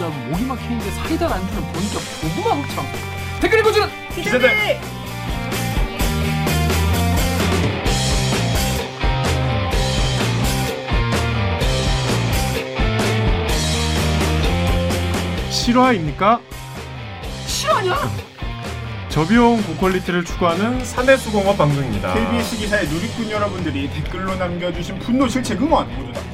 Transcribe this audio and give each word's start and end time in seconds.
보자고 0.00 0.14
목이 0.30 0.44
막히는데 0.44 0.90
사이다 0.92 1.34
안주는 1.34 1.72
보니까 1.72 2.00
고구마 2.22 2.62
흑청 2.62 2.86
댓글 3.40 3.58
읽어주는 3.58 3.88
기자들. 4.14 4.80
실화입니까? 15.50 16.40
실화냐? 17.46 17.96
저비용 19.10 19.62
고퀄리티를 19.62 20.24
추구하는 20.24 20.82
사내수공업 20.84 21.58
방송입니다. 21.58 22.14
KBS 22.14 22.56
기사의 22.56 22.88
누리꾼 22.88 23.30
여러분들이 23.30 23.90
댓글로 23.90 24.36
남겨주신 24.36 24.98
분노, 25.00 25.28
실책, 25.28 25.60
응원 25.60 25.94
모두 25.94 26.12
다 26.12 26.29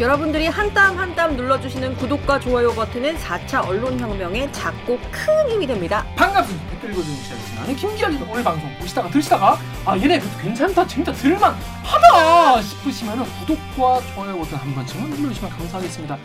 여러분들이 0.00 0.46
한 0.46 0.72
땀 0.72 0.96
한 0.98 1.14
땀 1.14 1.36
눌러주시는 1.36 1.94
구독과 1.96 2.40
좋아요 2.40 2.72
버튼은 2.72 3.18
4차 3.18 3.66
언론혁명의 3.68 4.50
작고 4.52 4.98
큰 5.10 5.50
힘이 5.50 5.66
됩니다. 5.66 6.06
반갑습니다. 6.16 6.70
읽어주는 6.88 7.16
시작입니다 7.18 7.60
나는 7.60 7.76
김기현입니다 7.76 8.32
오늘 8.32 8.42
방송 8.42 8.74
보시다가 8.78 9.10
들으시다가 9.10 9.58
아 9.84 9.96
얘네 9.98 10.18
그래도 10.18 10.38
괜찮다 10.38 10.86
재밌다 10.86 11.12
들을만 11.12 11.54
하다 11.82 12.62
싶으시면 12.62 13.24
구독과 13.40 14.00
좋아요 14.14 14.38
버튼 14.38 14.56
한 14.56 14.74
번씩만 14.74 15.10
눌러주시면 15.10 15.50
감사하겠습니다. 15.50 16.18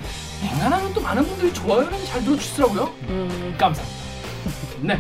앵간하면 0.43 0.93
또 0.93 1.01
많은 1.01 1.25
분들이 1.27 1.53
좋아요를 1.53 2.05
잘 2.05 2.23
눌러주시더라고요. 2.23 2.93
음, 3.09 3.55
감사합니다. 3.57 4.05
네. 4.81 4.99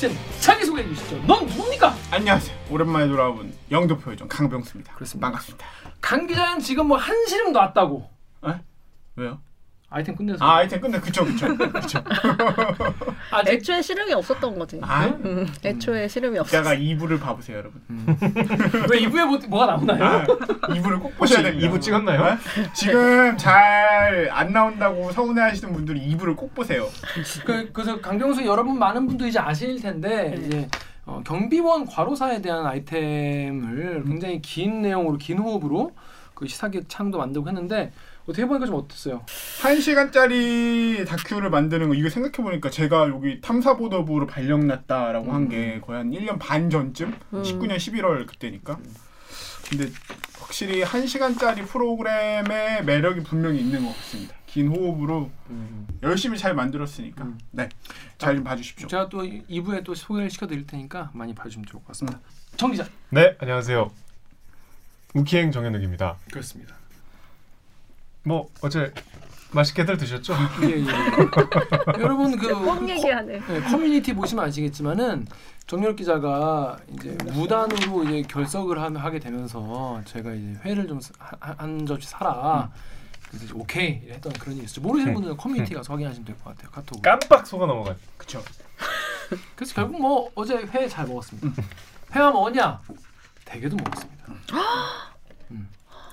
자, 0.00 0.08
기자님 0.08 0.16
자기소개해 0.40 0.88
주시죠. 0.94 1.16
넌 1.26 1.44
누굽니까? 1.44 1.94
안녕하세요. 2.10 2.56
오랜만에 2.70 3.06
돌아온 3.06 3.52
영도표 3.70 4.12
요정 4.12 4.28
강병수입니다. 4.28 4.94
그렇습니다. 4.94 5.26
반갑습니다. 5.26 5.66
강 6.00 6.26
기자는 6.26 6.60
지금 6.60 6.86
뭐 6.88 6.96
한시름 6.96 7.52
놨다고. 7.52 8.08
왜요? 9.16 9.42
아이템 9.92 10.14
끝내서. 10.14 10.44
아 10.44 10.58
아이템 10.58 10.80
끝내. 10.80 11.00
그쵸 11.00 11.24
그쵸 11.24 11.48
그쵸. 11.56 12.02
아직 13.32 13.50
애초에 13.54 13.82
실험이 13.82 14.12
없었던 14.14 14.58
거지. 14.58 14.78
아 14.82 15.06
음, 15.06 15.46
애초에 15.64 16.06
실험이 16.06 16.38
이따가 16.38 16.70
없었어. 16.70 16.74
2부를 16.76 17.20
봐보세요 17.20 17.58
여러분. 17.58 17.82
왜 18.88 19.00
2부에 19.00 19.26
뭐, 19.26 19.38
뭐가 19.48 19.66
나오나요? 19.66 20.04
아, 20.04 20.24
2부를 20.68 21.00
꼭 21.00 21.12
혹시 21.18 21.34
보셔야 21.34 21.42
됩니다. 21.42 21.68
2부 21.68 21.80
찍었나요? 21.80 22.20
어? 22.22 22.38
지금 22.72 23.36
잘 23.36 24.30
안 24.30 24.52
나온다고 24.52 25.10
서운해하시는 25.12 25.72
분들이 25.72 26.00
2부를 26.14 26.36
꼭 26.36 26.54
보세요. 26.54 26.86
그, 27.44 27.70
그래서 27.72 28.00
강병수 28.00 28.44
여러분 28.46 28.78
많은 28.78 29.06
분들이 29.06 29.30
이제 29.30 29.38
아실 29.38 29.80
텐데 29.80 30.34
네. 30.38 30.46
이제 30.46 30.68
어, 31.04 31.22
경비원 31.24 31.86
과로사에 31.86 32.40
대한 32.40 32.66
아이템을 32.66 34.04
굉장히 34.06 34.40
긴 34.40 34.82
내용으로 34.82 35.16
긴 35.18 35.38
호흡으로 35.38 35.92
그 36.34 36.46
시사기 36.46 36.82
창도 36.88 37.18
만들고 37.18 37.48
했는데 37.48 37.92
어떻게 38.30 38.42
해보니까 38.42 38.66
좀 38.66 38.76
어땠어요? 38.76 39.24
1시간짜리 39.60 41.06
다큐를 41.06 41.50
만드는 41.50 41.88
거 41.88 41.94
이거 41.94 42.08
생각해 42.08 42.36
보니까 42.36 42.70
제가 42.70 43.08
여기 43.08 43.40
탐사보도부로 43.40 44.26
발령났다라고 44.26 45.32
한게 45.32 45.80
거의 45.80 45.98
한 45.98 46.10
1년 46.10 46.38
반 46.38 46.70
전쯤? 46.70 47.14
음. 47.34 47.42
19년 47.42 47.76
11월 47.76 48.26
그때니까 48.26 48.78
근데 49.68 49.88
확실히 50.38 50.82
1시간짜리 50.82 51.66
프로그램의 51.66 52.84
매력이 52.84 53.22
분명히 53.22 53.60
있는 53.60 53.84
것 53.84 53.94
같습니다 53.96 54.34
긴 54.46 54.68
호흡으로 54.68 55.30
열심히 56.02 56.38
잘 56.38 56.54
만들었으니까 56.54 57.24
음. 57.24 57.38
네잘 57.50 58.36
좀 58.36 58.44
봐주십시오 58.44 58.88
제가 58.88 59.08
또 59.08 59.22
2부에 59.22 59.84
또 59.84 59.94
소개를 59.94 60.30
시켜드릴 60.30 60.66
테니까 60.66 61.10
많이 61.14 61.34
봐주시면 61.34 61.66
좋을 61.66 61.82
것 61.82 61.88
같습니다. 61.88 62.18
정 62.56 62.72
기자. 62.72 62.84
네, 63.10 63.36
안녕하세요. 63.38 63.90
우키행 65.14 65.52
정현욱입니다. 65.52 66.18
그렇습니다. 66.32 66.79
뭐 68.24 68.48
어제 68.60 68.92
맛있게들 69.52 69.96
드셨죠? 69.96 70.34
예, 70.62 70.68
예. 70.80 70.84
여러분 72.00 72.36
그뻥 72.36 72.88
얘기하네. 72.88 73.40
네, 73.40 73.60
커뮤니티 73.62 74.14
보시면 74.14 74.44
아시겠지만은 74.44 75.26
정렬 75.66 75.96
기자가 75.96 76.76
이제 76.92 77.16
무단으로 77.32 78.04
이제 78.04 78.22
결석을 78.28 78.80
하, 78.80 78.90
하게 79.02 79.18
되면서 79.18 80.00
제가 80.04 80.32
이제 80.34 80.54
회를 80.64 80.86
좀 80.86 81.00
한 81.40 81.86
접시 81.86 82.08
사라. 82.08 82.70
그래서 83.28 83.44
이제 83.44 83.54
오케이 83.54 84.00
했던 84.10 84.32
그런 84.34 84.56
일이 84.56 84.64
있었죠. 84.64 84.80
모르시는 84.82 85.14
분들은 85.14 85.36
커뮤니티 85.36 85.74
가서 85.74 85.92
확인하시면 85.92 86.26
될 86.26 86.36
것 86.36 86.44
같아요. 86.56 86.70
카톡. 86.70 87.00
깜빡 87.02 87.46
속아 87.46 87.66
넘어가. 87.66 87.94
그쵸 88.16 88.42
그래서 89.56 89.74
결국 89.74 90.00
뭐 90.00 90.30
어제 90.34 90.56
회 90.56 90.88
잘 90.88 91.06
먹었습니다. 91.06 91.62
회와 92.12 92.32
먹었냐? 92.32 92.80
대게도 93.44 93.76
먹었습니다. 93.76 94.24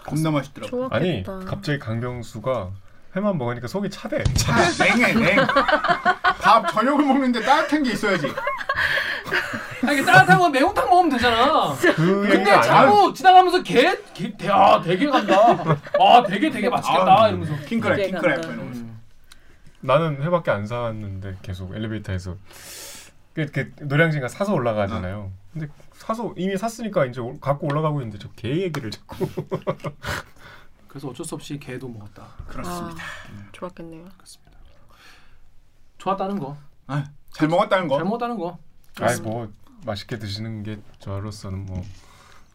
겁나 0.08 0.32
맛있더라고 0.32 0.88
아니 0.92 1.24
좋았겠다. 1.24 1.50
갑자기 1.50 1.80
강병수가 1.80 2.70
회만 3.16 3.38
먹으니까 3.38 3.68
속이 3.68 3.90
차대. 3.90 4.24
아, 4.50 4.84
냉해 4.84 5.14
냉 5.14 5.38
밥 6.42 6.72
저녁을 6.72 7.04
먹는데 7.06 7.42
따뜻한 7.42 7.84
게 7.84 7.92
있어야지 7.92 8.28
아니 9.86 10.06
따뜻한 10.06 10.40
건 10.40 10.52
매운탕 10.52 10.88
먹으면 10.90 11.10
되잖아. 11.12 11.74
그 11.76 12.28
근데. 12.28 12.62
자꾸 12.62 13.14
지나가면서 13.14 13.62
게, 13.64 14.00
게, 14.14 14.36
대, 14.38 14.48
아, 14.50 14.82
되게 14.82 15.08
간다. 15.08 15.36
아, 16.00 16.24
되게 16.28 16.50
되게 16.50 16.70
맛있겠다. 16.70 17.24
아, 17.24 17.28
이러면서. 17.28 17.54
킹크랩 17.66 18.12
킹크랩. 18.12 18.88
나는 19.82 20.22
회밖에 20.24 20.52
안 20.52 20.66
사왔는데 20.68 21.38
계속 21.42 21.76
엘리베이터에서 21.76 22.36
그, 23.38 23.46
그 23.52 23.72
노량진가 23.84 24.28
사서 24.30 24.54
올라가잖아요. 24.54 25.32
근데 25.54 25.68
사서 25.94 26.34
이미 26.38 26.58
샀으니까 26.58 27.06
이제 27.06 27.22
올- 27.22 27.40
갖고 27.40 27.68
올라가고 27.68 28.02
있는데 28.02 28.18
저 28.18 28.30
개 28.36 28.50
얘기를 28.64 28.90
자꾸. 28.90 29.30
그래서 30.88 31.10
어쩔 31.10 31.24
수 31.24 31.36
없이 31.36 31.60
게도 31.60 31.88
먹었다. 31.88 32.26
그렇습니다 32.48 33.04
좋았겠네요. 33.52 34.06
그렇습니다. 34.16 34.58
좋았다는 36.00 36.40
거. 36.40 36.58
아, 36.88 37.04
잘 37.32 37.48
먹었다는 37.48 37.88
거 37.88 37.98
잘 37.98 38.06
먹었다는 38.06 38.38
거. 38.38 38.58
아이 39.02 39.20
뭐 39.22 39.52
맛있게 39.86 40.18
드시는 40.18 40.64
게 40.64 40.80
저로서는 41.00 41.68
뭐 41.68 41.84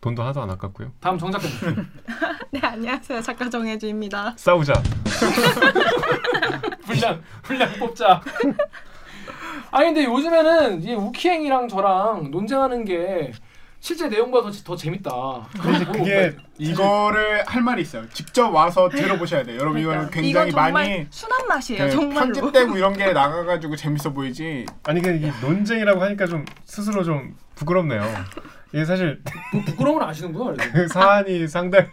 돈도 0.01 0.21
하나도 0.23 0.43
안 0.43 0.51
아깝고요. 0.51 0.91
다음 0.99 1.17
정 1.17 1.31
작가님. 1.31 1.87
네 2.51 2.59
안녕하세요 2.61 3.21
작가 3.23 3.49
정혜주입니다. 3.49 4.35
싸우자. 4.37 4.73
분량 6.85 7.23
분량 7.43 7.73
뽑자. 7.79 8.21
아니 9.73 9.87
근데 9.87 10.05
요즘에는 10.05 10.83
이 10.83 10.95
우키행이랑 10.95 11.67
저랑 11.69 12.31
논쟁하는 12.31 12.85
게 12.85 13.33
실제 13.81 14.09
내용보다 14.09 14.49
더, 14.51 14.57
더 14.63 14.77
재밌다. 14.77 15.11
근데 15.61 15.85
그게 15.87 16.37
이거를 16.59 17.43
할 17.47 17.63
말이 17.63 17.83
있어요. 17.83 18.09
직접 18.11 18.51
와서 18.51 18.89
들어보셔야 18.89 19.43
돼요. 19.43 19.59
여러분 19.59 19.81
이거는 19.81 20.11
그러니까. 20.11 20.21
굉장히 20.21 20.51
이건 20.51 20.51
정말 20.51 20.73
많이 20.73 21.07
순한 21.11 21.49
맛이에요 21.49 21.85
그 21.87 21.91
정말로. 21.91 22.33
편집되고 22.33 22.77
이런 22.77 22.93
게 22.93 23.13
나가가지고 23.13 23.75
재밌어 23.75 24.13
보이지. 24.13 24.67
아니 24.85 25.01
그 25.01 25.11
이게 25.17 25.33
논쟁이라고 25.41 26.01
하니까 26.03 26.27
좀 26.27 26.45
스스로 26.65 27.03
좀 27.03 27.35
부끄럽네요. 27.57 28.03
이게 28.73 28.85
사실 28.85 29.21
뭐 29.53 29.63
부끄러움을 29.65 30.05
아시는구나. 30.05 30.55
그 30.73 30.87
사안이 30.93 31.49
상당히 31.49 31.89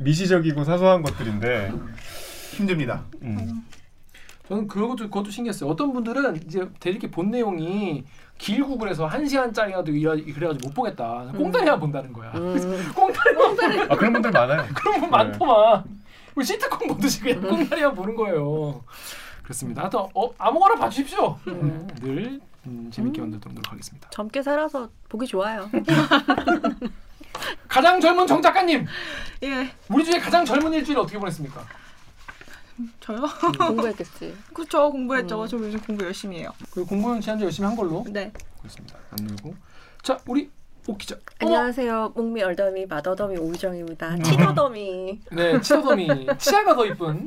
미시적이고 0.00 0.64
사소한 0.64 1.02
것들인데 1.02 1.72
힘듭니다. 2.50 3.04
음. 3.22 3.64
저는 4.50 4.66
그것도 4.66 5.04
그것도 5.04 5.30
신기했어요. 5.30 5.70
어떤 5.70 5.92
분들은 5.92 6.42
이제 6.44 6.68
대리기 6.80 7.12
본 7.12 7.30
내용이 7.30 8.02
길고 8.36 8.78
그래서 8.78 9.06
한 9.06 9.24
시간짜리라도 9.24 9.92
이래 9.92 10.20
그래가지고 10.32 10.68
못 10.68 10.74
보겠다. 10.74 11.30
꽁다리만 11.36 11.78
본다는 11.78 12.12
거야. 12.12 12.32
음, 12.34 12.92
꽁다리 12.92 13.34
꽁다리 13.36 13.80
아 13.82 13.96
그런 13.96 14.12
분들 14.12 14.32
많아요. 14.32 14.66
그런 14.74 14.94
분 14.94 15.02
네. 15.02 15.06
많더만. 15.08 15.84
우리 16.34 16.44
시트콤 16.44 16.88
보듯이 16.88 17.20
그냥 17.20 17.42
꽁다리만 17.42 17.94
보는 17.94 18.16
거예요. 18.16 18.82
그렇습니다. 19.44 19.82
하여튼 19.82 20.00
어, 20.14 20.30
아무거나 20.36 20.74
봐주십시오. 20.74 21.38
네, 21.46 21.86
늘 22.00 22.40
음, 22.66 22.90
재밌게 22.92 23.20
만들도록 23.20 23.70
하겠습니다. 23.70 24.10
젊게 24.10 24.42
살아서 24.42 24.88
보기 25.08 25.28
좋아요. 25.28 25.70
가장 27.68 28.00
젊은 28.00 28.26
정 28.26 28.42
작가님, 28.42 28.84
예 29.44 29.70
우리 29.88 30.04
중에 30.04 30.18
가장 30.18 30.44
젊은 30.44 30.72
일주일 30.72 30.98
어떻게 30.98 31.18
보냈습니까? 31.20 31.64
저요? 33.00 33.26
공부했겠지. 33.58 34.34
그쵸 34.54 34.90
공부했죠. 34.90 35.42
음. 35.42 35.48
저 35.48 35.56
요즘 35.58 35.80
공부 35.80 36.04
열심히 36.04 36.38
해요. 36.38 36.50
그 36.70 36.84
공부는 36.84 37.20
지난주 37.20 37.44
열심히 37.44 37.66
한 37.66 37.76
걸로 37.76 38.04
네. 38.08 38.32
그렇습니다. 38.58 38.98
안 39.10 39.24
늘고. 39.26 39.54
자, 40.02 40.18
우리 40.26 40.50
오 40.88 40.96
기자. 40.96 41.14
어, 41.14 41.18
안녕하세요. 41.40 42.12
목미 42.16 42.42
얼더미 42.42 42.86
마더더미 42.86 43.36
오유정입니다. 43.36 44.18
치더더미 44.22 45.20
네, 45.30 45.60
치더더미. 45.60 46.26
치아가 46.38 46.74
더 46.74 46.86
이쁜. 46.86 47.26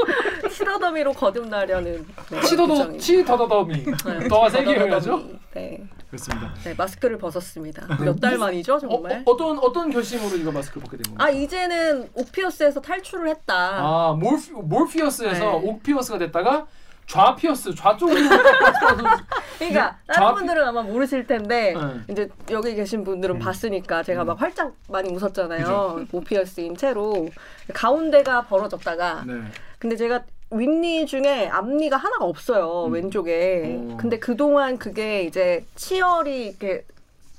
치더더미로 0.50 1.12
거듭나려는 1.12 2.04
네, 2.30 2.40
치더더. 2.42 2.96
치더더더미. 2.98 3.84
네, 3.84 4.28
더가 4.28 4.50
세개. 4.50 4.72
해야죠. 4.74 5.22
네. 5.54 5.82
그렇습니다. 6.10 6.52
네, 6.64 6.74
마스크를 6.76 7.18
벗었습니다. 7.18 7.86
몇 8.02 8.18
달 8.20 8.36
만이죠, 8.36 8.74
어, 8.74 8.78
정말? 8.78 9.22
어, 9.24 9.30
어떤 9.30 9.58
어떤 9.58 9.90
결심으로 9.90 10.36
이거 10.36 10.50
마스크를 10.50 10.82
벗게 10.82 10.96
된 10.96 11.04
건가요? 11.14 11.26
아 11.26 11.30
이제는 11.30 12.10
옥피어스에서 12.14 12.80
탈출을 12.80 13.28
했다. 13.28 13.54
아, 13.78 14.12
몰피, 14.18 14.50
몰피어스에서 14.52 15.38
네. 15.44 15.46
옥피어스가 15.68 16.18
됐다가 16.18 16.66
좌 17.08 17.34
피어스 17.34 17.74
좌쪽으로 17.74 18.16
그러니까 19.58 19.96
자- 20.06 20.12
다른 20.12 20.34
분들은 20.34 20.62
아마 20.64 20.82
모르실 20.82 21.26
텐데 21.26 21.74
네. 21.74 22.00
이제 22.12 22.28
여기 22.50 22.74
계신 22.74 23.02
분들은 23.02 23.36
음. 23.36 23.38
봤으니까 23.38 24.02
제가 24.02 24.24
막 24.24 24.40
활짝 24.40 24.74
많이 24.88 25.08
웃었잖아요. 25.10 25.58
그죠. 26.04 26.06
옥피어스인 26.12 26.76
채로 26.76 27.28
가운데가 27.72 28.42
벌어졌다가 28.42 29.24
네. 29.26 29.40
근데 29.78 29.96
제가 29.96 30.22
윗니 30.50 31.06
중에 31.06 31.48
앞니가 31.48 31.96
하나가 31.96 32.24
없어요 32.26 32.86
음. 32.86 32.92
왼쪽에. 32.92 33.76
어. 33.78 33.96
근데 33.98 34.18
그 34.18 34.36
동안 34.36 34.78
그게 34.78 35.22
이제 35.22 35.64
치열이 35.76 36.46
이렇게 36.48 36.84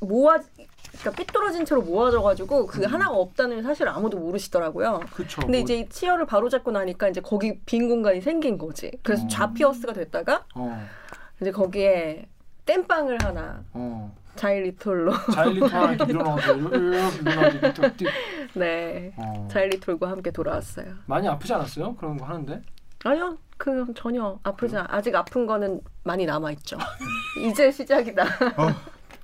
모아, 0.02 0.38
그러니까 1.00 1.24
삐뚤어진 1.24 1.66
채로 1.66 1.82
모아져가지고 1.82 2.68
그 2.68 2.82
음. 2.82 2.86
하나가 2.86 3.16
없다는 3.16 3.64
사실 3.64 3.88
아무도 3.88 4.18
모르시더라고요. 4.18 5.02
그쵸. 5.14 5.42
근데 5.42 5.60
뭐, 5.60 5.64
이제 5.64 5.78
이 5.80 5.90
치열을 5.90 6.26
바로잡고 6.26 6.72
나니까 6.72 7.08
이제 7.08 7.22
거기 7.22 7.60
빈 7.66 7.88
공간이 7.88 8.22
생긴 8.22 8.58
거지. 8.58 8.92
그래서 9.02 9.24
어. 9.24 9.28
좌피어스가 9.28 9.94
됐다가 9.94 10.46
어, 10.56 10.88
이제 11.42 11.52
거기에 11.52 12.28
땜빵을 12.66 13.20
하나 13.24 13.64
어. 13.74 14.14
자일리톨로 14.36 15.14
자일리톨 15.34 15.98
이렇게 17.74 18.06
네 18.54 19.14
어. 19.18 19.48
자일리톨과 19.50 20.10
함께 20.10 20.32
돌아왔어요. 20.32 20.86
많이 21.06 21.28
아프지 21.28 21.54
않았어요? 21.54 21.96
그런 21.96 22.18
거 22.18 22.26
하는데? 22.26 22.62
아니요, 23.06 23.38
그 23.58 23.86
전혀 23.96 24.38
아프지 24.44 24.76
않. 24.76 24.86
아직 24.90 25.16
아픈 25.16 25.46
거는 25.46 25.80
많이 26.04 26.26
남아 26.26 26.52
있죠. 26.52 26.78
이제 27.42 27.72
시작이다. 27.72 28.26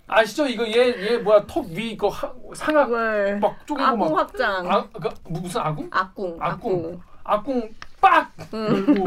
아시죠? 0.08 0.46
이거 0.48 0.68
얘 0.68 0.94
얘 1.14 1.18
뭐야 1.18 1.46
턱 1.48 1.66
위 1.70 1.92
이거 1.92 2.08
하, 2.10 2.32
상악 2.54 2.86
그걸 2.86 3.40
막 3.40 3.66
쪼개고 3.66 3.88
아궁 3.88 4.00
막 4.00 4.18
확장. 4.20 4.72
아, 4.72 4.88
그, 4.90 5.10
무슨 5.26 5.62
아궁? 5.62 5.88
악궁. 5.92 6.38
악궁. 6.40 7.02
악궁 7.24 7.74
빡! 8.00 8.32
음. 8.54 9.04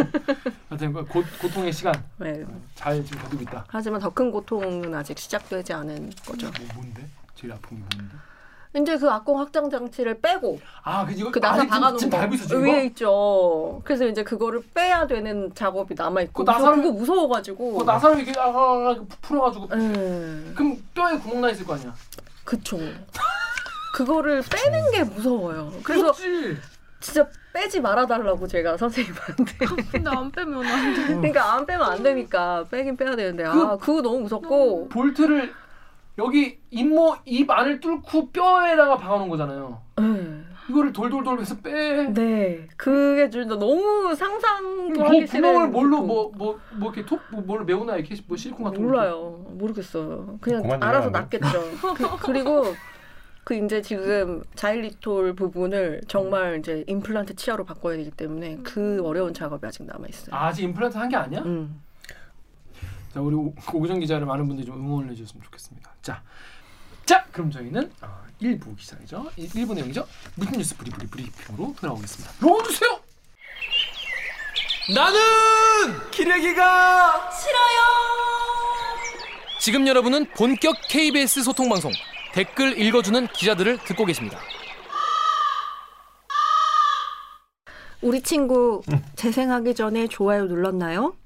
하여튼 0.68 0.92
그 0.92 1.04
고, 1.06 1.22
고통의 1.40 1.72
시간 1.72 1.94
네. 2.16 2.44
잘 2.74 3.04
지금 3.04 3.22
거두고 3.22 3.42
있다. 3.44 3.64
하지만 3.68 4.00
더 4.00 4.10
큰 4.10 4.32
고통은 4.32 4.92
아직 4.92 5.16
시작되지 5.18 5.72
않은 5.72 6.10
거죠. 6.26 6.50
뭐, 6.58 6.66
뭔데? 6.74 7.06
제일 7.36 7.52
아픈 7.52 7.76
게 7.78 7.96
뭔데? 7.96 8.16
이제 8.76 8.96
그 8.98 9.08
악궁 9.10 9.38
확장 9.38 9.70
장치를 9.70 10.20
빼고 10.20 10.60
아, 10.84 11.04
그 11.06 11.12
이거 11.12 11.30
그 11.30 11.38
나사 11.38 11.66
박아놓은 11.66 11.98
지금 11.98 12.10
거 12.10 12.16
달고 12.18 12.34
있어 12.34 12.46
지금 12.46 12.64
위에? 12.64 12.84
있죠. 12.86 13.80
그래서 13.84 14.06
이제 14.06 14.22
그거를 14.22 14.62
빼야 14.74 15.06
되는 15.06 15.50
작업이 15.54 15.94
남아 15.96 16.20
있고. 16.22 16.44
그 16.44 16.50
나사를- 16.50 16.74
그거 16.76 16.90
무서워가지고. 16.92 17.78
그 17.78 17.84
나사를 17.84 18.20
이렇게 18.20 18.38
아, 18.38 18.44
아, 18.44 18.48
아, 18.50 18.96
풀어가지고 19.22 19.68
음, 19.72 20.52
그럼 20.54 20.76
뼈에 20.94 21.16
구멍 21.18 21.40
나 21.40 21.50
있을 21.50 21.64
거 21.66 21.74
아니야? 21.74 21.94
그쵸. 22.44 22.78
그거를 23.94 24.42
빼는 24.42 24.90
게 24.92 25.04
무서워요. 25.04 25.72
그래서 25.82 26.12
그렇지. 26.12 26.56
진짜 27.00 27.26
빼지 27.52 27.80
말아달라고 27.80 28.46
제가 28.46 28.76
선생님한테. 28.76 29.66
근데 29.90 30.10
안 30.10 30.30
빼면 30.30 30.64
안 30.66 30.94
돼. 30.94 31.06
그러니까 31.06 31.54
안 31.54 31.66
빼면 31.66 31.82
안 31.90 32.02
되니까 32.02 32.64
빼긴 32.70 32.96
빼야 32.96 33.16
되는데 33.16 33.44
그- 33.44 33.62
아 33.62 33.76
그거 33.76 34.02
너무 34.02 34.20
무섭고 34.20 34.88
볼트를 34.90 35.52
여기 36.18 36.58
잇모 36.70 37.16
입 37.24 37.48
안을 37.50 37.80
뚫고 37.80 38.30
뼈에다가 38.30 38.96
박아놓은 38.96 39.28
거잖아요. 39.28 39.80
네. 39.96 40.04
이거를 40.68 40.92
돌돌돌 40.92 41.40
해서 41.40 41.56
빼. 41.62 42.08
네 42.12 42.66
그게 42.76 43.30
진짜 43.30 43.54
너무 43.56 44.14
상상도 44.14 44.92
그 44.94 45.00
하기 45.02 45.26
싫은 45.26 45.40
구멍을 45.42 45.68
뭘로 45.68 46.00
거. 46.00 46.06
뭐뭐 46.06 46.58
뭐 46.72 46.92
이렇게 46.92 47.06
톱 47.06 47.20
뭐, 47.30 47.40
뭘 47.40 47.64
메우나 47.64 47.96
이렇게 47.96 48.14
뭐 48.26 48.36
실리콘 48.36 48.64
같은 48.64 48.78
거. 48.82 48.86
몰라요 48.86 49.46
모르겠어요 49.52 50.36
그냥 50.40 50.62
알아서. 50.82 51.08
낫겠죠 51.10 51.62
그, 51.96 52.16
그리고 52.26 52.64
그 53.44 53.54
이제 53.54 53.80
지금 53.80 54.42
자일리톨 54.56 55.34
부분을 55.34 56.02
정말 56.06 56.58
이제 56.58 56.84
임플란트 56.86 57.36
치아로 57.36 57.64
바꿔야 57.64 57.96
되기 57.96 58.10
때문에 58.10 58.58
그 58.62 59.00
어려운 59.04 59.32
작업이 59.32 59.66
아직 59.66 59.84
남아 59.84 60.06
있어요. 60.06 60.36
아, 60.36 60.48
아직 60.48 60.64
임플란트 60.64 60.98
한 60.98 61.08
게 61.08 61.16
아니야? 61.16 61.40
음. 61.46 61.80
자 63.12 63.20
우리 63.20 63.34
오- 63.34 63.55
오구정 63.72 64.00
기자를 64.00 64.26
많은 64.26 64.46
분들이 64.46 64.66
좀 64.66 64.76
응원을 64.76 65.10
해주셨으면 65.12 65.43
좋겠습니다. 65.44 65.90
자, 66.02 66.22
자 67.06 67.25
그럼 67.32 67.50
저희는 67.50 67.90
어, 68.02 68.22
1부 68.43 68.76
기사이죠. 68.76 69.31
1부 69.38 69.75
내용이죠. 69.75 70.06
무슨 70.34 70.52
뉴스 70.58 70.76
브리 70.76 70.90
브리 70.90 71.06
브리핑으로 71.06 71.75
돌아오겠습니다. 71.81 72.32
로고 72.40 72.62
주세요. 72.64 73.00
나는 74.94 75.19
기레기가 76.10 77.31
싫어요. 77.31 77.78
지금 79.61 79.87
여러분은 79.87 80.26
본격 80.37 80.76
KBS 80.88 81.43
소통 81.43 81.69
방송 81.69 81.90
댓글 82.32 82.78
읽어주는 82.78 83.26
기자들을 83.28 83.78
듣고 83.84 84.04
계십니다. 84.04 84.38
우리 88.00 88.22
친구 88.22 88.82
재생하기 89.16 89.75
전에 89.75 90.06
좋아요 90.06 90.44
눌렀나요? 90.44 91.16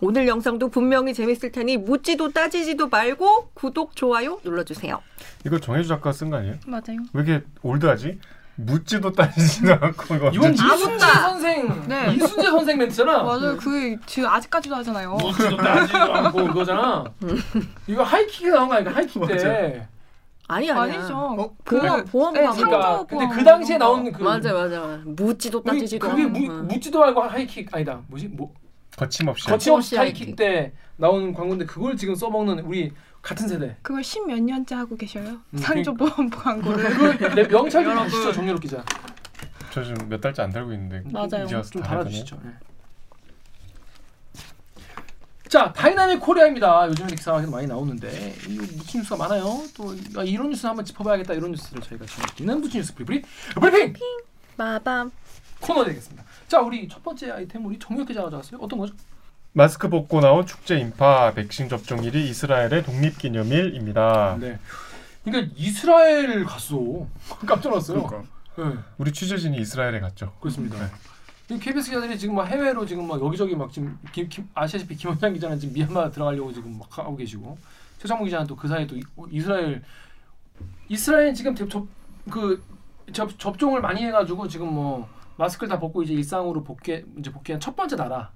오늘 0.00 0.28
영상도 0.28 0.68
분명히 0.68 1.12
재밌을 1.12 1.50
테니 1.50 1.76
묻지도 1.76 2.30
따지지도 2.32 2.88
말고 2.88 3.50
구독 3.54 3.96
좋아요 3.96 4.38
눌러주세요. 4.44 5.00
이거 5.44 5.58
정혜주 5.58 5.88
작가 5.88 6.12
쓴 6.12 6.30
거 6.30 6.36
아니에요? 6.36 6.54
맞아요. 6.66 6.98
왜 7.12 7.22
이렇게 7.24 7.44
올드하지? 7.62 8.18
묻지도 8.60 9.12
따지지도 9.12 9.72
않고 9.72 10.14
이거 10.16 10.30
이건 10.30 10.52
이순재. 10.54 10.98
선생, 11.06 11.88
네. 11.88 12.14
이순재 12.14 12.42
선생 12.42 12.78
멘트잖아. 12.78 13.22
맞아요. 13.22 13.56
그게 13.56 13.96
지금 14.06 14.28
아직까지도 14.28 14.74
하잖아요. 14.76 15.14
묻지도 15.14 15.56
따지도 15.56 15.98
않고 15.98 16.44
그거잖아. 16.48 17.04
이거 17.86 18.02
하이킥에 18.02 18.50
나온 18.50 18.68
거 18.68 18.74
아니까 18.74 18.92
하이킥 18.94 19.26
때. 19.26 19.86
아니 20.48 20.70
아니야. 20.70 20.98
아니죠. 20.98 21.14
어? 21.14 21.54
보험 21.64 22.04
보험 22.06 22.34
네. 22.34 22.44
상조 22.44 22.64
그러니까 22.64 23.04
근데 23.06 23.28
그 23.28 23.44
당시에 23.44 23.76
이런 23.76 23.88
거. 23.88 23.96
나온 23.96 24.12
그 24.12 24.22
맞아 24.22 24.52
맞아. 24.52 25.00
묻지도 25.04 25.62
따지지도 25.62 26.08
그게 26.08 26.22
않고. 26.24 26.38
무. 26.38 26.62
묻지도 26.64 27.00
말고 27.00 27.20
하이킥 27.22 27.72
아니다. 27.74 28.00
뭐지? 28.08 28.28
뭐 28.28 28.52
거침없이 28.98 29.46
거침없이 29.46 29.96
하이킥. 29.96 30.34
때 30.36 30.72
나온 30.96 31.32
광고인데 31.32 31.64
그걸 31.66 31.96
지금 31.96 32.14
써먹는 32.16 32.60
우리 32.60 32.92
같은 33.22 33.46
세대. 33.46 33.76
그걸 33.82 34.02
십몇 34.02 34.40
년째 34.40 34.74
하고 34.74 34.96
계셔요. 34.96 35.38
음, 35.54 35.58
상조보험 35.58 36.30
광고를. 36.30 36.90
그걸 37.16 37.34
내 37.34 37.46
명찰 37.46 37.84
좀. 37.84 38.08
주시죠 38.08 38.32
정유럽 38.32 38.60
기자. 38.60 38.84
저 39.70 39.84
지금 39.84 40.08
몇 40.08 40.20
달째 40.20 40.42
안 40.42 40.50
달고 40.50 40.72
있는데 40.72 41.02
맞아요. 41.12 41.46
좀. 41.46 41.62
달아주시죠. 41.82 42.40
네. 42.42 42.50
자 45.48 45.72
다이나믹 45.72 46.20
코리아입니다. 46.20 46.88
요즘에 46.88 47.14
기사가 47.14 47.38
계속 47.38 47.52
많이 47.52 47.66
나오는데 47.66 48.34
이 48.48 48.56
무슨 48.58 49.00
뉴스가 49.00 49.16
많아요. 49.16 49.44
또 49.76 49.94
아, 50.16 50.22
이런 50.24 50.50
뉴스 50.50 50.66
한번 50.66 50.84
짚어봐야겠다 50.84 51.32
이런 51.34 51.52
뉴스를 51.52 51.80
저희가 51.82 52.04
전해드리는 52.04 52.60
무슨 52.60 52.80
뉴스 52.80 52.94
브리브리 52.94 53.22
브리핑 53.60 54.02
빠밤. 54.56 55.10
코너 55.60 55.84
되겠습니다. 55.84 56.24
자 56.48 56.60
우리 56.60 56.88
첫 56.88 57.02
번째 57.02 57.30
아이템 57.30 57.64
우리 57.66 57.78
정유럽 57.78 58.08
기자가 58.08 58.24
가져왔어요. 58.26 58.60
어떤 58.60 58.78
거죠? 58.78 58.94
마스크 59.52 59.88
벗고 59.88 60.20
나온 60.20 60.46
축제 60.46 60.78
인파 60.78 61.32
백신 61.34 61.68
접종일이 61.68 62.28
이스라엘의 62.30 62.82
독립기념일입니다. 62.84 64.38
네. 64.40 64.58
그러니까 65.24 65.52
이스라엘 65.56 66.44
갔어. 66.44 67.06
깜짝 67.46 67.68
놀랐어요. 67.70 68.06
그러니까. 68.06 68.30
네, 68.56 68.78
우리 68.98 69.12
취재진이 69.12 69.58
이스라엘에 69.58 70.00
갔죠. 70.00 70.32
그렇습니다. 70.40 70.76
이 71.50 71.58
KBS 71.58 71.90
기자들이 71.90 72.18
지금 72.18 72.34
막 72.34 72.44
해외로 72.44 72.84
지금 72.84 73.06
막 73.06 73.22
여기저기 73.22 73.54
막 73.56 73.72
지금 73.72 73.98
김, 74.12 74.28
김, 74.28 74.48
아시다시피 74.54 74.96
김원장 74.96 75.32
기자는 75.32 75.58
지금 75.58 75.74
미얀마 75.74 76.10
들어가려고 76.10 76.52
지금 76.52 76.78
막 76.78 76.98
하고 76.98 77.16
계시고 77.16 77.56
최상무 77.98 78.24
기자는 78.24 78.46
또 78.46 78.54
그 78.56 78.68
사이에 78.68 78.86
또 78.86 78.96
이- 78.96 79.02
이스라엘 79.30 79.82
이스라엘 80.88 81.32
지금 81.34 81.54
접그 81.54 82.62
접종을 83.12 83.80
많이 83.80 84.02
해가지고 84.04 84.46
지금 84.48 84.72
뭐 84.74 85.08
마스크를 85.38 85.68
다 85.70 85.78
벗고 85.78 86.02
이제 86.02 86.12
일상으로 86.12 86.62
복귀 86.64 87.02
이제 87.18 87.30
복귀한 87.32 87.60
첫 87.60 87.74
번째 87.76 87.96
나라 87.96 88.30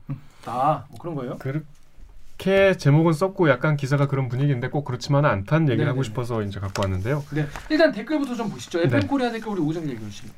다 0.44 0.86
뭐 0.88 0.98
그런 1.00 1.14
거예요. 1.14 1.36
그렇게 1.38 2.76
제목은 2.76 3.12
썼고 3.12 3.48
약간 3.50 3.76
기사가 3.76 4.06
그런 4.08 4.28
분위기인데 4.28 4.68
꼭 4.70 4.84
그렇지만은 4.84 5.28
않다는 5.28 5.68
얘기를 5.68 5.88
하고 5.88 6.00
네네네. 6.00 6.08
싶어서 6.08 6.42
이제 6.42 6.58
갖고 6.60 6.82
왔는데요. 6.82 7.24
네 7.34 7.46
일단 7.70 7.92
댓글부터 7.92 8.34
좀 8.34 8.48
보시죠. 8.50 8.78
네. 8.78 8.84
FM 8.86 9.06
코리아 9.08 9.30
댓글 9.30 9.52
우리 9.52 9.60
오정 9.60 9.82
기자 9.82 9.94
읽어주시면. 9.94 10.34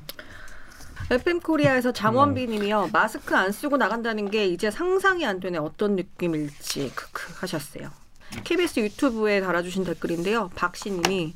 FM 1.10 1.40
코리아에서 1.40 1.92
장원비님이요 1.92 2.88
마스크 2.92 3.36
안 3.36 3.52
쓰고 3.52 3.76
나간다는 3.76 4.30
게 4.30 4.46
이제 4.46 4.70
상상이 4.70 5.26
안 5.26 5.38
되네 5.38 5.58
어떤 5.58 5.96
느낌일지 5.96 6.90
크크 6.94 7.34
하셨어요. 7.40 7.90
KBS 8.42 8.80
유튜브에 8.80 9.40
달아주신 9.42 9.84
댓글인데요. 9.84 10.48
박씨님이 10.56 11.34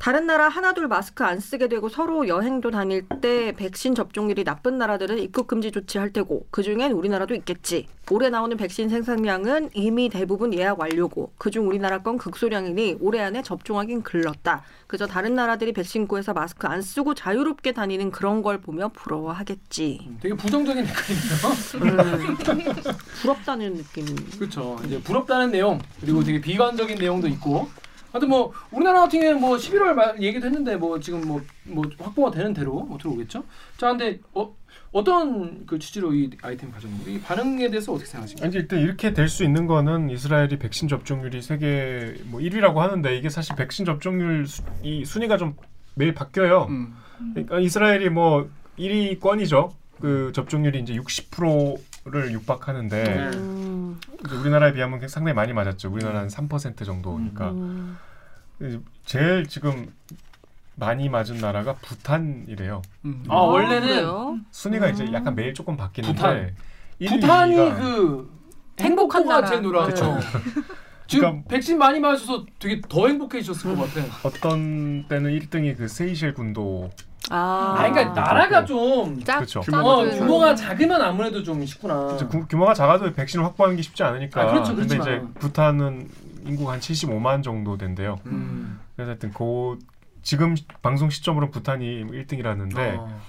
다른 0.00 0.26
나라 0.26 0.48
하나둘 0.48 0.88
마스크 0.88 1.24
안 1.24 1.40
쓰게 1.40 1.68
되고 1.68 1.90
서로 1.90 2.26
여행도 2.26 2.70
다닐 2.70 3.04
때 3.20 3.52
백신 3.52 3.94
접종률이 3.94 4.44
나쁜 4.44 4.78
나라들은 4.78 5.18
입국 5.18 5.46
금지 5.46 5.70
조치할 5.70 6.14
테고 6.14 6.46
그 6.50 6.62
중엔 6.62 6.92
우리나라도 6.92 7.34
있겠지. 7.34 7.86
올해 8.10 8.30
나오는 8.30 8.56
백신 8.56 8.88
생산량은 8.88 9.68
이미 9.74 10.08
대부분 10.08 10.54
예약 10.54 10.80
완료고 10.80 11.34
그중 11.36 11.68
우리나라 11.68 11.98
건 11.98 12.16
극소량이니 12.16 12.96
올해 13.00 13.20
안에 13.20 13.42
접종하긴 13.42 14.02
글렀다. 14.02 14.62
그저 14.86 15.06
다른 15.06 15.34
나라들이 15.34 15.74
백신 15.74 16.08
구해서 16.08 16.32
마스크 16.32 16.66
안 16.66 16.80
쓰고 16.80 17.12
자유롭게 17.12 17.72
다니는 17.72 18.10
그런 18.10 18.40
걸 18.40 18.58
보며 18.58 18.88
부러워하겠지. 18.88 20.00
음, 20.06 20.18
되게 20.22 20.34
부정적인 20.34 20.86
댓글이네요. 20.86 22.96
부럽다는 23.20 23.74
느낌. 23.74 24.06
그렇죠. 24.38 24.78
이제 24.86 24.98
부럽다는 24.98 25.50
내용 25.50 25.78
그리고 26.00 26.24
되게 26.24 26.40
비관적인 26.40 26.96
내용도 26.96 27.28
있고. 27.28 27.68
하여튼 28.12 28.28
뭐 28.28 28.52
우리나라 28.70 29.00
같은 29.00 29.20
경우는 29.20 29.40
뭐 29.40 29.56
11월 29.56 29.92
말 29.94 30.22
얘기도 30.22 30.46
했는데 30.46 30.76
뭐 30.76 30.98
지금 31.00 31.26
뭐 31.26 31.40
뭐 31.64 31.84
확보가 31.98 32.30
되는 32.30 32.52
대로 32.52 32.80
뭐 32.80 32.98
들어오겠죠. 32.98 33.44
자, 33.76 33.90
근데 33.90 34.18
어 34.34 34.54
어떤 34.92 35.66
그 35.66 35.78
취지로 35.78 36.12
이 36.12 36.30
아이템 36.42 36.72
가져온 36.72 36.98
거예요? 36.98 37.16
이 37.16 37.20
반응에 37.20 37.70
대해서 37.70 37.92
어떻게 37.92 38.08
생각하십니까? 38.08 38.44
아니 38.46 38.56
일단 38.56 38.80
이렇게 38.80 39.12
될 39.12 39.28
수 39.28 39.44
있는 39.44 39.66
거는 39.68 40.10
이스라엘이 40.10 40.58
백신 40.58 40.88
접종률이 40.88 41.40
세계 41.42 42.14
뭐 42.24 42.40
1위라고 42.40 42.76
하는데 42.76 43.16
이게 43.16 43.28
사실 43.28 43.54
백신 43.54 43.84
접종률 43.84 44.48
수, 44.48 44.62
이 44.82 45.04
순위가 45.04 45.36
좀 45.36 45.54
매일 45.94 46.12
바뀌어요. 46.12 46.66
음. 46.70 46.94
그러니까 47.34 47.60
이스라엘이 47.60 48.08
뭐 48.08 48.50
1위권이죠. 48.78 49.70
그 50.00 50.32
접종률이 50.34 50.80
이제 50.80 50.94
60% 50.94 51.78
를 52.04 52.32
육박하는데 52.32 53.04
네. 53.04 53.36
음, 53.36 54.00
우리나라에 54.32 54.72
비하면 54.72 55.06
상당히 55.06 55.34
많이 55.34 55.52
맞았죠. 55.52 55.92
우리나라는 55.92 56.28
3% 56.28 56.86
정도니까 56.86 57.50
음. 57.50 57.98
제일 59.04 59.46
지금 59.46 59.92
많이 60.76 61.10
맞은 61.10 61.38
나라가 61.38 61.74
부탄이래요. 61.74 62.80
음. 63.04 63.24
아, 63.28 63.36
아 63.36 63.40
원래는? 63.42 64.44
순위가 64.50 64.86
음. 64.86 64.92
이제 64.92 65.12
약간 65.12 65.34
매일 65.34 65.52
조금 65.52 65.76
바뀌는데 65.76 66.16
부탄. 66.16 66.54
1위, 67.02 67.20
부탄이 67.20 67.54
2위가 67.56 67.76
그 67.78 68.40
행복한 68.80 69.26
나라. 69.26 69.46
제일 69.46 69.60
놀아. 69.60 69.84
그쵸. 69.84 70.18
지금 71.10 71.22
그러니까- 71.28 71.48
백신 71.48 71.76
많이 71.78 71.98
맞아서 71.98 72.44
되게 72.60 72.80
더 72.88 73.08
행복해지셨을 73.08 73.74
것 73.76 73.92
같아. 73.92 74.06
어떤 74.22 75.06
때는 75.08 75.36
1등이 75.38 75.76
그 75.76 75.88
세이셸 75.88 76.34
군도 76.34 76.88
아, 77.30 77.74
아, 77.78 77.90
그러니까 77.90 78.12
나라가 78.20 78.64
좀 78.64 79.22
짝 79.24 79.38
그렇죠. 79.38 79.60
어, 79.60 80.04
나라. 80.04 80.10
규모가 80.18 80.54
작으면 80.54 81.02
아무래도 81.02 81.42
좀 81.42 81.64
쉽구나. 81.66 82.16
구- 82.16 82.46
규모가 82.46 82.74
작아도 82.74 83.12
백신을 83.12 83.44
확보하는 83.44 83.76
게 83.76 83.82
쉽지 83.82 84.02
않으니까. 84.04 84.40
아, 84.42 84.46
그렇죠, 84.52 84.74
근데 84.76 84.96
이제. 84.96 85.20
부탄은 85.40 86.08
인구가 86.46 86.72
한 86.72 86.80
75만 86.80 87.42
정도 87.42 87.76
된대요. 87.76 88.18
음. 88.26 88.80
그래서 88.96 89.10
하여튼 89.10 89.32
그 89.32 89.78
지금 90.22 90.54
방송 90.82 91.10
시점으로 91.10 91.50
부탄이 91.50 92.04
1등이라는데 92.06 92.98
어, 92.98 93.20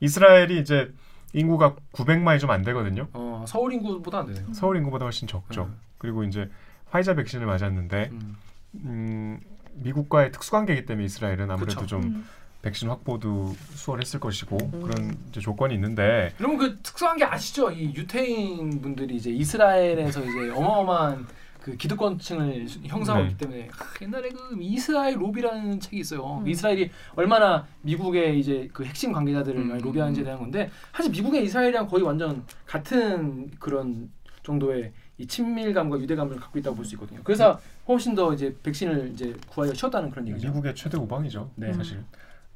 이스라엘이 0.00 0.58
이제 0.60 0.90
인구가 1.32 1.74
900만이 1.92 2.40
좀 2.40 2.50
안 2.50 2.62
되거든요. 2.62 3.08
어, 3.12 3.44
서울 3.46 3.72
인구보다 3.74 4.20
안 4.20 4.26
되네요. 4.26 4.46
서울 4.52 4.76
인구보다 4.78 5.04
훨씬 5.04 5.28
적죠. 5.28 5.64
음. 5.64 5.76
그리고 5.98 6.24
이제 6.24 6.48
화이자 6.96 7.14
백신을 7.14 7.46
맞았는데 7.46 8.10
음. 8.12 8.36
음, 8.84 9.40
미국과의 9.74 10.32
특수관계이기 10.32 10.86
때문에 10.86 11.04
이스라엘은 11.04 11.50
아무래도 11.50 11.80
그쵸. 11.80 11.86
좀 11.86 12.02
음. 12.02 12.24
백신 12.62 12.88
확보도 12.88 13.54
수월했을 13.74 14.18
것이고 14.18 14.56
음. 14.56 14.82
그런 14.82 15.16
이제 15.28 15.40
조건이 15.40 15.74
있는데 15.74 16.32
여러분 16.40 16.58
그 16.58 16.78
특수한 16.82 17.18
게 17.18 17.24
아시죠? 17.24 17.70
이 17.70 17.94
유태인 17.94 18.80
분들이 18.80 19.16
이제 19.16 19.30
이스라엘에서 19.30 20.24
이제 20.24 20.50
어마어마한 20.50 21.26
그 21.60 21.76
기득권층을 21.76 22.66
형성하고 22.84 23.24
네. 23.24 23.30
있기 23.32 23.44
때문에 23.44 23.66
크, 23.66 24.04
옛날에 24.04 24.28
그 24.30 24.56
이스라엘 24.58 25.20
로비라는 25.20 25.80
책이 25.80 25.98
있어요. 25.98 26.38
음. 26.38 26.48
이스라엘이 26.48 26.90
얼마나 27.14 27.66
미국의 27.82 28.40
이제 28.40 28.68
그 28.72 28.84
핵심 28.84 29.12
관계자들을 29.12 29.60
음. 29.60 29.68
많이 29.68 29.82
로비하는지에 29.82 30.24
대한 30.24 30.38
건데 30.38 30.70
사실 30.94 31.10
미국의 31.10 31.44
이스라엘이랑 31.44 31.88
거의 31.88 32.04
완전 32.04 32.44
같은 32.64 33.50
그런 33.58 34.10
정도의 34.44 34.92
이 35.18 35.26
친밀감과 35.26 35.98
유대감을 36.00 36.36
갖고 36.36 36.58
있다고 36.58 36.76
볼 36.76 36.84
수 36.84 36.94
있거든요. 36.94 37.20
그래서 37.24 37.58
훨씬 37.88 38.14
더 38.14 38.32
이제 38.34 38.54
백신을 38.62 39.10
이제 39.14 39.34
구하기가 39.48 39.74
쉬웠다는 39.76 40.10
그런 40.10 40.28
얘기죠. 40.28 40.48
미국의 40.48 40.74
최대 40.74 40.96
우방이죠. 40.98 41.50
네. 41.56 41.72
사실. 41.72 42.02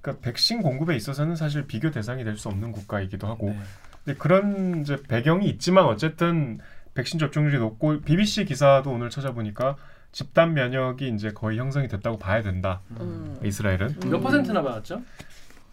그러니까 0.02 0.23
백신 0.23 0.62
공급에 0.62 0.95
있어서는 0.97 1.37
사실 1.37 1.67
비교 1.67 1.90
대상이 1.90 2.25
될 2.25 2.37
수 2.37 2.49
없는 2.49 2.73
국가이기도 2.73 3.26
하고 3.26 3.50
네. 3.50 3.59
근데 4.05 4.19
그런 4.19 4.81
이제 4.83 4.97
배경이 5.09 5.47
있지만 5.49 5.85
어쨌든 5.87 6.59
백신 6.95 7.19
접종률이 7.19 7.59
높고 7.59 8.00
BBC 8.00 8.45
기사도 8.47 8.90
오늘 8.90 9.11
찾아보니까 9.11 9.76
집단 10.12 10.55
면역이 10.55 11.09
이제 11.14 11.31
거의 11.31 11.59
형성이 11.59 11.87
됐다고 11.88 12.19
봐야 12.19 12.43
된다. 12.43 12.81
음. 13.00 13.38
이스라엘은 13.45 14.00
몇 14.07 14.17
음. 14.17 14.21
퍼센트나 14.23 14.62
받았죠? 14.62 15.02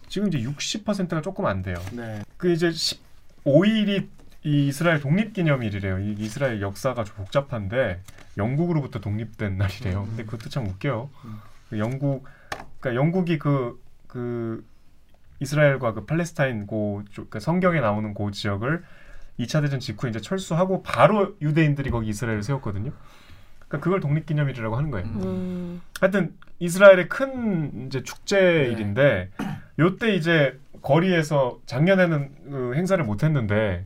지금 0.08 0.28
이제 0.28 0.38
60%가 0.38 1.20
조금 1.20 1.44
안 1.46 1.62
돼요. 1.62 1.76
네. 1.92 2.22
그 2.36 2.50
이제 2.52 2.70
15일이 2.70 4.06
이 4.48 4.66
이스라엘 4.68 4.98
독립기념일이래요. 5.00 5.98
이 5.98 6.14
이스라엘 6.18 6.62
역사가 6.62 7.04
좀 7.04 7.16
복잡한데 7.16 8.00
영국으로부터 8.38 8.98
독립된 8.98 9.58
날이래요. 9.58 10.00
음. 10.00 10.06
근데 10.06 10.24
그것도 10.24 10.48
참 10.48 10.66
웃겨요. 10.66 11.10
음. 11.26 11.38
그 11.68 11.78
영국 11.78 12.24
그러니까 12.80 12.94
영국이 12.94 13.38
그그 13.38 14.64
이스라엘과 15.40 15.92
그 15.92 16.06
팔레스타인 16.06 16.66
고 16.66 17.02
쪽, 17.10 17.28
그러니까 17.28 17.40
성경에 17.40 17.80
나오는 17.80 18.14
그 18.14 18.30
지역을 18.30 18.84
2차 19.38 19.60
대전 19.60 19.80
직후에 19.80 20.08
이제 20.08 20.20
철수하고 20.20 20.82
바로 20.82 21.36
유대인들이 21.42 21.90
거기 21.90 22.08
이스라엘을 22.08 22.42
세웠거든요. 22.42 22.90
그러니까 23.58 23.84
그걸 23.84 24.00
독립기념일이라고 24.00 24.76
하는 24.76 24.90
거예요. 24.90 25.06
음. 25.08 25.22
음. 25.24 25.82
하여튼 26.00 26.34
이스라엘의 26.58 27.10
큰 27.10 27.86
이제 27.86 28.02
축제일인데 28.02 29.30
네. 29.38 29.46
요때 29.78 30.14
이제 30.14 30.58
거리에서 30.80 31.60
작년에는 31.66 32.30
그 32.50 32.72
행사를 32.76 33.04
못 33.04 33.22
했는데 33.22 33.84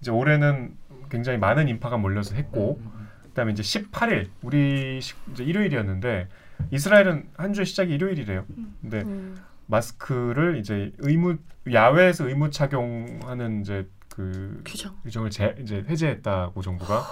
이제 0.00 0.10
올해는 0.10 0.76
굉장히 1.10 1.38
많은 1.38 1.68
인파가 1.68 1.96
몰려서 1.96 2.34
했고 2.34 2.80
음. 2.82 3.08
그다음에 3.28 3.52
이제 3.52 3.62
18일 3.62 4.28
우리 4.42 5.00
시- 5.00 5.14
이제 5.32 5.44
일요일이었는데 5.44 6.28
이스라엘은 6.70 7.28
한 7.36 7.52
주의 7.52 7.64
시작이 7.66 7.92
일요일이래요. 7.94 8.44
근데 8.80 9.02
음. 9.02 9.36
마스크를 9.66 10.56
이제 10.58 10.92
의무 10.98 11.36
야외에서 11.72 12.28
의무 12.28 12.50
착용하는 12.50 13.60
이제 13.60 13.88
그 14.08 14.62
규정. 14.64 14.96
규정을 15.04 15.30
제, 15.30 15.54
이제 15.60 15.84
해제했다고 15.88 16.60
정부가 16.62 17.02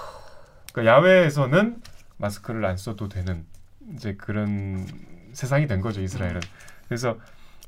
그러니까 0.73 0.93
야외에서는 0.97 1.81
마스크를 2.16 2.64
안 2.64 2.76
써도 2.76 3.09
되는 3.09 3.45
이제 3.95 4.14
그런 4.14 4.85
세상이 5.33 5.66
된 5.66 5.81
거죠 5.81 6.00
이스라엘은 6.00 6.40
그래서 6.88 7.19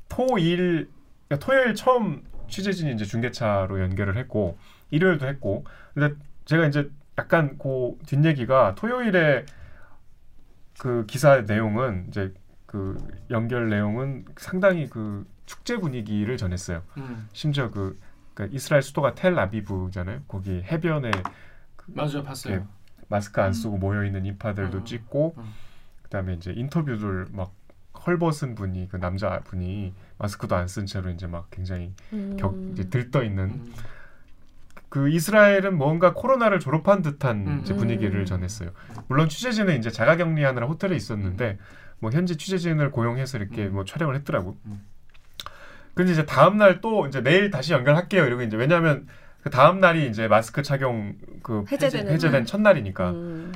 토일 0.09 0.89
그러니까 1.27 1.45
토요일 1.45 1.75
처음 1.75 2.23
취재진이 2.49 2.93
이제 2.93 3.05
중계차로 3.05 3.79
연결을 3.79 4.17
했고 4.17 4.57
일요일도 4.91 5.27
했고 5.27 5.65
근데 5.93 6.15
제가 6.45 6.65
이제 6.67 6.89
약간 7.17 7.57
그 7.57 7.97
뒷얘기가 8.05 8.75
토요일에 8.75 9.45
그 10.79 11.05
기사 11.05 11.41
내용은 11.41 12.05
이제 12.07 12.33
그 12.65 12.97
연결 13.29 13.69
내용은 13.69 14.25
상당히 14.37 14.87
그 14.87 15.27
축제 15.45 15.77
분위기를 15.77 16.37
전했어요. 16.37 16.83
음. 16.97 17.27
심지어 17.33 17.69
그 17.71 17.99
그러니까 18.33 18.55
이스라엘 18.55 18.81
수도가 18.81 19.15
텔아비브잖아요. 19.15 20.21
거기 20.27 20.61
해변에 20.63 21.11
맞아요, 21.87 22.23
봤어요. 22.23 22.53
예. 22.55 22.63
마스크 23.09 23.41
안 23.41 23.53
쓰고 23.53 23.77
모여 23.77 24.05
있는 24.05 24.25
인파들도 24.25 24.77
음. 24.77 24.85
찍고 24.85 25.33
음. 25.37 25.43
그다음에 26.03 26.33
이제 26.35 26.53
인터뷰를 26.55 27.25
막 27.31 27.51
헐벗은 28.05 28.55
분이 28.55 28.87
그 28.89 28.97
남자 28.97 29.39
분이 29.41 29.93
마스크도 30.19 30.55
안 30.55 30.67
쓴 30.67 30.85
채로 30.85 31.09
이제 31.09 31.27
막 31.27 31.49
굉장히 31.49 31.93
격 32.37 32.55
이제 32.71 32.87
들떠 32.89 33.23
있는 33.23 33.45
음. 33.45 33.73
그 34.89 35.09
이스라엘은 35.09 35.77
뭔가 35.77 36.13
코로나를 36.13 36.59
졸업한 36.59 37.01
듯한 37.01 37.47
음. 37.47 37.59
이제 37.63 37.75
분위기를 37.75 38.21
음. 38.21 38.25
전했어요. 38.25 38.71
물론 39.07 39.29
취재진은 39.29 39.77
이제 39.77 39.91
자가격리하느라 39.91 40.65
호텔에 40.67 40.95
있었는데 40.95 41.59
뭐 41.99 42.11
현지 42.11 42.37
취재진을 42.37 42.91
고용해서 42.91 43.37
이렇게 43.37 43.67
음. 43.67 43.73
뭐 43.73 43.85
촬영을 43.85 44.15
했더라고. 44.15 44.57
음. 44.65 44.81
근데 45.93 46.11
이제 46.13 46.25
다음 46.25 46.57
날 46.57 46.81
또 46.81 47.07
이제 47.07 47.21
내일 47.21 47.51
다시 47.51 47.73
연결할게요. 47.73 48.25
이러고 48.25 48.41
이제 48.43 48.57
왜냐하면 48.57 49.07
그 49.41 49.49
다음 49.49 49.79
날이 49.79 50.07
이제 50.07 50.27
마스크 50.27 50.63
착용 50.63 51.15
그 51.43 51.65
해제되는 51.71 52.11
해제된 52.11 52.45
첫날이니까. 52.45 53.11
음. 53.11 53.53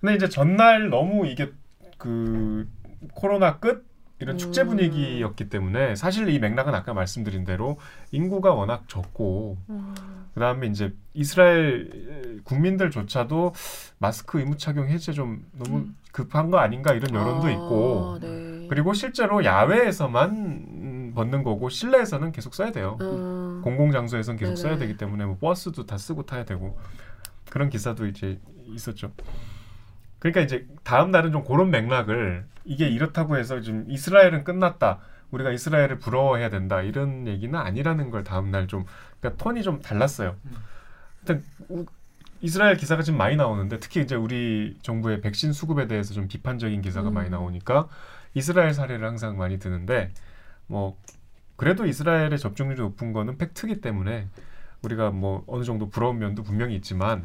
근데 0.00 0.14
이제 0.14 0.28
전날 0.28 0.88
너무 0.88 1.26
이게 1.26 1.52
그 1.98 2.66
코로나 3.14 3.58
끝 3.58 3.89
이런 4.20 4.36
축제 4.36 4.62
음. 4.62 4.68
분위기였기 4.68 5.48
때문에 5.48 5.96
사실 5.96 6.28
이 6.28 6.38
맥락은 6.38 6.74
아까 6.74 6.92
말씀드린 6.92 7.44
대로 7.44 7.78
인구가 8.12 8.52
워낙 8.52 8.86
적고 8.86 9.56
음. 9.70 9.94
그다음에 10.34 10.66
이제 10.66 10.94
이스라엘 11.14 12.40
국민들조차도 12.44 13.54
마스크 13.98 14.38
의무 14.38 14.58
착용 14.58 14.88
해제 14.88 15.12
좀 15.12 15.44
너무 15.52 15.78
음. 15.78 15.96
급한 16.12 16.50
거 16.50 16.58
아닌가 16.58 16.92
이런 16.92 17.14
여론도 17.14 17.46
아, 17.46 17.50
있고 17.50 18.18
네. 18.20 18.66
그리고 18.68 18.92
실제로 18.92 19.44
야외에서만 19.44 20.30
음, 20.30 21.12
벗는 21.14 21.42
거고 21.42 21.70
실내에서는 21.70 22.32
계속 22.32 22.54
써야 22.54 22.72
돼요. 22.72 22.98
음. 23.00 23.62
공공 23.64 23.90
장소에서는 23.90 24.38
계속 24.38 24.54
네네. 24.54 24.62
써야 24.62 24.78
되기 24.78 24.96
때문에 24.96 25.24
뭐 25.24 25.38
버스도 25.40 25.86
다 25.86 25.96
쓰고 25.98 26.26
타야 26.26 26.44
되고 26.44 26.78
그런 27.48 27.70
기사도 27.70 28.06
이제 28.06 28.38
있었죠. 28.66 29.12
그러니까 30.20 30.40
이제 30.42 30.66
다음 30.84 31.10
날은 31.10 31.32
좀 31.32 31.44
그런 31.44 31.70
맥락을 31.70 32.44
이게 32.64 32.88
이렇다고 32.88 33.36
해서 33.36 33.60
좀 33.60 33.84
이스라엘은 33.88 34.44
끝났다. 34.44 35.00
우리가 35.32 35.50
이스라엘을 35.50 35.98
부러워해야 35.98 36.50
된다. 36.50 36.82
이런 36.82 37.26
얘기는 37.26 37.58
아니라는 37.58 38.10
걸 38.10 38.22
다음 38.24 38.50
날 38.50 38.66
좀 38.68 38.84
그러니까 39.20 39.42
톤이 39.42 39.62
좀 39.62 39.80
달랐어요. 39.80 40.36
음. 40.44 40.50
일단 41.20 41.42
우- 41.68 41.86
이스라엘 42.42 42.76
기사가 42.76 43.02
지금 43.02 43.18
많이 43.18 43.36
나오는데 43.36 43.80
특히 43.80 44.00
이제 44.00 44.14
우리 44.14 44.76
정부의 44.82 45.20
백신 45.20 45.52
수급에 45.52 45.86
대해서 45.88 46.14
좀 46.14 46.28
비판적인 46.28 46.80
기사가 46.82 47.08
음. 47.08 47.14
많이 47.14 47.30
나오니까 47.30 47.88
이스라엘 48.34 48.72
사례를 48.74 49.06
항상 49.06 49.36
많이 49.36 49.58
드는데 49.58 50.12
뭐 50.66 50.96
그래도 51.56 51.84
이스라엘의 51.86 52.38
접종률이 52.38 52.80
높은 52.80 53.12
거는 53.12 53.36
팩트기 53.38 53.80
때문에 53.82 54.28
우리가 54.82 55.10
뭐 55.10 55.44
어느 55.46 55.64
정도 55.64 55.90
부러운 55.90 56.18
면도 56.18 56.42
분명히 56.42 56.74
있지만 56.76 57.24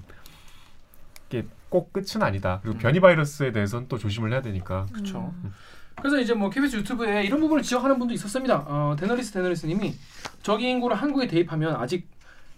이게 1.29 1.45
꼭 1.75 1.91
끝은 1.91 2.23
아니다. 2.23 2.59
그리고 2.61 2.77
음. 2.77 2.79
변이 2.79 3.01
바이러스에 3.01 3.51
대해서는 3.51 3.89
또 3.89 3.97
조심을 3.97 4.31
해야 4.31 4.41
되니까. 4.41 4.85
그렇죠. 4.93 5.33
음. 5.43 5.51
그래서 5.97 6.17
이제 6.21 6.33
뭐 6.33 6.49
KBS 6.49 6.77
유튜브에 6.77 7.23
이런 7.25 7.41
부분을 7.41 7.63
지적하는 7.63 7.99
분도 7.99 8.13
있었습니다. 8.13 8.63
어, 8.65 8.95
데너리스 8.97 9.33
데너리스님이 9.33 9.93
저기 10.41 10.69
인구를 10.69 10.95
한국에 10.95 11.27
대입하면 11.27 11.75
아직 11.75 12.07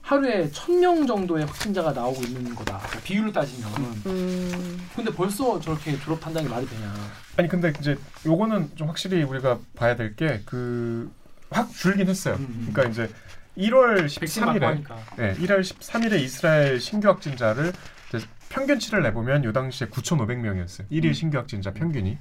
하루에 0.03 0.49
천 0.51 0.79
명 0.79 1.07
정도의 1.07 1.45
확진자가 1.45 1.93
나오고 1.93 2.21
있는 2.21 2.53
거다. 2.53 2.77
그러니까 2.77 2.99
비율로 3.01 3.31
따지면. 3.31 3.71
음. 4.05 4.87
근데 4.95 5.11
벌써 5.11 5.59
저렇게 5.59 5.97
졸업한다는 5.99 6.47
게 6.47 6.53
말이 6.53 6.67
되냐. 6.67 6.93
아니 7.37 7.47
근데 7.47 7.73
이제 7.79 7.97
요거는 8.25 8.75
좀 8.75 8.87
확실히 8.87 9.23
우리가 9.23 9.57
봐야 9.75 9.95
될 9.95 10.15
게 10.15 10.43
그 10.45 11.11
확 11.49 11.71
줄긴 11.71 12.07
했어요. 12.09 12.35
음. 12.39 12.69
그러니까 12.73 12.91
이제 12.91 13.09
1월 13.57 14.19
백신 14.19 14.43
맞고 14.45 14.59
13일에 14.59 14.63
하니까. 14.63 14.97
네, 15.15 15.33
1월 15.35 15.61
13일에 15.61 16.19
이스라엘 16.19 16.79
신규 16.81 17.07
확진자를 17.07 17.71
평균치를 18.49 19.03
내보면 19.03 19.43
요 19.43 19.51
당시에 19.53 19.87
9,500명이었어요. 19.87 20.89
1일 20.89 21.13
신규 21.13 21.37
확진자 21.37 21.71
평균이. 21.73 22.17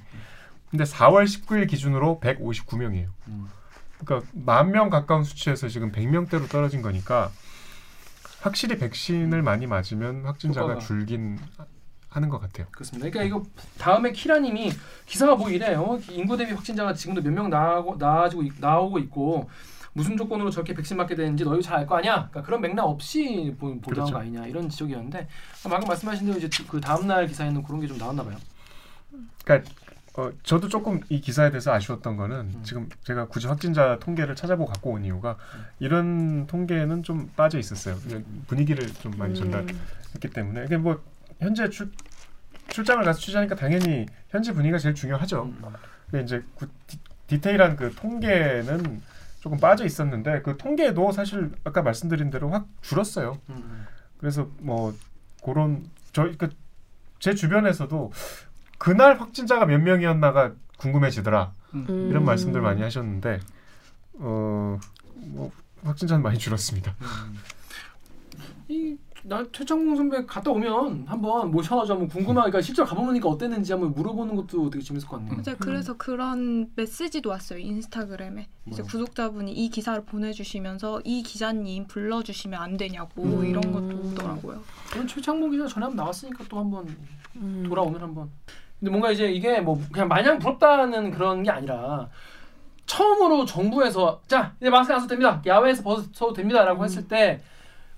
근데 0.69 0.83
4월 0.83 1.23
19일 1.25 1.69
기준으로 1.69 2.19
159명이에요. 2.21 3.07
음. 3.29 3.47
그러니까 4.03 4.29
만 4.33 4.71
명 4.71 4.89
가까운 4.89 5.23
수치에서 5.23 5.69
지금 5.69 5.91
100명대로 5.91 6.49
떨어진 6.49 6.81
거니까 6.81 7.31
확실히 8.41 8.77
백신을 8.77 9.41
많이 9.41 9.65
맞으면 9.65 10.25
확진자가 10.25 10.67
효과가. 10.73 10.79
줄긴 10.85 11.39
하는 12.09 12.29
것 12.29 12.39
같아요. 12.39 12.67
그렇습니다. 12.71 13.09
그러니까 13.09 13.23
이거 13.23 13.43
다음에 13.77 14.11
키라님이 14.11 14.71
기사가 15.05 15.35
뭐 15.35 15.49
이래요. 15.49 15.99
인구 16.09 16.37
대비 16.37 16.51
확진자가 16.53 16.93
지금도 16.93 17.21
몇 17.21 17.31
명 17.33 17.49
나고 17.49 17.95
나아지고 17.97 18.43
있- 18.43 18.53
나오고 18.59 18.99
있고 18.99 19.49
무슨 19.97 20.15
조건으로 20.15 20.51
저렇게 20.51 20.73
백신 20.75 20.95
맞게 20.95 21.15
되는지 21.15 21.43
너희 21.43 21.59
잘 21.61 21.79
알 21.79 21.87
거 21.87 21.97
아니야. 21.97 22.29
그러니까 22.29 22.43
그런 22.43 22.61
맥락 22.61 22.85
없이 22.85 23.55
보, 23.59 23.67
보도한 23.81 23.81
그렇죠. 23.81 24.13
거 24.13 24.19
아니냐 24.19 24.45
이런 24.45 24.69
지적이었는데 24.69 25.27
방금 25.63 25.87
말씀하신 25.87 26.27
대로 26.27 26.37
이제 26.37 26.47
그 26.67 26.79
다음 26.79 27.07
날 27.07 27.25
기사에는 27.27 27.63
그런 27.63 27.81
게 27.81 27.87
좀 27.87 27.97
나왔나 27.97 28.23
봐요. 28.23 28.37
그러니까 29.43 29.69
어, 30.17 30.31
저도 30.43 30.67
조금 30.67 30.99
이 31.09 31.21
기사에 31.21 31.49
대해서 31.51 31.71
아쉬웠던 31.73 32.17
거는 32.17 32.35
음. 32.37 32.59
지금 32.63 32.89
제가 33.03 33.27
굳이 33.27 33.47
확진자 33.47 33.97
통계를 33.99 34.35
찾아보고 34.35 34.71
갖고 34.71 34.91
온 34.91 35.03
이유가 35.05 35.37
음. 35.55 35.65
이런 35.79 36.47
통계는 36.47 37.03
좀 37.03 37.29
빠져 37.35 37.57
있었어요. 37.59 37.97
분위기를 38.47 38.87
좀 38.95 39.11
많이 39.17 39.35
전달했기 39.35 40.29
때문에 40.33 40.65
이게 40.65 40.77
뭐 40.77 41.01
현재 41.39 41.69
출, 41.69 41.91
출장을 42.69 43.03
가서 43.03 43.19
취재하니까 43.19 43.55
당연히 43.55 44.05
현지 44.29 44.51
분위기가 44.51 44.77
제일 44.79 44.95
중요하죠. 44.95 45.43
음. 45.43 45.63
근데 46.09 46.23
이제 46.23 46.43
그 46.57 46.67
디, 46.87 46.97
디테일한 47.27 47.75
그 47.75 47.93
통계는 47.93 49.01
조금 49.47 49.57
빠져 49.59 49.85
있었는데 49.85 50.41
그 50.41 50.57
통계도 50.57 51.13
사실 51.13 51.53
아까 51.63 51.81
말씀드린 51.81 52.29
대로 52.29 52.49
확 52.49 52.67
줄었어요. 52.81 53.39
음. 53.49 53.85
그래서 54.17 54.49
뭐 54.59 54.93
그런 55.41 55.89
저희 56.11 56.37
그제 56.37 57.33
주변에서도 57.33 58.11
그날 58.77 59.21
확진자가 59.21 59.65
몇 59.65 59.79
명이었나가 59.79 60.53
궁금해지더라 60.77 61.53
음. 61.75 62.07
이런 62.09 62.25
말씀들 62.25 62.59
많이 62.61 62.81
하셨는데 62.81 63.39
어 64.19 64.77
뭐 65.15 65.51
확진자는 65.83 66.23
많이 66.23 66.37
줄었습니다. 66.37 66.95
음. 67.01 67.37
이 68.67 68.97
나 69.27 69.43
최창공 69.51 69.97
선배 69.97 70.25
갔다 70.25 70.51
오면 70.51 71.03
한번 71.05 71.51
모셔가지고 71.51 71.99
한번 71.99 72.07
궁금하니까 72.07 72.61
실제로 72.61 72.87
가보니까 72.87 73.27
어땠는지 73.27 73.73
한번 73.73 73.93
물어보는 73.93 74.37
것도 74.37 74.69
되게 74.69 74.81
재밌을 74.81 75.05
것 75.05 75.17
같네요. 75.17 75.35
맞아요. 75.35 75.57
그래서 75.59 75.97
그런 75.97 76.69
메시지도 76.75 77.29
왔어요. 77.29 77.59
인스타그램에. 77.59 78.47
이제 78.67 78.81
뭐요? 78.81 78.89
구독자분이 78.89 79.51
이 79.51 79.69
기사를 79.69 80.01
보내주시면서 80.05 81.01
이 81.03 81.23
기자님 81.23 81.87
불러주시면 81.87 82.61
안 82.61 82.77
되냐고 82.77 83.21
음. 83.23 83.45
이런 83.45 83.61
것도 83.73 84.11
오더라고요. 84.11 84.61
그럼 84.91 85.07
최창봉 85.07 85.51
기자 85.51 85.67
전에 85.67 85.83
한번 85.83 85.97
나왔으니까 85.97 86.45
또 86.47 86.59
한번 86.59 86.87
음. 87.35 87.65
돌아오면 87.67 88.01
한번. 88.01 88.29
근데 88.79 88.91
뭔가 88.91 89.11
이제 89.11 89.29
이게 89.29 89.59
뭐 89.59 89.77
그냥 89.91 90.07
마냥 90.07 90.39
부럽다는 90.39 91.11
그런 91.11 91.43
게 91.43 91.51
아니라 91.51 92.09
처음으로 92.85 93.43
정부에서 93.43 94.21
자 94.25 94.55
이제 94.61 94.69
마스크 94.69 94.93
안 94.93 95.01
써도 95.01 95.09
됩니다. 95.09 95.41
야외에서 95.45 95.83
벗어도 95.83 96.31
됩니다라고 96.31 96.79
음. 96.79 96.85
했을 96.85 97.09
때 97.09 97.41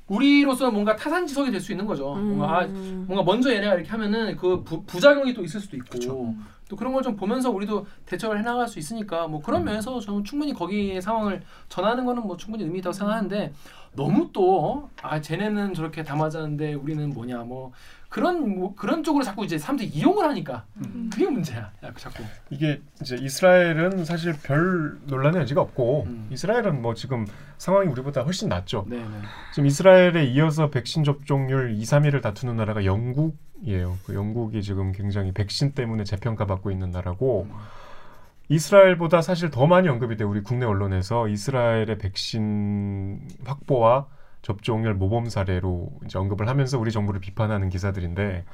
우리로서는 0.10 0.74
뭔가 0.74 0.96
타산지석이 0.96 1.52
될 1.52 1.62
수 1.62 1.72
있는 1.72 1.86
거죠. 1.86 2.14
뭔가 2.16 2.60
아, 2.60 2.66
음. 2.66 3.06
뭔가 3.08 3.24
먼저 3.24 3.54
얘네가 3.54 3.76
이렇게 3.76 3.90
하면은 3.90 4.36
그 4.36 4.64
부, 4.64 4.84
부작용이 4.84 5.34
또 5.34 5.44
있을 5.44 5.60
수도 5.60 5.78
있고 5.78 5.90
그쵸. 5.92 6.34
또 6.68 6.76
그런 6.76 6.94
걸 6.94 7.02
좀 7.04 7.16
보면서 7.16 7.50
우리도 7.50 7.86
대처를 8.06 8.40
해나갈 8.40 8.68
수 8.68 8.78
있으니까 8.80 9.28
뭐 9.28 9.42
그런 9.42 9.62
음. 9.62 9.66
면에서 9.66 10.00
저는 10.00 10.24
충분히 10.24 10.54
거기의 10.54 11.02
상황을 11.02 11.42
전하는 11.68 12.06
거는 12.06 12.24
뭐 12.24 12.38
충분히 12.38 12.64
의미 12.64 12.80
있다고 12.80 12.94
생각하는데 12.94 13.54
너무 13.96 14.30
또 14.34 14.90
아 15.02 15.20
쟤네는 15.22 15.74
저렇게 15.74 16.04
다 16.04 16.16
맞았는데 16.16 16.74
우리는 16.76 17.10
뭐냐 17.10 17.40
뭐 17.40 17.72
그런 18.10 18.58
뭐 18.60 18.74
그런 18.76 19.04
쪽으로 19.04 19.24
자꾸 19.24 19.46
이제 19.46 19.58
사람들이 19.60 19.88
이용을 19.90 20.26
하니까 20.26 20.66
음. 20.78 21.10
그게 21.14 21.30
문제야. 21.30 21.72
야, 21.84 21.94
자꾸. 21.96 22.24
이게 22.50 22.82
이제 23.02 23.16
이스라엘은 23.16 24.04
사실 24.04 24.36
별 24.42 24.98
논란의 25.06 25.42
여지가 25.42 25.62
없고 25.62 26.06
음. 26.08 26.28
이스라엘은 26.32 26.82
뭐 26.82 26.96
지금 26.96 27.28
상황이 27.60 27.88
우리보다 27.88 28.22
훨씬 28.22 28.50
낫죠. 28.50 28.86
네, 28.88 28.98
네. 28.98 29.06
지금 29.54 29.68
이스라엘에 29.68 30.26
이어서 30.26 30.72
백신 30.72 31.04
접종률 31.04 31.76
2, 31.76 31.84
3위를 31.84 32.24
다투는 32.24 32.56
나라가 32.56 32.84
영국이에요. 32.84 33.98
그 34.06 34.16
영국이 34.16 34.64
지금 34.64 34.92
굉장히 34.92 35.32
백신 35.32 35.74
때문에 35.74 36.04
재평가받고 36.04 36.72
있는 36.72 36.90
나라고 36.90 37.48
이스라엘보다 38.50 39.22
사실 39.22 39.52
더 39.52 39.68
많이 39.68 39.88
언급이 39.88 40.18
돼 40.18 40.24
우리 40.24 40.42
국내 40.42 40.66
언론에서 40.66 41.28
이스라엘의 41.28 42.00
백신 42.00 43.22
확보와 43.46 44.08
접종률 44.42 44.94
모범 44.94 45.30
사례로 45.30 45.90
이제 46.06 46.18
언급을 46.18 46.48
하면서 46.48 46.80
우리 46.80 46.92
정부를 46.92 47.20
비판하는 47.20 47.70
기사들인데 47.70 48.46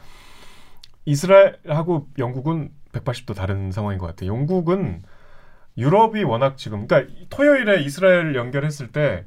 이스라엘하고 1.05 2.07
영국은 2.17 2.71
180도 2.91 3.35
다른 3.35 3.71
상황인 3.71 3.99
것 3.99 4.07
같아요. 4.07 4.31
영국은 4.31 5.03
유럽이 5.77 6.23
워낙 6.23 6.57
지금 6.57 6.87
그러니까 6.87 7.13
토요일에 7.29 7.81
이스라엘 7.83 8.35
연결했을 8.35 8.91
때 8.91 9.25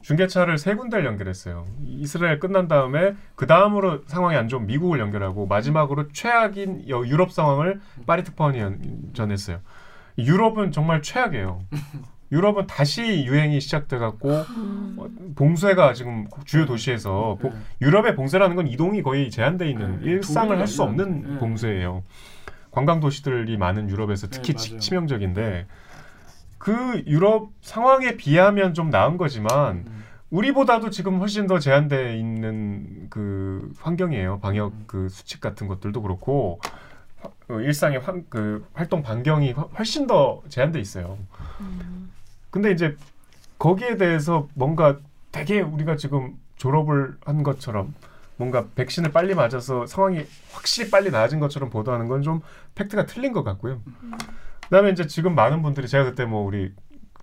중계차를 0.00 0.58
세 0.58 0.74
군데를 0.74 1.04
연결했어요. 1.04 1.64
이스라엘 1.84 2.40
끝난 2.40 2.66
다음에 2.66 3.14
그 3.36 3.46
다음으로 3.46 4.02
상황이 4.08 4.36
안 4.36 4.48
좋은 4.48 4.66
미국을 4.66 4.98
연결하고 4.98 5.46
마지막으로 5.46 6.08
최악인 6.08 6.88
여- 6.88 7.06
유럽 7.06 7.30
상황을 7.30 7.80
파리 8.06 8.24
특파원이 8.24 8.58
연- 8.58 9.10
전했어요. 9.12 9.60
유럽은 10.18 10.72
정말 10.72 11.02
최악이에요. 11.02 11.60
유럽은 12.32 12.66
다시 12.66 13.24
유행이 13.26 13.60
시작돼 13.60 13.98
갖고 13.98 14.30
음. 14.30 14.96
어, 14.98 15.06
봉쇄가 15.36 15.92
지금 15.92 16.26
주요 16.46 16.64
도시에서 16.64 17.36
보- 17.40 17.50
네. 17.50 17.54
유럽의 17.82 18.16
봉쇄라는 18.16 18.56
건 18.56 18.66
이동이 18.66 19.02
거의 19.02 19.30
제한돼 19.30 19.68
있는 19.68 20.00
네, 20.00 20.12
일상을 20.12 20.58
할수안 20.58 20.88
없는. 20.90 21.22
네. 21.34 21.38
봉쇄예요. 21.38 22.02
관광 22.70 23.00
도시들이 23.00 23.58
많은 23.58 23.90
유럽에서 23.90 24.28
특히 24.28 24.54
네, 24.54 24.58
치, 24.58 24.70
맞아요. 24.70 24.80
치명적인데 24.80 25.66
그 26.56 27.02
유럽 27.06 27.50
상황에 27.60 28.16
비하면 28.16 28.72
좀 28.72 28.88
나은 28.88 29.18
거지만 29.18 29.84
음. 29.86 30.02
우리보다도 30.30 30.88
지금 30.88 31.18
훨씬 31.18 31.46
더 31.46 31.58
제한돼 31.58 32.16
있는 32.16 33.08
그 33.10 33.70
환경이에요. 33.80 34.40
방역 34.40 34.72
음. 34.72 34.84
그 34.86 35.10
수칙 35.10 35.42
같은 35.42 35.68
것들도 35.68 36.00
그렇고 36.00 36.60
화- 37.20 37.28
어, 37.54 37.60
일상의 37.60 37.98
환, 37.98 38.24
그 38.30 38.66
활동 38.72 39.02
반경이 39.02 39.52
훨- 39.52 39.68
훨씬 39.78 40.06
더 40.06 40.40
제한돼 40.48 40.80
있어요. 40.80 41.18
음. 41.60 42.01
근데 42.52 42.70
이제 42.70 42.96
거기에 43.58 43.96
대해서 43.96 44.46
뭔가 44.54 44.98
되게 45.32 45.60
우리가 45.62 45.96
지금 45.96 46.38
졸업을 46.56 47.16
한 47.24 47.42
것처럼 47.42 47.94
뭔가 48.36 48.66
백신을 48.76 49.10
빨리 49.10 49.34
맞아서 49.34 49.86
상황이 49.86 50.24
확실히 50.52 50.90
빨리 50.90 51.10
나아진 51.10 51.40
것처럼 51.40 51.70
보도하는 51.70 52.06
건 52.08 52.22
좀 52.22 52.40
팩트가 52.76 53.06
틀린 53.06 53.32
것 53.32 53.42
같고요. 53.42 53.80
그다음에 54.64 54.90
이제 54.90 55.06
지금 55.06 55.34
많은 55.34 55.62
분들이 55.62 55.88
제가 55.88 56.04
그때 56.04 56.24
뭐 56.24 56.44
우리 56.44 56.72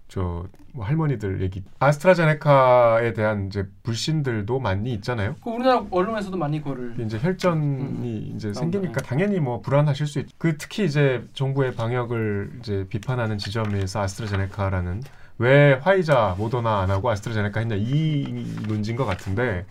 저 0.09 0.45
뭐 0.71 0.85
할머니들 0.85 1.41
얘기 1.41 1.63
아스트라제네카에 1.79 3.13
대한 3.13 3.47
이제 3.47 3.67
불신들도 3.83 4.59
많이 4.59 4.93
있잖아요. 4.93 5.35
그 5.43 5.49
우리나라 5.49 5.83
언론에서도 5.89 6.37
많이 6.37 6.61
그거를 6.61 6.95
이제 6.99 7.17
혈전이 7.19 8.33
이제 8.35 8.53
생기니까 8.53 9.01
네. 9.01 9.07
당연히 9.07 9.39
뭐 9.39 9.61
불안하실 9.61 10.07
수 10.07 10.19
있. 10.19 10.27
그 10.37 10.57
특히 10.57 10.85
이제 10.85 11.25
정부의 11.33 11.73
방역을 11.75 12.51
이제 12.59 12.85
비판하는 12.89 13.37
지점에서 13.37 14.01
아스트라제네카라는 14.01 15.01
왜 15.39 15.73
화이자 15.73 16.35
모더나 16.37 16.81
안 16.81 16.91
하고 16.91 17.09
아스트라제네카 17.09 17.61
했냐 17.61 17.75
이 17.77 18.45
논지인 18.67 18.97
것 18.97 19.05
같은데 19.05 19.65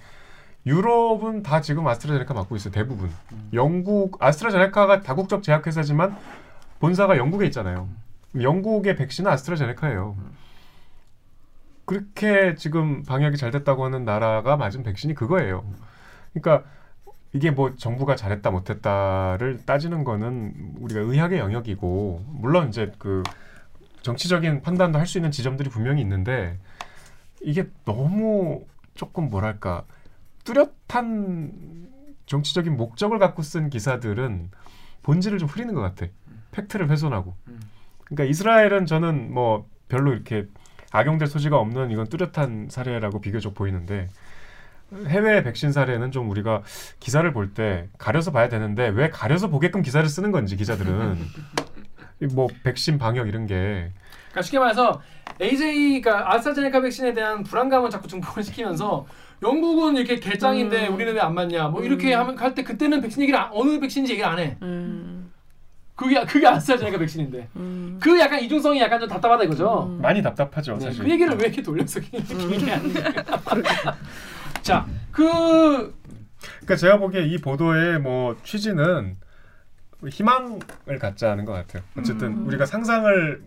유럽은 0.67 1.43
다 1.43 1.61
지금 1.61 1.87
아스트라제네카 1.87 2.35
맞고 2.35 2.57
있어요 2.57 2.73
대부분. 2.73 3.11
음. 3.33 3.49
영국 3.53 4.23
아스트라제네카가 4.23 5.03
다국적 5.03 5.43
제약회사지만 5.43 6.17
본사가 6.81 7.17
영국에 7.19 7.47
있잖아요. 7.47 7.89
영국의 8.41 8.97
백신은 8.97 9.31
아스트라제네카예요. 9.31 10.17
그렇게 11.85 12.55
지금 12.55 13.03
방역이 13.03 13.37
잘 13.37 13.51
됐다고 13.51 13.85
하는 13.85 14.05
나라가 14.05 14.57
맞은 14.57 14.83
백신이 14.83 15.15
그거예요. 15.15 15.65
그러니까 16.35 16.69
이게 17.33 17.51
뭐 17.51 17.75
정부가 17.77 18.17
잘했다 18.17 18.51
못했다를 18.51 19.65
따지는 19.67 20.05
거는 20.05 20.75
우리가 20.81 21.01
의학의 21.01 21.39
영역이고 21.39 22.25
물론 22.27 22.69
이제 22.69 22.93
그 22.99 23.23
정치적인 24.03 24.63
판단도 24.63 24.99
할 24.99 25.07
수 25.07 25.19
있는 25.19 25.31
지점들이 25.31 25.71
분명히 25.71 26.01
있는데 26.03 26.59
이게 27.43 27.69
너무 27.85 28.65
조금 28.95 29.31
뭐랄까 29.31 29.85
뚜렷한 30.45 31.89
정치적인 32.27 32.77
목적을 32.77 33.19
갖고 33.19 33.43
쓴 33.43 33.71
기사들은 33.71 34.51
본질을 35.03 35.39
좀 35.39 35.49
흐리는 35.49 35.73
것 35.75 35.81
같아. 35.81 36.07
팩트를 36.53 36.91
훼손하고. 36.91 37.35
음. 37.49 37.61
그러니까 38.05 38.25
이스라엘은 38.25 38.87
저는 38.87 39.33
뭐 39.33 39.67
별로 39.89 40.13
이렇게 40.13 40.47
악용될 40.91 41.29
소지가 41.29 41.59
없는 41.59 41.91
이건 41.91 42.09
뚜렷한 42.09 42.69
사례라고 42.71 43.21
비교적 43.21 43.55
보이는데 43.55 44.09
해외 45.07 45.43
백신 45.43 45.73
사례는 45.73 46.11
좀 46.13 46.31
우리가 46.31 46.63
기사를 46.99 47.31
볼 47.33 47.53
때 47.53 47.89
가려서 47.99 48.33
봐야 48.33 48.49
되는데 48.49 48.89
왜 48.89 49.11
가려서 49.11 49.49
보게끔 49.49 49.83
기사를 49.83 50.07
쓰는 50.09 50.33
건지 50.33 50.57
기자들은 50.57 51.17
이 51.19 51.25
뭐 52.33 52.49
백신 52.65 52.99
방역 52.99 53.29
이런 53.29 53.47
게 53.47 53.91
그러니까 54.31 54.43
쉽게 54.43 54.59
말해서 54.59 55.01
AJ가 55.41 56.35
아스트라제네카 56.35 56.81
백신에 56.81 57.13
대한 57.13 57.43
불안감을 57.45 57.91
자꾸 57.91 58.09
증폭을 58.09 58.43
시키면서 58.43 59.07
영국은 59.43 59.97
이렇게 59.97 60.17
개짱인데 60.17 60.89
음. 60.89 60.95
우리는 60.95 61.15
왜 61.15 61.21
안 61.21 61.35
맞냐 61.35 61.69
뭐 61.69 61.83
이렇게 61.83 62.13
음. 62.15 62.21
하면 62.21 62.39
할 62.39 62.55
때 62.55 62.65
그때는 62.65 63.01
백신 63.01 63.23
얘기를 63.23 63.39
안- 63.39 63.51
어느 63.53 63.79
백신인지 63.79 64.13
얘기를 64.15 64.29
안 64.29 64.39
해. 64.41 64.57
음, 64.63 65.33
그게 65.95 66.25
그게 66.25 66.47
아스트라제네카 66.47 66.99
백신인데 66.99 67.49
음. 67.57 67.99
그 68.03 68.19
약간 68.19 68.41
이중성이 68.41 68.81
약간 68.81 68.99
좀 68.99 69.09
답답하다 69.09 69.45
이거죠. 69.45 69.85
음. 69.89 70.03
많이 70.03 70.21
답답하죠 70.23 70.75
네, 70.75 70.87
사실. 70.87 71.05
그 71.05 71.11
얘기를 71.11 71.33
왜 71.37 71.47
이렇게 71.47 71.63
돌려서 71.63 72.01
얘기하는지. 72.03 73.01
자, 74.63 74.87
그 75.13 75.95
그러니까 76.61 76.77
제가 76.77 76.99
보기에 76.99 77.23
이 77.27 77.39
보도의 77.39 78.01
뭐 78.01 78.37
취지는 78.43 79.17
희망을 80.07 80.99
갖자는 81.01 81.45
것 81.45 81.53
같아요. 81.53 81.83
어쨌든 81.99 82.29
음. 82.29 82.47
우리가 82.47 82.67
상상을 82.67 83.43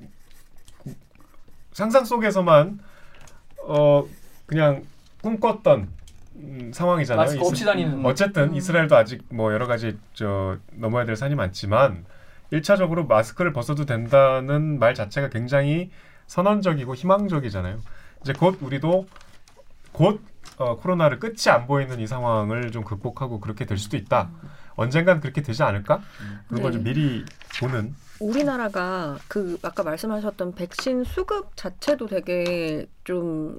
상상 1.72 2.04
속에서만 2.04 2.80
어 3.64 4.06
그냥 4.46 4.84
꿈꿨던 5.22 5.88
음, 6.36 6.72
상황이잖아요. 6.74 7.24
마스크 7.26 7.42
없이 7.42 7.54
이스- 7.64 7.66
다니는 7.66 8.06
어쨌든 8.06 8.50
음. 8.50 8.56
이스라엘도 8.56 8.96
아직 8.96 9.24
뭐 9.30 9.54
여러 9.54 9.68
가지 9.68 9.98
저 10.14 10.58
넘어야 10.74 11.06
될 11.06 11.16
산이 11.16 11.36
많지만 11.36 12.06
일차적으로 12.50 13.06
마스크를 13.06 13.54
벗어도 13.54 13.86
된다는 13.86 14.80
말 14.80 14.94
자체가 14.94 15.30
굉장히 15.30 15.92
선언적이고 16.28 16.96
희망적이잖아요. 16.96 17.80
이제 18.22 18.34
곧 18.34 18.58
우리도 18.62 19.08
곧 19.94 20.22
어, 20.58 20.78
코로나를 20.78 21.20
끝이 21.20 21.50
안 21.50 21.66
보이는 21.68 22.00
이 22.00 22.08
상황을 22.08 22.72
좀 22.72 22.84
극복하고 22.84 23.40
그렇게 23.40 23.66
될 23.66 23.78
수도 23.78 23.96
있다. 23.96 24.30
언젠간 24.82 25.22
그렇게 25.22 25.42
되지 25.42 25.64
않을까? 25.64 26.02
그런 26.48 26.62
걸좀 26.64 26.84
네. 26.84 26.94
미리 26.94 27.26
보는. 27.60 27.96
우리나라가 28.20 29.18
그 29.28 29.58
아까 29.64 29.84
말씀하셨던 29.84 30.54
백신 30.54 31.04
수급 31.04 31.56
자체도 31.56 32.06
되게 32.08 32.86
좀 33.04 33.58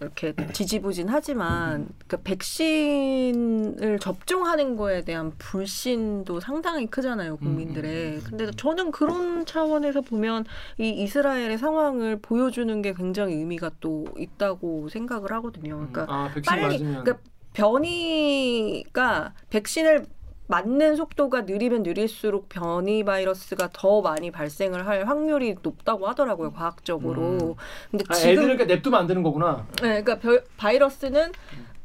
이렇게 0.00 0.34
지지부진하지만 0.52 1.88
그 2.08 2.16
백신을 2.22 3.98
접종하는 4.00 4.76
거에 4.76 5.02
대한 5.02 5.32
불신도 5.38 6.40
상당히 6.40 6.86
크잖아요 6.86 7.36
국민들의. 7.36 8.20
근데 8.20 8.50
저는 8.52 8.90
그런 8.90 9.46
차원에서 9.46 10.00
보면 10.00 10.44
이 10.78 10.88
이스라엘의 10.88 11.58
상황을 11.58 12.18
보여주는 12.20 12.82
게 12.82 12.92
굉장히 12.94 13.34
의미가 13.34 13.70
또 13.80 14.06
있다고 14.18 14.88
생각을 14.88 15.30
하거든요. 15.32 15.76
그러니까 15.76 16.06
아, 16.08 16.28
백신 16.34 16.42
빨리- 16.44 16.62
맞으면 16.62 17.04
그러니까 17.04 17.18
변이가 17.52 19.32
백신을 19.50 20.06
맞는 20.46 20.96
속도가 20.96 21.42
느리면 21.42 21.82
느릴수록 21.82 22.48
변이 22.48 23.02
바이러스가 23.04 23.70
더 23.72 24.02
많이 24.02 24.30
발생을 24.30 24.86
할 24.86 25.04
확률이 25.06 25.56
높다고 25.62 26.06
하더라고요 26.08 26.52
과학적으로. 26.52 27.56
근데 27.90 28.04
아, 28.08 28.14
지금 28.14 28.30
애들을 28.30 28.46
그러니까 28.56 28.64
냅두면 28.66 29.00
안 29.00 29.06
되는 29.06 29.22
거구나. 29.22 29.66
네, 29.82 30.02
그러니까 30.02 30.18
별- 30.18 30.44
바이러스는 30.58 31.32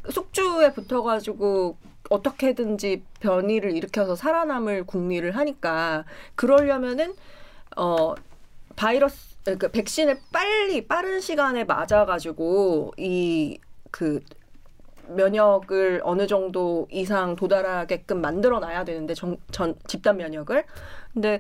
숙주에 0.10 0.74
붙어가지고 0.74 1.78
어떻게든지 2.10 3.04
변이를 3.20 3.76
일으켜서 3.76 4.16
살아남을 4.16 4.86
궁리를 4.86 5.36
하니까 5.36 6.06
그러려면은 6.36 7.14
어 7.78 8.16
바이러스 8.76 9.38
그러니까 9.44 9.68
백신을 9.70 10.20
빨리 10.34 10.86
빠른 10.88 11.22
시간에 11.22 11.64
맞아가지고 11.64 12.94
이그 12.98 14.20
면역을 15.16 16.02
어느 16.04 16.28
정도 16.28 16.88
이상 16.92 17.36
도달하게끔 17.36 18.22
만들어 18.22 18.60
놔야 18.60 18.84
되는데 18.86 19.14
정, 19.14 19.38
전 19.52 19.76
집단 19.88 20.18
면역을. 20.18 20.66
근데 21.14 21.40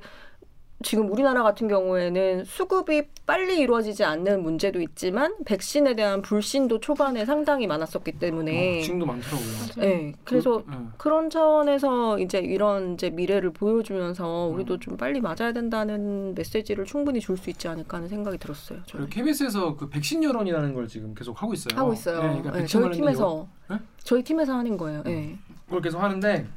지금 0.81 1.11
우리나라 1.11 1.43
같은 1.43 1.67
경우에는 1.67 2.45
수급이 2.45 3.03
빨리 3.25 3.59
이루어지지 3.59 4.05
않는 4.05 4.41
문제도 4.41 4.79
있지만 4.81 5.35
백신에 5.45 5.95
대한 5.95 6.21
불신도 6.21 6.79
초반에 6.79 7.25
상당히 7.25 7.67
많았었기 7.67 8.13
때문에 8.13 8.79
어, 8.79 8.81
지금도 8.81 9.05
많더라고요. 9.05 9.49
네, 9.77 10.13
그래서 10.23 10.63
그, 10.63 10.71
네. 10.71 10.77
그런 10.97 11.29
차원에서 11.29 12.19
이제 12.19 12.39
이런 12.39 12.93
이제 12.93 13.09
미래를 13.09 13.51
보여주면서 13.51 14.45
우리도 14.53 14.75
음. 14.75 14.79
좀 14.79 14.97
빨리 14.97 15.19
맞아야 15.19 15.51
된다는 15.51 16.33
메시지를 16.35 16.85
충분히 16.85 17.19
줄 17.19 17.39
수 17.39 17.49
있지 17.49 17.69
않을까 17.69 17.97
하는 17.97 18.09
생각이 18.09 18.37
들었어요. 18.37 18.79
저는. 18.85 19.05
그리고 19.05 19.09
KBS에서 19.09 19.77
그 19.77 19.87
백신 19.87 20.21
여론이라는 20.23 20.73
걸 20.73 20.89
지금 20.89 21.13
계속 21.13 21.41
하고 21.41 21.53
있어요. 21.53 21.77
하고 21.79 21.93
있어요. 21.93 22.21
네, 22.21 22.27
그러니까 22.27 22.51
네, 22.51 22.65
저희 22.65 22.91
팀에서 22.91 23.47
네? 23.69 23.77
저희 24.03 24.23
팀에서 24.23 24.55
하는 24.55 24.75
거예요. 24.75 25.03
네. 25.03 25.37
그걸 25.65 25.81
계속 25.81 26.01
하는데 26.01 26.47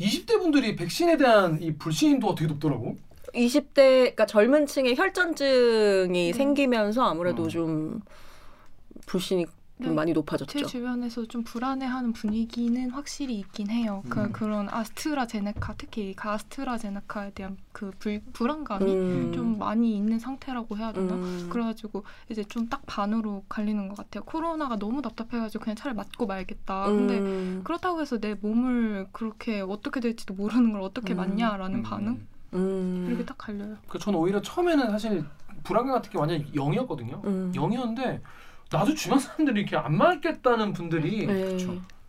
20대 0.00 0.38
분들이 0.38 0.74
백신에 0.76 1.16
대한 1.16 1.60
이 1.62 1.72
불신도가 1.72 2.34
되게 2.34 2.46
높더라고. 2.52 2.96
20대 3.34 3.74
그러니까 3.74 4.26
젊은 4.26 4.66
층에 4.66 4.94
혈전증이 4.94 6.30
음. 6.30 6.32
생기면서 6.32 7.04
아무래도 7.04 7.44
어. 7.44 7.48
좀 7.48 8.00
불신이 9.06 9.46
좀 9.80 9.90
네, 9.90 9.96
많이 9.96 10.10
제 10.10 10.14
높아졌죠. 10.14 10.66
주변에서 10.66 11.26
좀 11.26 11.42
불안해하는 11.44 12.12
분위기는 12.12 12.90
확실히 12.90 13.38
있긴 13.40 13.68
해요. 13.70 14.02
음. 14.06 14.10
그 14.10 14.32
그런 14.32 14.68
아스트라제네카 14.70 15.74
특히 15.76 16.14
그 16.14 16.28
아스트라제네카에 16.30 17.32
대한 17.32 17.56
그 17.72 17.90
불, 17.98 18.22
불안감이 18.32 18.92
음. 18.92 19.32
좀 19.34 19.58
많이 19.58 19.96
있는 19.96 20.18
상태라고 20.18 20.76
해야 20.76 20.92
되나? 20.92 21.14
음. 21.14 21.48
그래가지고 21.50 22.04
이제 22.30 22.42
좀 22.44 22.70
딱 22.70 22.82
반으로 22.86 23.44
갈리는 23.48 23.88
것 23.88 23.96
같아요. 23.96 24.22
코로나가 24.24 24.76
너무 24.76 25.02
답답해가지고 25.02 25.64
그냥 25.64 25.76
차라리 25.76 25.96
맞고 25.96 26.26
말겠다. 26.26 26.84
근데 26.86 27.18
음. 27.18 27.60
그렇다고 27.64 28.00
해서 28.00 28.18
내 28.18 28.34
몸을 28.34 29.08
그렇게 29.12 29.60
어떻게 29.60 29.98
될지도 30.00 30.34
모르는 30.34 30.72
걸 30.72 30.80
어떻게 30.82 31.14
음. 31.14 31.16
맞냐라는 31.18 31.80
음. 31.80 31.82
반응 31.82 32.26
음. 32.54 33.06
이렇게 33.08 33.24
딱 33.24 33.36
갈려요. 33.36 33.76
그 33.88 33.98
저는 33.98 34.18
오히려 34.18 34.40
처음에는 34.40 34.90
사실 34.90 35.24
불안감 35.64 35.94
같은 35.96 36.10
게 36.12 36.18
완전 36.18 36.44
0이었거든요. 36.52 37.24
음. 37.24 37.52
0이었는데 37.54 38.20
나도 38.72 38.94
주변 38.94 39.18
사람들이 39.18 39.60
이렇게 39.60 39.76
안 39.76 39.96
맞겠다는 39.96 40.72
분들이 40.72 41.26
네. 41.26 41.56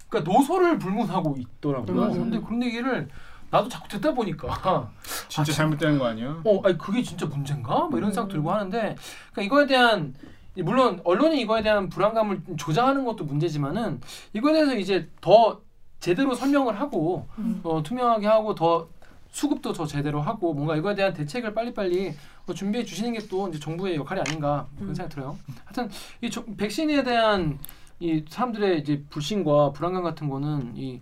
그러니까 0.07 0.31
노소를 0.31 0.77
불문하고 0.77 1.37
있더라고요. 1.37 1.95
맞아요. 1.95 2.13
근데 2.13 2.39
그런 2.39 2.63
얘기를 2.63 3.09
나도 3.49 3.67
자꾸 3.67 3.87
듣다 3.89 4.13
보니까 4.13 4.91
진짜 5.27 5.51
아, 5.51 5.55
잘못된 5.55 5.97
거 5.97 6.05
아니야? 6.05 6.41
어, 6.45 6.61
아니 6.63 6.77
그게 6.77 7.01
진짜 7.01 7.25
문제인가? 7.25 7.87
뭐 7.87 7.97
이런 7.97 8.11
생각 8.11 8.29
음. 8.29 8.33
들고 8.33 8.51
하는데 8.51 8.95
그러니까 9.31 9.41
이거에 9.41 9.65
대한 9.65 10.13
물론 10.55 11.01
언론이 11.03 11.41
이거에 11.41 11.61
대한 11.61 11.89
불안감을 11.89 12.41
조장하는 12.57 13.05
것도 13.05 13.23
문제지만은 13.23 14.01
이거에 14.33 14.53
대해서 14.53 14.75
이제 14.75 15.09
더 15.21 15.61
제대로 15.99 16.33
설명을 16.33 16.79
하고 16.79 17.27
음. 17.39 17.61
어, 17.63 17.81
투명하게 17.83 18.27
하고 18.27 18.53
더 18.53 18.87
수급도 19.31 19.73
더 19.73 19.85
제대로 19.85 20.21
하고 20.21 20.53
뭔가 20.53 20.75
이거에 20.75 20.93
대한 20.93 21.13
대책을 21.13 21.53
빨리빨리 21.53 22.13
어, 22.47 22.53
준비해 22.53 22.83
주시는 22.83 23.13
게 23.13 23.21
또 23.29 23.47
이제 23.47 23.59
정부의 23.59 23.95
역할이 23.95 24.19
아닌가 24.21 24.67
그런 24.75 24.89
음. 24.89 24.93
생각이 24.95 25.13
들어요. 25.15 25.37
하여튼 25.65 25.89
이 26.21 26.29
저- 26.29 26.43
백신에 26.43 27.03
대한 27.03 27.57
이 27.99 28.25
사람들의 28.27 28.79
이제 28.81 29.03
불신과 29.09 29.71
불안감 29.71 30.03
같은 30.03 30.27
거는 30.27 30.73
이, 30.75 30.99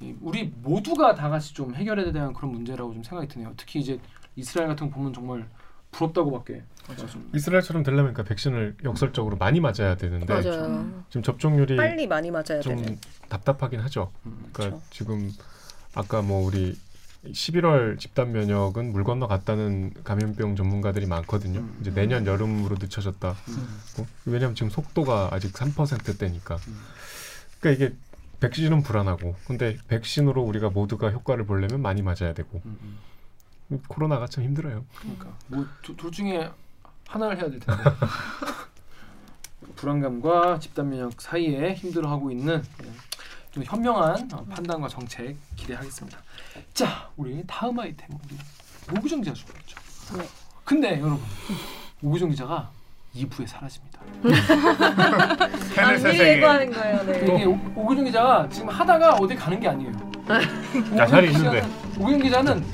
이 0.00 0.14
우리 0.20 0.52
모두가 0.62 1.14
다 1.14 1.28
같이 1.30 1.54
좀 1.54 1.74
해결해야 1.74 2.12
되는 2.12 2.32
그런 2.34 2.52
문제라고 2.52 2.92
좀 2.92 3.02
생각이 3.02 3.28
드네요. 3.28 3.54
특히 3.56 3.80
이제 3.80 3.98
이스라엘 4.36 4.68
같은 4.68 4.90
거 4.90 4.96
보면 4.96 5.12
정말 5.14 5.48
부럽다고밖에 5.92 6.62
좀 7.08 7.30
이스라엘처럼 7.34 7.82
되려면 7.82 8.12
그러니까 8.12 8.24
백신을 8.28 8.76
역설적으로 8.84 9.36
많이 9.36 9.60
맞아야 9.60 9.96
되는데 9.96 10.26
맞아요. 10.32 11.02
지금 11.08 11.22
접종률이 11.22 11.76
빨리 11.76 12.06
많이 12.06 12.30
맞아야 12.30 12.60
좀 12.60 12.76
되는. 12.76 12.98
답답하긴 13.28 13.80
하죠. 13.80 14.10
음. 14.26 14.50
그러니까 14.52 14.76
그쵸. 14.78 14.88
지금 14.90 15.30
아까 15.94 16.20
뭐 16.22 16.44
우리 16.46 16.76
11월 17.24 17.98
집단 17.98 18.32
면역은 18.32 18.92
물 18.92 19.04
건너 19.04 19.26
갔다는 19.26 19.92
감염병 20.04 20.56
전문가들이 20.56 21.06
많거든요. 21.06 21.60
음. 21.60 21.78
이제 21.80 21.92
내년 21.92 22.26
여름으로 22.26 22.76
늦춰졌다. 22.80 23.36
음. 23.48 23.80
고 23.96 24.06
왜냐하면 24.24 24.54
지금 24.54 24.70
속도가 24.70 25.28
아직 25.32 25.52
3%대니까. 25.52 26.56
음. 26.56 26.80
그러니까 27.60 27.84
이게 27.84 27.94
백신은 28.40 28.82
불안하고, 28.82 29.36
근데 29.46 29.76
백신으로 29.88 30.42
우리가 30.42 30.70
모두가 30.70 31.10
효과를 31.10 31.44
보려면 31.44 31.82
많이 31.82 32.00
맞아야 32.00 32.32
되고 32.32 32.62
음, 32.64 32.98
음. 33.70 33.82
코로나가 33.86 34.26
참 34.26 34.44
힘들어요. 34.44 34.86
그러니까 34.98 35.36
뭐둘 35.48 36.10
중에 36.10 36.50
하나를 37.06 37.36
해야 37.36 37.50
될 37.50 37.60
텐데 37.60 37.82
불안감과 39.76 40.58
집단 40.58 40.88
면역 40.88 41.20
사이에 41.20 41.74
힘들어하고 41.74 42.30
있는 42.30 42.62
예, 42.82 42.92
좀 43.50 43.64
현명한 43.64 44.28
어, 44.32 44.44
판단과 44.48 44.88
정책 44.88 45.36
기대하겠습니다. 45.56 46.18
자, 46.72 47.08
우리 47.16 47.42
다음 47.46 47.78
아이템 47.80 48.08
우리 48.24 48.96
오구정 48.96 49.20
기자 49.22 49.34
준비했죠. 49.34 49.76
네. 50.16 50.24
근데 50.64 50.90
여러분 51.00 51.20
오구정 52.02 52.30
기자가 52.30 52.70
2부에 53.16 53.46
사라집니다. 53.46 54.00
세상에 55.74 56.18
예고하는 56.18 56.72
거예요. 56.72 57.04
네. 57.06 57.18
이게 57.24 57.44
오- 57.44 57.58
오구정 57.74 58.04
기자가 58.04 58.48
지금 58.48 58.68
하다가 58.68 59.14
어디 59.16 59.34
가는 59.34 59.58
게 59.58 59.68
아니에요. 59.68 59.92
오구정 60.92 61.24
있는데. 61.24 61.66
오구정 61.98 62.22
기자는 62.22 62.64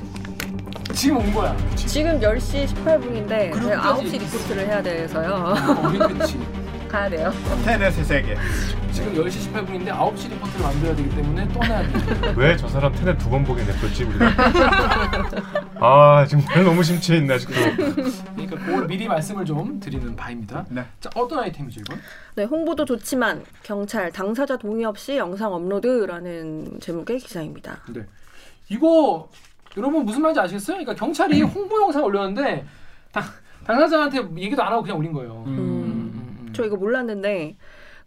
지금 0.93 1.17
온 1.17 1.33
거야. 1.33 1.57
지금 1.75 2.19
10시 2.19 2.67
18분인데 2.67 3.51
그룹까지 3.51 3.65
제가 3.65 3.93
9시 3.95 4.19
리포트를 4.19 4.67
해야 4.67 4.83
돼서요. 4.83 5.33
어, 5.33 5.89
그렇지. 5.89 6.66
가야 6.87 7.09
돼요. 7.09 7.31
테넷의 7.65 8.03
세계. 8.03 8.35
지금 8.91 9.13
10시 9.13 9.51
18분인데 9.53 9.87
9시 9.89 10.29
리포트를 10.29 10.61
만들어야 10.65 10.95
되기 10.95 11.09
때문에 11.09 11.47
떠나야 11.49 11.87
돼요. 11.87 12.33
왜 12.37 12.57
저 12.57 12.67
사람 12.67 12.91
테넷 12.93 13.17
두번 13.17 13.43
보게 13.43 13.63
냅뒀지 13.63 14.03
우리가? 14.05 14.25
아 15.79 16.25
정말 16.27 16.63
너무 16.63 16.81
심취해 16.83 17.19
있네 17.19 17.35
아직도. 17.35 17.53
그러니까 18.35 18.57
그걸 18.65 18.87
미리 18.87 19.07
말씀을 19.07 19.45
좀 19.45 19.79
드리는 19.79 20.15
바입니다. 20.15 20.65
네. 20.69 20.83
자 20.99 21.09
어떤 21.15 21.39
아이템이죠 21.39 21.81
이건? 21.81 21.99
네, 22.35 22.43
홍보도 22.45 22.85
좋지만 22.85 23.43
경찰 23.63 24.11
당사자 24.11 24.57
동의 24.57 24.85
없이 24.85 25.17
영상 25.17 25.53
업로드라는 25.53 26.79
제목의 26.79 27.19
기사입니다. 27.19 27.79
네. 27.93 28.01
이거 28.69 29.29
여러분 29.77 30.05
무슨 30.05 30.21
말인지 30.21 30.39
아시겠어요? 30.39 30.77
그러니까 30.77 30.95
경찰이 30.95 31.41
홍보 31.43 31.79
영상 31.81 32.03
올렸는데 32.03 32.65
당, 33.11 33.23
당사자한테 33.65 34.17
얘기도 34.37 34.63
안 34.63 34.71
하고 34.73 34.81
그냥 34.81 34.97
올린 34.97 35.13
거예요. 35.13 35.43
음. 35.45 35.76
음, 36.47 36.49
음. 36.49 36.53
저 36.53 36.65
이거 36.65 36.75
몰랐는데 36.77 37.55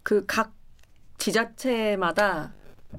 그 0.03 0.25
각 0.27 0.53
지자체마다 1.19 2.53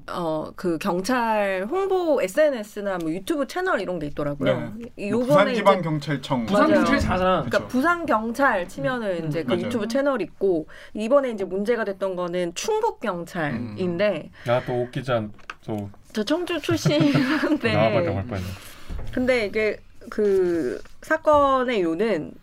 어 0.07 0.51
그 0.55 0.77
경찰 0.77 1.67
홍보 1.69 2.21
SNS나 2.21 2.97
뭐 2.99 3.11
유튜브 3.11 3.45
채널 3.47 3.81
이런 3.81 3.99
게 3.99 4.07
있더라고요. 4.07 4.73
이뭐 4.97 5.21
요번에 5.21 5.51
이제 5.51 5.63
부산 5.63 5.81
지방 5.81 5.81
경찰청. 5.81 6.45
부산. 6.45 6.73
경찰이 6.73 7.01
잘하잖아. 7.01 7.43
그러니까. 7.43 7.67
부산 7.67 8.05
경찰 8.05 8.67
치면은 8.69 9.23
음, 9.23 9.27
이제 9.27 9.43
그 9.43 9.49
맞아요. 9.51 9.65
유튜브 9.65 9.87
채널 9.87 10.21
있고 10.21 10.67
이번에 10.93 11.31
이제 11.31 11.43
문제가 11.43 11.83
됐던 11.83 12.15
거는 12.15 12.53
충북 12.55 12.99
경찰인데 13.01 14.31
야또 14.47 14.81
옥기자 14.81 15.27
또저 15.65 16.23
청주 16.23 16.61
출신인데 16.61 17.71
할 17.75 18.03
뻔했네. 18.03 18.47
근데 19.13 19.45
이게 19.47 19.77
그 20.09 20.81
사건의 21.01 21.81
요는 21.81 22.33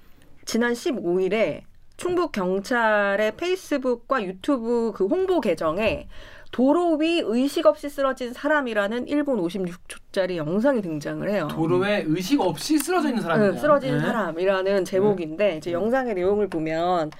지난 0.45 0.73
15일에 0.75 1.63
충북 1.99 2.31
경찰의 2.31 3.37
페이스북과 3.37 4.23
유튜브 4.23 4.93
그 4.95 5.07
홍보 5.07 5.41
계정에 5.41 6.09
도로 6.53 6.95
위 6.95 7.21
의식 7.23 7.67
없이 7.67 7.91
쓰러진 7.91 8.33
사람이라는 8.33 9.07
1분 9.07 9.37
56초짜리 9.45 10.37
영상이 10.37 10.81
등장을 10.81 11.29
해요. 11.29 11.49
도로에 11.51 12.05
의식 12.07 12.41
없이 12.41 12.79
쓰러져 12.79 13.09
있는 13.09 13.21
사람이다. 13.21 13.51
응, 13.51 13.59
쓰러진 13.59 13.95
네. 13.95 14.01
사람이라는 14.01 14.85
제목인데 14.85 15.57
이제 15.57 15.73
영상의 15.73 16.15
내용을 16.15 16.49
보면 16.49 17.11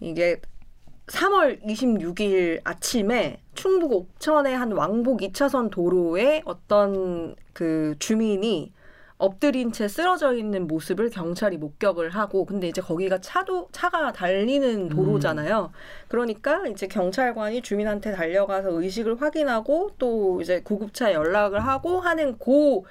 이게 0.00 0.40
3월 1.08 1.62
26일 1.64 2.60
아침에 2.62 3.40
충북 3.54 3.92
옥천의 3.92 4.56
한 4.56 4.72
왕복 4.72 5.20
2차선 5.20 5.70
도로에 5.70 6.42
어떤 6.44 7.34
그 7.52 7.96
주민이 7.98 8.72
엎드린 9.16 9.72
채 9.72 9.86
쓰러져 9.86 10.34
있는 10.34 10.66
모습을 10.66 11.08
경찰이 11.10 11.56
목격을 11.56 12.10
하고 12.10 12.44
근데 12.44 12.68
이제 12.68 12.80
거기가 12.80 13.18
차도 13.18 13.68
차가 13.72 14.12
달리는 14.12 14.88
도로잖아요. 14.88 15.70
그러니까 16.08 16.66
이제 16.66 16.86
경찰관이 16.86 17.62
주민한테 17.62 18.12
달려가서 18.12 18.82
의식을 18.82 19.22
확인하고 19.22 19.92
또 19.98 20.40
이제 20.40 20.60
구급차에 20.62 21.14
연락을 21.14 21.60
하고 21.60 22.00
하는 22.00 22.38
그 22.38 22.82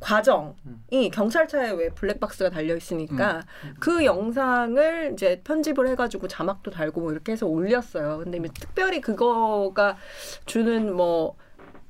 과정이 0.00 1.10
경찰차에 1.12 1.72
왜 1.72 1.88
블랙박스가 1.90 2.48
달려 2.48 2.74
있으니까 2.74 3.42
그 3.80 4.04
영상을 4.04 5.10
이제 5.12 5.42
편집을 5.44 5.88
해가지고 5.88 6.26
자막도 6.28 6.70
달고 6.70 7.00
뭐 7.02 7.12
이렇게 7.12 7.32
해서 7.32 7.46
올렸어요. 7.46 8.20
근데 8.24 8.38
뭐 8.38 8.48
특별히 8.58 9.02
그거가 9.02 9.98
주는 10.46 10.94
뭐, 10.94 11.36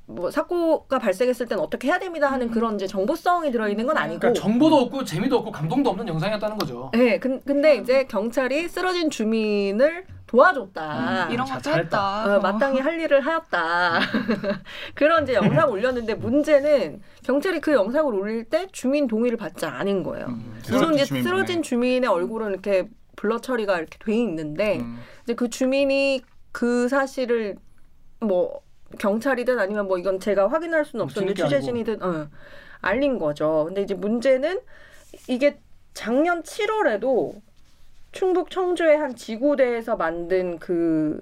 뭐 0.06 0.30
사고가 0.30 0.98
발생했을 0.98 1.46
때는 1.46 1.62
어떻게 1.62 1.88
해야 1.88 1.98
됩니다 1.98 2.30
하는 2.30 2.50
그런 2.50 2.74
이제 2.74 2.86
정보성이 2.86 3.50
들어있는 3.50 3.86
건 3.86 3.96
아니고. 3.96 4.20
그러니까 4.20 4.40
정보도 4.40 4.76
없고 4.76 5.04
재미도 5.04 5.38
없고 5.38 5.50
감동도 5.50 5.90
없는 5.90 6.06
영상이었다는 6.08 6.58
거죠. 6.58 6.90
네, 6.92 7.18
근, 7.18 7.40
근데 7.44 7.76
이제 7.76 8.04
경찰이 8.04 8.68
쓰러진 8.68 9.08
주민을 9.08 10.04
도와줬다. 10.26 11.28
음, 11.28 11.32
이런 11.32 11.46
자, 11.46 11.56
것도. 11.58 11.70
했다. 11.70 12.36
어, 12.36 12.40
마땅히 12.40 12.80
할 12.80 13.00
일을 13.00 13.20
하였다. 13.20 14.00
그런 14.94 15.22
이제 15.22 15.34
영상 15.34 15.70
올렸는데 15.70 16.14
문제는 16.14 17.00
경찰이 17.22 17.60
그 17.60 17.72
영상을 17.72 18.12
올릴 18.12 18.44
때 18.44 18.66
주민 18.72 19.06
동의를 19.06 19.38
받지 19.38 19.64
않은 19.64 20.02
거예요. 20.02 20.26
음, 20.26 20.60
물론 20.70 20.94
이제. 20.94 21.04
쓰러진 21.22 21.62
주민의 21.62 22.10
얼굴은 22.10 22.50
이렇게 22.50 22.88
블러 23.16 23.38
처리가 23.40 23.78
이렇게 23.78 23.96
돼 23.98 24.14
있는데 24.16 24.80
음. 24.80 24.98
이제 25.22 25.34
그 25.34 25.48
주민이 25.48 26.22
그 26.52 26.88
사실을 26.88 27.56
뭐 28.20 28.63
경찰이든 28.98 29.58
아니면 29.58 29.88
뭐 29.88 29.98
이건 29.98 30.20
제가 30.20 30.48
확인할 30.48 30.84
수는 30.84 31.04
없었는데 31.04 31.34
뒤늦게 31.34 31.56
취재진이든 31.56 32.02
어, 32.02 32.28
알린 32.80 33.18
거죠. 33.18 33.64
근데 33.66 33.82
이제 33.82 33.94
문제는 33.94 34.60
이게 35.28 35.60
작년 35.92 36.42
7월에도 36.42 37.40
충북 38.12 38.50
청주의 38.50 38.96
한 38.96 39.14
지구대에서 39.16 39.96
만든 39.96 40.58
그 40.58 41.20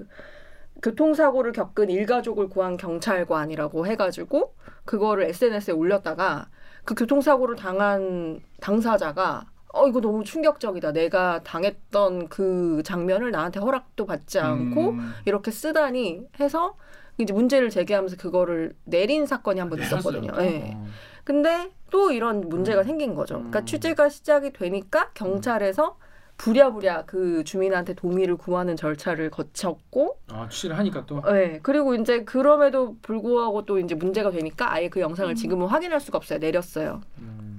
교통사고를 0.83 1.53
겪은 1.53 1.89
일가족을 1.91 2.49
구한 2.49 2.77
경찰관이라고 2.77 3.87
해가지고 3.87 4.55
그거를 4.85 5.25
SNS에 5.25 5.73
올렸다가 5.73 6.49
그 6.85 6.95
교통사고를 6.95 7.57
당한 7.57 8.41
당사자가 8.61 9.47
어 9.75 9.89
이거 9.89 10.01
너무 10.01 10.23
충격적이다. 10.23 10.93
내가 10.93 11.43
당했던 11.45 12.29
그 12.29 12.83
장면을 12.85 13.31
나한테 13.31 13.59
허락도 13.61 14.05
받지 14.05 14.39
않고 14.39 14.91
음. 14.91 15.13
이렇게 15.25 15.51
쓰다니 15.51 16.27
해서 16.41 16.77
이제 17.19 17.33
문제를 17.33 17.71
제기하면서 17.71 18.17
그거를 18.17 18.75
내린 18.85 19.27
사건이 19.27 19.61
한 19.61 19.69
번 19.69 19.81
있었거든요. 19.81 20.33
예. 20.41 20.73
어. 20.75 20.87
근데 21.25 21.71
또 21.91 22.11
이런 22.11 22.49
문제가 22.49 22.83
생긴 22.83 23.15
거죠. 23.15 23.35
그러니까 23.37 23.61
음. 23.61 23.67
취재가 23.67 24.09
시작이 24.09 24.53
되니까 24.53 25.11
경찰에서 25.15 25.97
부랴부랴 26.39 27.05
그 27.05 27.45
주민한테 27.45 27.95
동의를 27.95 28.37
구하는 28.37 28.75
절차를 28.75 29.31
거쳤고, 29.31 30.19
아 30.33 30.49
취재를 30.49 30.77
하니까 30.79 31.05
또 31.07 31.21
네. 31.31 31.61
그리고 31.63 31.95
이제 31.95 32.25
그럼에도 32.25 32.97
불구하고 33.03 33.65
또 33.67 33.79
이제 33.79 33.95
문제가 33.95 34.31
되니까 34.31 34.73
아예 34.73 34.89
그 34.89 34.99
영상을 35.01 35.33
지금은 35.37 35.69
확인할 35.69 36.01
수가 36.01 36.17
없어요. 36.19 36.39
내렸어요. 36.41 37.03
음, 37.19 37.52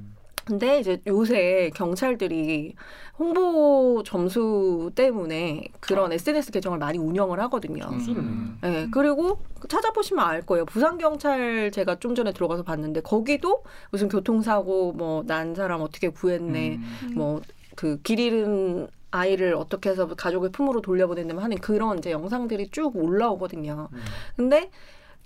근데 0.46 0.80
이제 0.80 1.00
요새 1.08 1.72
경찰들이 1.76 2.76
홍보 3.18 4.04
점수 4.06 4.92
때문에 4.96 5.68
그런 5.80 6.12
SNS 6.12 6.52
계정을 6.52 6.78
많이 6.80 6.98
운영을 6.98 7.40
하거든요. 7.42 7.86
음. 7.92 8.58
네, 8.62 8.88
그리고 8.92 9.40
찾아보시면 9.70 10.26
알 10.26 10.42
거예요. 10.42 10.66
부산 10.66 10.98
경찰 10.98 11.72
제가 11.72 11.96
좀 12.00 12.16
전에 12.16 12.34
들어가서 12.34 12.64
봤는데 12.64 13.02
거기도 13.02 13.64
무슨 13.92 14.10
교통사고 14.10 14.94
뭐 14.94 15.24
난 15.26 15.56
사람 15.56 15.82
어떻게 15.82 16.10
구했네, 16.10 16.76
음. 17.04 17.12
뭐그 17.16 18.02
길 18.04 18.20
잃은 18.20 18.88
아이를 19.12 19.54
어떻게 19.56 19.92
해서 19.92 20.08
가족의 20.08 20.52
품으로 20.52 20.82
돌려보냈냐면 20.82 21.44
하는 21.44 21.58
그런 21.60 22.00
이제 22.00 22.12
영상들이 22.12 22.70
쭉 22.70 22.96
올라오거든요. 22.96 23.90
음. 23.94 24.00
근데 24.36 24.70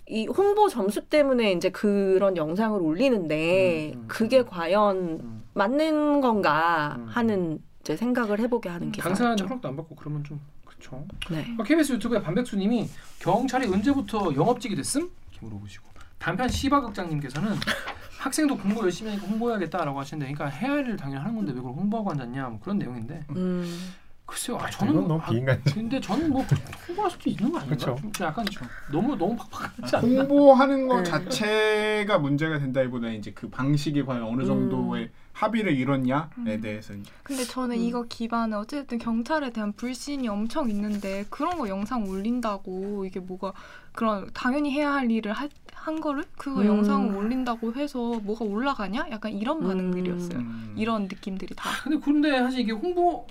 이 0.10 0.26
홍보 0.28 0.70
점수 0.70 1.02
때문에 1.02 1.52
이제 1.52 1.70
그런 1.70 2.38
영상을 2.38 2.80
올리는데 2.82 3.92
음, 3.94 4.00
음, 4.00 4.06
그게 4.08 4.40
음. 4.40 4.46
과연 4.48 4.98
음. 5.22 5.44
맞는 5.54 6.22
건가 6.22 6.96
음. 6.98 7.08
하는 7.08 7.60
이제 7.82 7.98
생각을 7.98 8.40
해보게 8.40 8.70
하는 8.70 8.92
당사자는 8.92 9.36
기사죠. 9.36 9.48
허락도 9.50 9.68
안 9.68 9.76
받고 9.76 9.96
그러면 9.96 10.24
좀 10.24 10.40
그렇죠. 10.66 11.06
네. 11.30 11.46
KBS 11.64 11.94
유튜브에 11.94 12.22
반백수님이 12.22 12.88
경찰이 13.20 13.68
언제부터 13.68 14.34
영업직이 14.34 14.76
됐음? 14.76 15.10
이렇게 15.32 15.46
물어보시고 15.46 15.86
단편 16.20 16.48
시바극장님께서는 16.48 17.54
학생도 18.20 18.58
공부 18.58 18.82
열심히 18.84 19.12
하니까 19.12 19.28
홍보해야겠다라고 19.28 20.00
하시는데 20.00 20.34
그러니까 20.34 20.58
해야 20.58 20.72
할 20.72 20.80
일을 20.80 20.98
당연히 20.98 21.22
하는 21.22 21.36
건데 21.36 21.52
왜 21.52 21.58
그걸 21.58 21.74
홍보하고 21.74 22.12
앉았냐 22.12 22.48
뭐 22.50 22.60
그런 22.62 22.78
내용인데 22.78 23.26
음. 23.32 23.94
글쎄요 24.28 24.58
아, 24.62 24.70
저는 24.70 24.92
이건 24.94 25.08
너무 25.08 25.22
아, 25.24 25.30
비인간적. 25.30 25.74
근데 25.74 26.02
저는 26.02 26.30
뭐 26.30 26.46
홍보할 26.88 27.10
수도 27.10 27.30
있는 27.30 27.50
거 27.50 27.60
아닌가? 27.60 27.76
그쵸. 27.76 27.98
좀 28.00 28.12
약간 28.22 28.46
너무 28.92 29.16
너무 29.16 29.36
팍팍하지 29.38 29.96
않나? 29.96 30.22
홍보하는 30.22 30.88
것 30.88 30.98
네. 30.98 31.04
자체가 31.04 32.20
문제가 32.20 32.60
된다기보다는 32.60 33.16
이제 33.16 33.32
그 33.32 33.50
방식이 33.50 34.04
과연 34.04 34.24
어느 34.24 34.46
정도의 34.46 35.04
음. 35.06 35.10
합의를 35.32 35.78
이뤘냐에 35.78 36.28
음. 36.40 36.62
대해서 36.62 36.94
이제 36.94 37.10
근데 37.24 37.44
저는 37.46 37.78
음. 37.78 37.82
이거 37.82 38.04
기반은 38.04 38.58
어쨌든 38.58 38.98
경찰에 38.98 39.52
대한 39.52 39.72
불신이 39.72 40.28
엄청 40.28 40.70
있는데 40.70 41.26
그런 41.30 41.58
거 41.58 41.70
영상 41.70 42.04
올린다고 42.10 43.06
이게 43.06 43.22
뭐가 43.22 43.54
그런 43.94 44.30
당연히 44.34 44.72
해야 44.72 44.94
할 44.94 45.10
일을 45.10 45.32
하, 45.32 45.48
한 45.74 46.02
거를 46.02 46.26
그거 46.38 46.62
음. 46.62 46.66
영상을 46.68 47.16
올린다고 47.16 47.76
해서 47.76 48.20
뭐가 48.24 48.44
올라가냐? 48.44 49.08
약간 49.12 49.32
이런 49.32 49.62
음. 49.62 49.68
반응들이었어요. 49.68 50.40
음. 50.40 50.74
이런 50.76 51.04
느낌들이 51.04 51.56
다. 51.56 51.70
근데 51.84 51.98
그런데 52.04 52.38
사실 52.40 52.60
이게 52.60 52.74
홍보 52.74 53.26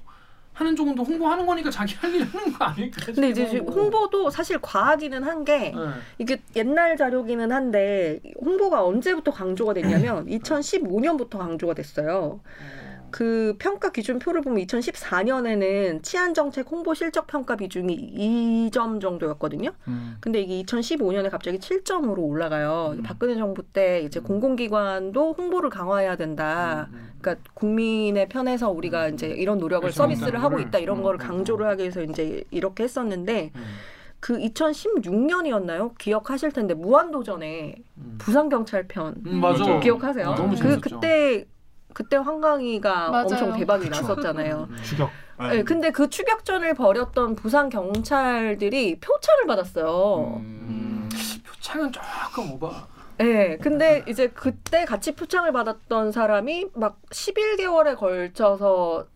하는 0.57 0.75
쪽은 0.75 0.95
또 0.95 1.05
홍보하는 1.05 1.45
거니까 1.45 1.71
자기 1.71 1.95
할 1.97 2.15
일 2.15 2.25
하는 2.25 2.51
거 2.53 2.65
아닐까? 2.65 3.03
근데 3.05 3.29
이제. 3.29 3.59
홍보도 3.59 4.31
사실 4.31 4.59
과하기는 4.63 5.23
한게 5.23 5.59
네. 5.59 5.73
이게 6.19 6.41
옛날 6.57 6.97
자료기는 6.97 7.53
한데 7.53 8.21
홍보가 8.41 8.83
언제부터 8.83 9.33
강조가 9.33 9.75
됐냐면 9.75 10.27
2015년부터 10.27 11.37
강조가 11.39 11.75
됐어요. 11.75 12.41
그 13.11 13.55
평가 13.59 13.91
기준표를 13.91 14.43
보면 14.43 14.65
2014년에는 14.67 16.03
치안 16.03 16.35
정책 16.35 16.71
홍보 16.71 16.95
실적 16.95 17.27
평가 17.27 17.57
비중이 17.57 18.71
2점 18.71 19.01
정도였거든요. 19.01 19.71
음. 19.89 20.17
근데 20.21 20.41
이게 20.41 20.63
2015년에 20.63 21.31
갑자기 21.31 21.59
7점으로 21.59 22.19
올라가요. 22.19 22.95
음. 22.99 23.03
박근혜 23.03 23.35
정부 23.37 23.63
때 23.63 24.01
이제 24.01 24.21
음. 24.21 24.25
공공기관도 24.25 25.35
홍보를 25.39 25.71
강화해야 25.71 26.17
된다. 26.17 26.89
음, 26.93 26.95
음. 26.95 27.11
그러니까 27.21 27.45
국민의 27.55 28.29
편에서 28.29 28.71
우리가 28.71 29.09
음. 29.09 29.15
이제 29.15 29.29
이런 29.29 29.59
노력을. 29.59 29.91
서비스를 29.91 30.43
하고. 30.43 30.57
있다 30.59 30.79
이런 30.79 30.99
음, 30.99 31.03
거를 31.03 31.21
음, 31.21 31.27
강조를 31.27 31.67
음. 31.67 31.71
하기 31.71 31.83
위해서 31.83 32.03
이제 32.03 32.43
이렇게 32.51 32.85
했었는데 32.85 33.53
음, 33.55 33.63
그 34.21 34.39
2016년이었나요? 34.39 35.97
기억하실 35.99 36.53
텐데 36.53 36.75
무한도전에 36.75 37.75
음. 37.99 38.15
부산 38.19 38.49
경찰편. 38.49 39.23
기억하세요? 39.81 40.29
아, 40.29 40.35
너무 40.35 40.51
그 40.51 40.57
재밌었죠. 40.57 40.81
그때 41.01 41.47
그때 41.97 42.19
황강희가 42.19 43.09
맞아요. 43.09 43.23
엄청 43.23 43.57
대박이 43.57 43.89
그쵸. 43.89 44.03
났었잖아요. 44.03 44.69
음. 44.69 44.77
추격. 44.83 45.09
아, 45.39 45.49
네, 45.49 45.63
근데 45.63 45.91
그 45.91 46.11
추격전을 46.11 46.75
벌였던 46.75 47.37
부산 47.37 47.71
경찰들이 47.71 49.01
표창을 49.01 49.47
받았어요. 49.47 50.37
음. 50.43 51.09
표창은 51.47 51.93
조금 51.93 52.53
오바. 52.53 52.87
네, 53.17 53.57
근데 53.57 54.05
이제 54.07 54.29
그때 54.29 54.85
같이 54.85 55.13
표창을 55.13 55.53
받았던 55.53 56.13
사람이 56.13 56.67
막 56.75 57.01
11개월에 57.09 57.97
걸쳐서 57.97 59.07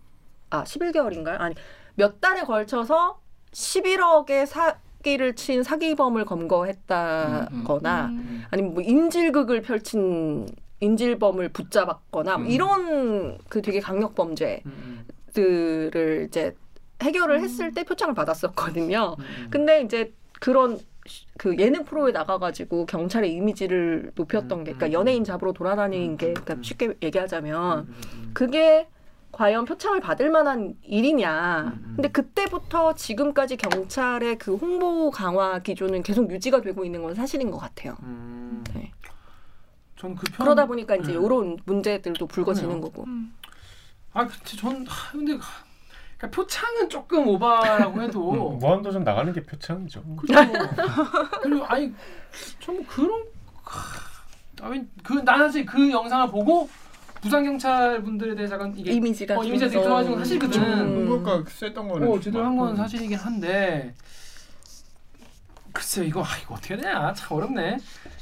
아 0.49 0.65
11개월인가요? 0.65 1.39
아니 1.39 1.55
몇 1.97 2.19
달에 2.23 2.45
걸쳐서 2.45 3.21
11억의 3.53 4.47
사기를 4.47 5.37
친 5.37 5.63
사기범을 5.63 6.25
검거했다거나 6.25 8.07
음. 8.07 8.45
아니면 8.51 8.73
뭐 8.73 8.83
인질극을 8.83 9.61
펼친 9.61 10.47
인질범을 10.81 11.51
붙잡았거나 11.51 12.39
뭐 12.39 12.47
음. 12.47 12.51
이런 12.51 13.39
그 13.49 13.63
되게 13.63 13.81
강력 13.81 14.15
범죄들을 14.15 14.65
음, 14.67 16.27
이제 16.29 16.55
해결을 17.03 17.37
음. 17.37 17.43
했을 17.45 17.73
때 17.73 17.85
표창을 17.85 18.15
받았었거든요. 18.15 19.17
음, 19.19 19.25
음. 19.25 19.47
근데 19.51 19.83
이제 19.83 20.13
그런 20.41 20.79
시- 21.07 21.27
그 21.39 21.57
예능 21.59 21.85
프로에 21.85 22.13
나가가지고 22.13 22.87
경찰의 22.87 23.33
이미지를 23.33 24.13
높였던 24.15 24.65
게, 24.65 24.73
음, 24.73 24.77
그러니까 24.77 24.87
음. 24.87 24.93
연예인 25.01 25.25
잡으로 25.25 25.53
돌아다니는 25.53 26.09
음, 26.11 26.17
게, 26.17 26.29
음, 26.29 26.35
그러니까 26.35 26.55
음. 26.55 26.63
쉽게 26.63 26.95
얘기하자면 27.03 27.89
그게 28.35 28.87
과연 29.33 29.65
표창을 29.65 30.01
받을 30.01 30.29
만한 30.29 30.75
일이냐. 30.83 31.79
근데 31.95 32.09
그때부터 32.09 32.95
지금까지 32.97 33.57
경찰의 33.57 34.39
그 34.39 34.57
홍보 34.57 35.11
강화 35.11 35.61
기조는 35.61 36.03
계속 36.03 36.31
유지가 36.31 36.61
되고 36.61 36.85
있는 36.85 37.03
건 37.03 37.15
사실인 37.15 37.51
것 37.51 37.59
같아요. 37.59 37.97
음. 38.03 38.63
네. 40.01 40.15
전그 40.15 40.27
편. 40.33 40.45
그러다 40.45 40.67
보니까 40.67 40.97
이제 40.97 41.13
네. 41.13 41.19
이런 41.25 41.59
문제들도 41.65 42.27
불거지는 42.27 42.69
그러네요. 42.69 42.91
거고. 42.91 43.05
음. 43.05 43.35
아, 44.13 44.27
그치. 44.27 44.57
전 44.57 44.87
하, 44.87 45.13
근데 45.13 45.35
하, 45.35 45.39
그러니까 46.17 46.31
표창은 46.37 46.89
조금 46.89 47.29
오바라고 47.29 48.01
해도 48.03 48.53
음, 48.53 48.59
무한도전 48.59 49.05
나가는 49.05 49.33
게 49.33 49.43
표창이죠. 49.43 50.03
그렇죠. 50.17 50.53
그리고 51.43 51.65
아니 51.67 51.93
좀 52.59 52.83
그런 52.85 53.25
아니 54.63 54.85
그난 55.03 55.39
사실 55.39 55.65
그 55.65 55.91
영상을 55.91 56.29
보고 56.29 56.69
부산 57.23 57.45
경찰 57.45 58.03
분들에 58.03 58.35
대해서 58.35 58.55
약간 58.55 58.75
이게 58.77 58.93
이미지가 58.93 59.39
어, 59.39 59.45
이미지가 59.45 59.71
되게 59.71 59.83
좋아지고 59.83 60.19
사실거든. 60.19 60.63
음. 60.63 61.09
홍보가 61.09 61.45
셌던 61.49 61.89
거는 61.89 62.09
어 62.09 62.21
제대로 62.21 62.45
한건 62.45 62.71
음. 62.71 62.77
사실이긴 62.77 63.19
한데 63.19 63.95
글쎄 65.73 66.05
이거 66.05 66.23
아 66.23 66.27
이거 66.43 66.55
어떻게 66.55 66.75
해야 66.75 66.83
되냐 66.83 67.13
참 67.15 67.37
어렵네. 67.39 67.77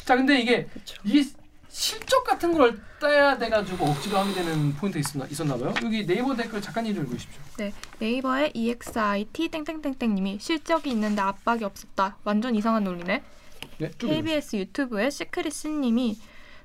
자 0.05 0.17
근데 0.17 0.41
이게 0.41 0.67
그쵸. 0.67 1.01
이게 1.05 1.25
실적 1.68 2.24
같은 2.24 2.52
걸 2.52 2.81
따야 2.98 3.37
돼가지고 3.37 3.87
억지로 3.87 4.18
하게 4.18 4.33
되는 4.33 4.74
포인트 4.74 4.98
있었나 4.98 5.26
있었나 5.26 5.57
봐요. 5.57 5.72
여기 5.85 6.07
네이버 6.07 6.35
댓글 6.35 6.61
작가님 6.61 6.94
좀 6.94 7.04
읽으십시오. 7.04 7.40
네, 7.59 7.72
네이버의 7.98 8.52
EXIT 8.54 9.48
땡땡땡땡님이 9.48 10.38
실적이 10.40 10.90
있는데 10.90 11.20
압박이 11.22 11.64
없었다. 11.64 12.16
완전 12.24 12.54
이상한 12.54 12.85
논리네. 12.85 13.22
네. 13.78 13.90
KBS 13.98 14.57
유튜브의 14.57 15.11
시크릿씨님이 15.11 16.18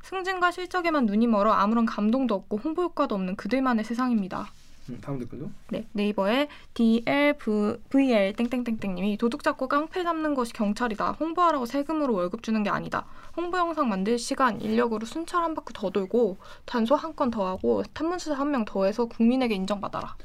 승진과 0.03 0.51
실적에만 0.51 1.05
눈이 1.05 1.27
멀어 1.27 1.51
아무런 1.51 1.85
감동도 1.85 2.35
없고 2.35 2.57
홍보 2.57 2.83
효과도 2.83 3.15
없는 3.15 3.35
그들만의 3.35 3.85
세상입니다. 3.85 4.51
음, 4.89 4.99
다음 5.01 5.17
댓글도. 5.19 5.49
네, 5.69 5.85
네이버의 5.93 6.49
DLVL 6.73 8.33
땡땡땡땡님이 8.35 9.17
도둑 9.17 9.43
잡고 9.43 9.67
깡패 9.67 10.03
잡는 10.03 10.33
것이 10.35 10.51
경찰이다. 10.53 11.11
홍보하라고 11.13 11.65
세금으로 11.65 12.13
월급 12.13 12.43
주는 12.43 12.61
게 12.63 12.69
아니다. 12.69 13.05
홍보 13.37 13.57
영상 13.57 13.87
만들 13.87 14.17
시간, 14.17 14.59
인력으로 14.59 15.05
순찰 15.05 15.41
한 15.43 15.53
바퀴 15.55 15.73
더 15.73 15.89
돌고 15.89 16.37
단소 16.65 16.95
한 16.95 17.13
건 17.15 17.31
더 17.31 17.47
하고 17.47 17.83
탐문수사 17.93 18.35
한 18.35 18.49
명 18.51 18.65
더 18.65 18.85
해서 18.85 19.05
국민에게 19.05 19.55
인정받아라. 19.55 20.15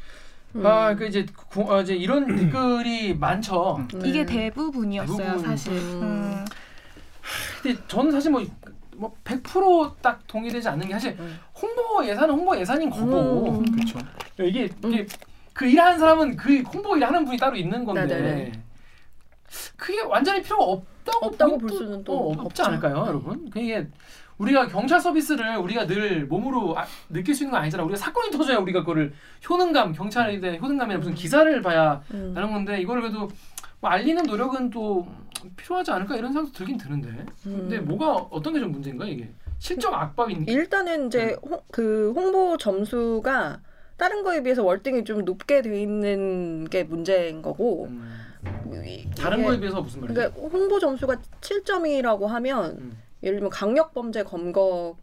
음. 0.57 0.67
아, 0.67 0.95
그 0.95 1.07
이제 1.07 1.25
구, 1.49 1.73
아, 1.73 1.81
이제 1.83 1.95
이런 1.95 2.27
댓글이 2.35 3.15
많죠. 3.15 3.77
음. 3.77 3.89
네. 4.01 4.09
이게 4.09 4.27
대부분이었어요, 4.27 5.17
대부분. 5.19 5.45
사실. 5.45 5.73
음. 5.75 6.03
음. 6.03 6.45
근데 7.63 7.79
저는 7.87 8.11
사실 8.11 8.31
뭐, 8.31 8.43
뭐 8.99 9.15
100%딱 9.25 10.27
동의되지 10.27 10.69
않는 10.69 10.87
게 10.89 10.93
사실 10.95 11.17
음. 11.19 11.39
홍보 11.61 12.05
예산은 12.05 12.35
홍보 12.35 12.57
예산인 12.57 12.91
거고 12.91 13.59
음. 13.61 13.65
그렇죠. 13.73 13.99
이게 14.41 14.69
이게 14.85 15.07
그 15.55 15.67
일하는 15.67 15.99
사람은 15.99 16.37
그 16.37 16.61
홍보 16.63 16.97
일 16.97 17.05
하는 17.05 17.25
분이 17.25 17.37
따로 17.39 17.57
있는 17.57 17.85
건데 17.85 18.07
네네네. 18.07 18.53
그게 19.77 20.01
완전히 20.03 20.43
필요가 20.43 20.65
없다고 20.65 21.27
없다고 21.27 21.59
볼 21.59 21.71
또- 21.71 21.77
수는 21.77 22.05
또 22.05 22.13
어, 22.13 22.31
없지 22.33 22.41
없죠. 22.45 22.65
않을까요, 22.65 23.03
네. 23.03 23.09
여러분? 23.09 23.51
그게 23.51 23.87
우리가 24.37 24.67
경찰 24.69 25.01
서비스를 25.01 25.57
우리가 25.57 25.87
늘 25.87 26.27
몸으로 26.27 26.79
아, 26.79 26.85
느낄 27.09 27.35
수 27.35 27.43
있는 27.45 27.53
건 27.53 27.63
아니잖아. 27.63 27.83
우리가 27.85 27.97
사건이 27.99 28.31
터져야 28.31 28.59
우리가 28.59 28.81
그거를 28.81 29.13
효능감, 29.49 29.93
경찰에 29.93 30.39
대한 30.39 30.61
효능감이나 30.61 30.99
무슨 30.99 31.15
기사를 31.15 31.61
봐야 31.63 32.01
음. 32.13 32.33
하는 32.37 32.53
건데 32.53 32.81
이걸 32.81 33.01
그래도 33.01 33.29
뭐 33.81 33.91
알리는 33.91 34.23
노력은 34.25 34.71
또 34.71 35.09
필요하지 35.57 35.91
않을까 35.91 36.17
이런 36.17 36.33
생각도 36.33 36.57
들긴 36.57 36.77
드는데. 36.79 37.27
근데 37.43 37.79
음. 37.79 37.85
뭐가 37.87 38.15
어떤 38.31 38.53
게 38.55 38.61
좀 38.61 38.73
문제인가 38.73 39.07
이게 39.07 39.31
실적 39.59 39.93
게. 40.45 40.53
일단은 40.53 41.07
이제 41.09 41.27
네. 41.27 41.37
홍, 41.43 41.61
그 41.71 42.13
홍보 42.15 42.57
점수가 42.57 43.61
다른 43.97 44.23
거에 44.23 44.43
비해서 44.43 44.63
월등히 44.63 45.05
좀 45.05 45.25
높게 45.25 45.61
돼 45.63 45.81
있는 45.83 46.65
게 46.71 46.85
문제인 46.85 47.43
거고 47.43 47.87
음, 47.87 48.83
이- 48.85 49.09
다른 49.19 49.43
거에 49.43 49.59
비해서 49.59 49.81
무슨 49.83 50.01
말이죠? 50.03 50.15
그러니까 50.15 50.41
홍보 50.57 50.79
점수가 50.79 51.17
7점이라고 51.41 52.27
하면 52.27 52.77
음. 52.79 52.99
예를 53.25 53.39
들면 53.39 53.51
강력 53.51 53.93
범죄 53.95 54.23
검거 54.23 54.97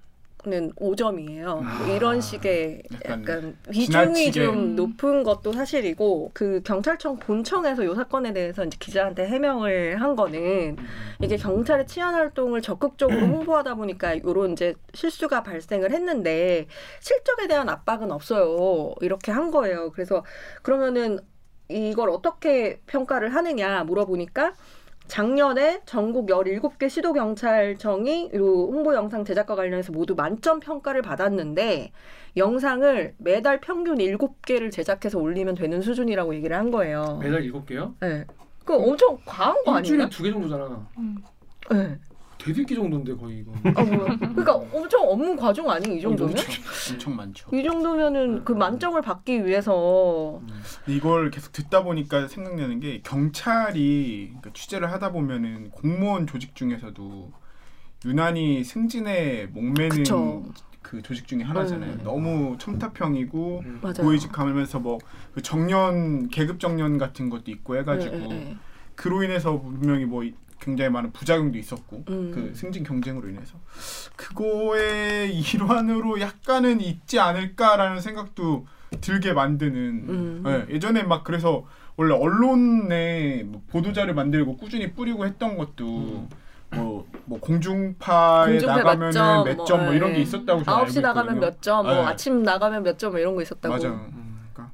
는 0.48 0.72
5점이에요. 0.74 1.64
뭐 1.64 1.96
이런 1.96 2.22
식의 2.22 2.84
약간 2.94 3.24
약간 3.24 3.58
비중이. 3.72 4.32
좀 4.32 4.76
높은 4.76 5.24
것도 5.24 5.54
사실이고 5.54 6.32
그 6.36 6.62
경찰청 6.64 7.18
본청에서 7.18 7.84
이 7.84 7.96
사건에 7.96 8.32
대해서 8.32 8.64
이제 8.64 8.78
기자한테 8.80 9.26
해명을 9.28 10.00
한 10.00 10.16
거는 10.16 10.78
이게 11.22 11.38
경찰의 11.38 11.88
치안 11.88 12.14
활동을 12.14 12.62
적극적으로 12.62 13.18
홍보하다 13.26 13.74
보니까 13.74 14.14
이런 14.14 14.52
이제 14.52 14.76
실수가 14.94 15.42
발생을 15.42 15.92
했는데 15.92 16.68
실적에 17.00 17.48
대한 17.48 17.68
압박은 17.70 18.12
없어요. 18.12 18.94
이렇게 19.02 19.32
한 19.32 19.50
거예요. 19.50 19.92
그래서 19.92 20.24
그러면은 20.62 21.20
이걸 21.70 22.12
어떻게 22.12 22.80
평가를 22.86 23.34
하느냐 23.34 23.84
물어보니까 23.86 24.54
작년에 25.08 25.82
전국 25.86 26.28
17개 26.28 26.90
시도경찰청이 26.90 28.32
이 28.34 28.38
홍보 28.38 28.94
영상 28.96 29.24
제작과 29.24 29.56
관련해서 29.56 29.92
모두 29.92 30.16
만점 30.16 30.60
평가를 30.60 31.02
받았는데 31.02 31.92
영상을 32.38 33.14
매달 33.18 33.62
평균 33.62 33.98
7개를 33.98 34.72
제작해서 34.72 35.20
올리면 35.20 35.56
되는 35.56 35.82
수준이라고 35.82 36.36
얘기를 36.36 36.58
한 36.58 36.72
거예요. 36.72 37.20
매달 37.22 37.44
일곱 37.44 37.66
개요? 37.66 37.94
네. 38.02 38.26
그 38.66 38.74
엄청 38.74 39.18
과한 39.26 39.64
거 39.64 39.78
일주일에 39.78 40.04
아니에요? 40.04 40.10
두개 40.10 40.32
정도잖아. 40.32 40.88
음. 40.98 41.18
네. 41.72 41.98
대들기 42.46 42.76
정도인데 42.76 43.16
거의 43.16 43.40
이거. 43.40 43.52
아, 43.76 43.84
뭐야. 43.84 44.18
그러니까 44.20 44.54
엄청 44.74 45.02
업무 45.10 45.36
과정 45.36 45.70
아니에요, 45.70 45.98
이 45.98 46.02
정도면? 46.02 46.36
엄청 46.92 47.16
많죠. 47.16 47.50
이 47.56 47.64
정도면은 47.64 48.44
그 48.46 48.52
만점을 48.54 49.02
받기 49.02 49.46
위해서 49.46 50.42
근데 50.86 50.94
이걸 50.96 51.32
계속 51.32 51.52
듣다 51.52 51.84
보니까 51.84 52.28
생각나는 52.28 52.80
게 52.80 53.02
경찰이 53.04 54.28
그러니까 54.28 54.52
취재를 54.54 54.92
하다 54.92 55.12
보면은 55.12 55.72
공무원 55.72 56.28
조직 56.28 56.56
중에서도 56.56 57.32
유난히 58.06 58.64
승진에 58.64 59.48
목매는 59.48 59.90
그쵸. 59.98 60.44
그 60.82 61.02
조직 61.02 61.28
중에 61.28 61.42
하나잖아요. 61.42 61.94
음. 61.94 62.02
너무 62.04 62.56
첨타형이고 62.60 63.64
음. 63.66 63.80
맞아요. 63.82 63.96
고위직하면서 64.02 64.80
뭐 64.80 65.00
그 65.34 65.42
정년 65.42 66.30
계급 66.30 66.62
정년 66.62 66.98
같은 66.98 67.30
것도 67.30 67.52
있고 67.52 67.76
해가지고 67.76 68.16
네, 68.16 68.28
네, 68.30 68.58
그로 68.96 69.22
인해서 69.22 69.60
분명히 69.60 70.06
뭐 70.06 70.24
이- 70.24 70.34
굉장히 70.60 70.90
많은 70.90 71.12
부작용도 71.12 71.58
있었고 71.58 72.04
음. 72.10 72.32
그 72.34 72.56
승진 72.56 72.84
경쟁으로 72.84 73.30
인해서 73.30 73.56
그거의 74.16 75.38
일환으로 75.38 76.20
약간은 76.20 76.82
있지 76.82 77.20
않을까라는 77.20 78.02
생각도 78.02 78.66
들게 79.02 79.34
만드는 79.34 80.06
음. 80.10 80.44
예, 80.48 80.74
예전에 80.74 81.04
막 81.04 81.24
그래서 81.24 81.66
원래 81.98 82.14
언론에 82.14 83.44
뭐 83.44 83.62
보도자를 83.70 84.14
만들고 84.14 84.58
꾸준히 84.58 84.94
뿌리고 84.94 85.26
했던 85.26 85.58
것도 85.58 85.86
음. 85.86 86.30
뭐, 86.72 87.08
뭐 87.26 87.40
공중파에 87.40 88.52
공중파 88.52 88.76
나가면은 88.78 89.08
몇 89.08 89.12
점, 89.12 89.44
몇 89.46 89.56
뭐, 89.56 89.66
점 89.66 89.86
뭐 89.86 89.94
이런 89.94 90.10
예. 90.12 90.16
게 90.16 90.22
있었다고 90.22 90.64
저는 90.64 90.80
알고 90.80 90.92
9시 90.92 91.02
나가면 91.02 91.36
있거든요. 91.36 91.52
몇 91.52 91.62
점, 91.62 91.86
뭐 91.86 91.94
네. 91.96 92.02
아침 92.02 92.44
나가면 92.44 92.84
몇 92.84 93.00
점, 93.00 93.12
뭐 93.12 93.20
이런 93.20 93.36
거 93.36 93.42
있었다고. 93.42 93.74
맞아. 93.74 93.88
음. 93.90 94.40
그러니까 94.54 94.74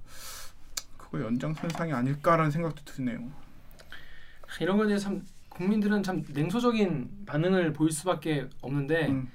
그거 0.97 1.21
연장선상이 1.21 1.91
아닐까라는 1.93 2.49
생각도 2.51 2.83
드네요. 2.85 3.19
이런 4.59 4.77
대해서 4.87 5.05
참 5.05 5.21
국민들은 5.61 6.01
참 6.01 6.23
냉소적인 6.33 7.25
반응을 7.25 7.73
보일 7.73 7.91
수밖에 7.91 8.47
없는데 8.61 9.07
음. 9.09 9.29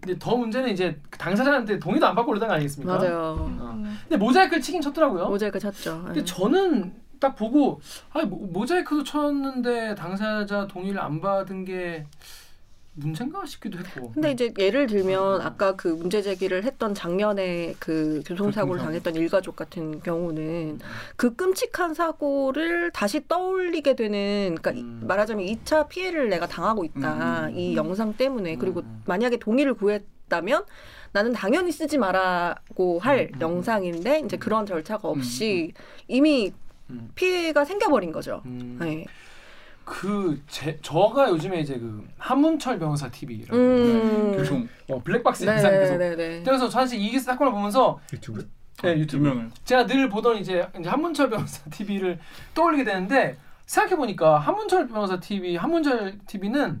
근데 0.00 0.18
더 0.18 0.36
문제는 0.36 0.70
이제 0.70 1.00
그 1.10 1.18
당사자한테 1.18 1.78
동의도 1.78 2.06
안 2.06 2.14
받고 2.14 2.28
그러던 2.28 2.48
거 2.48 2.54
아니겠습니까? 2.54 2.96
맞아요. 2.96 3.36
어. 3.38 3.82
근데 4.02 4.16
모자이크를 4.16 4.62
치긴 4.62 4.80
쳤더라고요. 4.82 5.28
모자이크 5.28 5.58
쳤죠. 5.58 6.02
근데 6.04 6.20
예. 6.20 6.24
저는 6.24 6.94
딱 7.18 7.34
보고 7.34 7.80
아 8.12 8.22
모자이크도 8.22 9.02
쳤는데 9.02 9.94
당사자 9.94 10.66
동의를 10.66 11.00
안 11.00 11.20
받은 11.20 11.64
게 11.64 12.06
문제인가 12.96 13.44
싶기도 13.44 13.78
했고. 13.78 14.12
근데 14.12 14.30
이제 14.30 14.52
예를 14.58 14.86
들면 14.86 15.40
아까 15.40 15.74
그 15.74 15.88
문제 15.88 16.22
제기를 16.22 16.64
했던 16.64 16.94
작년에 16.94 17.74
그 17.78 18.22
교통사고를 18.26 18.78
교통사고. 18.78 18.84
당했던 18.84 19.14
일가족 19.16 19.56
같은 19.56 20.00
경우는 20.00 20.78
그 21.16 21.34
끔찍한 21.34 21.94
사고를 21.94 22.90
다시 22.92 23.26
떠올리게 23.26 23.96
되는 23.96 24.54
그러니까 24.60 24.70
이- 24.72 24.82
음. 24.82 25.02
말하자면 25.06 25.44
2차 25.44 25.88
피해를 25.88 26.28
내가 26.28 26.46
당하고 26.46 26.84
있다. 26.84 27.48
음. 27.48 27.56
이 27.58 27.76
영상 27.76 28.14
때문에 28.14 28.56
그리고 28.56 28.80
음. 28.80 29.02
만약에 29.06 29.38
동의를 29.38 29.74
구했다면 29.74 30.64
나는 31.12 31.32
당연히 31.32 31.72
쓰지 31.72 31.98
말라고 31.98 32.98
할 33.00 33.30
음. 33.34 33.40
영상인데 33.40 34.20
이제 34.24 34.36
그런 34.36 34.66
절차가 34.66 35.08
없이 35.08 35.72
이미 36.06 36.52
음. 36.90 37.10
피해가 37.14 37.64
생겨버린 37.64 38.12
거죠. 38.12 38.42
음. 38.46 38.78
네. 38.80 39.04
그 39.84 40.40
제, 40.48 40.78
저가 40.82 41.28
요즘에 41.30 41.60
이제 41.60 41.78
그 41.78 42.06
한문철 42.18 42.78
변호사 42.78 43.10
TV라고 43.10 43.54
음. 43.56 44.34
교통 44.36 44.68
어, 44.90 45.02
블랙박스 45.02 45.44
영상 45.44 45.70
계속 45.72 45.98
네네네. 45.98 46.42
그래서 46.42 46.70
사실 46.70 46.98
이 46.98 47.18
사건을 47.18 47.52
보면서 47.52 48.00
유튜브 48.12 48.48
네, 48.82 48.98
유튜브 48.98 49.26
유명을 49.26 49.50
제가 49.64 49.86
늘 49.86 50.08
보던 50.08 50.38
이제, 50.38 50.66
이제 50.78 50.88
한문철 50.88 51.30
변호사 51.30 51.68
TV를 51.70 52.18
떠올리게 52.54 52.84
되는데 52.84 53.36
생각해 53.66 53.96
보니까 53.96 54.38
한문철 54.38 54.88
변호사 54.88 55.18
TV, 55.20 55.56
한문철 55.56 56.18
TV는 56.26 56.80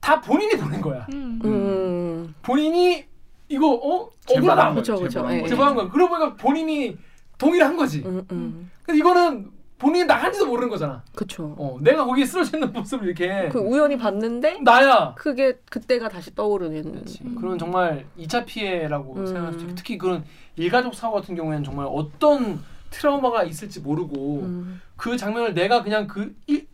다 0.00 0.20
본인이 0.20 0.56
보낸 0.56 0.80
거야. 0.80 1.06
음. 1.12 1.40
음. 1.44 2.34
본인이 2.42 3.04
이거 3.48 3.72
어 3.74 4.10
제보한 4.26 4.58
억울하다. 4.58 4.74
거죠, 4.74 4.94
그쵸, 4.94 5.22
그쵸. 5.22 5.48
제보한 5.48 5.74
거야. 5.74 5.88
그러고 5.88 6.16
보니까 6.16 6.36
본인이 6.36 6.96
동의를 7.38 7.66
한 7.66 7.76
거지. 7.76 8.02
음, 8.04 8.24
음. 8.30 8.70
근데 8.82 8.98
이거는 8.98 9.50
본인이 9.82 10.04
나간지도 10.04 10.46
모르는 10.46 10.70
거잖아. 10.70 11.02
그쵸. 11.12 11.56
어, 11.58 11.76
내가 11.80 12.04
거기에 12.04 12.24
쓰러져 12.24 12.56
있는 12.56 12.72
모습을 12.72 13.04
이렇게 13.04 13.48
그 13.48 13.58
우연히 13.58 13.98
봤는데 13.98 14.60
나야. 14.60 15.12
그게 15.16 15.58
그때가 15.68 16.08
다시 16.08 16.32
떠오르는. 16.36 16.92
그렇지. 16.92 17.20
그런 17.36 17.58
정말 17.58 18.06
2차 18.16 18.46
피해라고 18.46 19.16
음. 19.16 19.26
생각할 19.26 19.54
수 19.54 19.58
있고 19.62 19.74
특히 19.74 19.98
그런 19.98 20.24
일가족 20.54 20.94
사고 20.94 21.16
같은 21.16 21.34
경우에는 21.34 21.64
정말 21.64 21.88
어떤 21.90 22.62
트라우마가 22.90 23.42
있을지 23.42 23.80
모르고 23.80 24.42
음. 24.42 24.80
그 24.96 25.16
장면을 25.16 25.52
내가 25.52 25.82
그냥 25.82 26.06
그 26.06 26.32
일, 26.46 26.68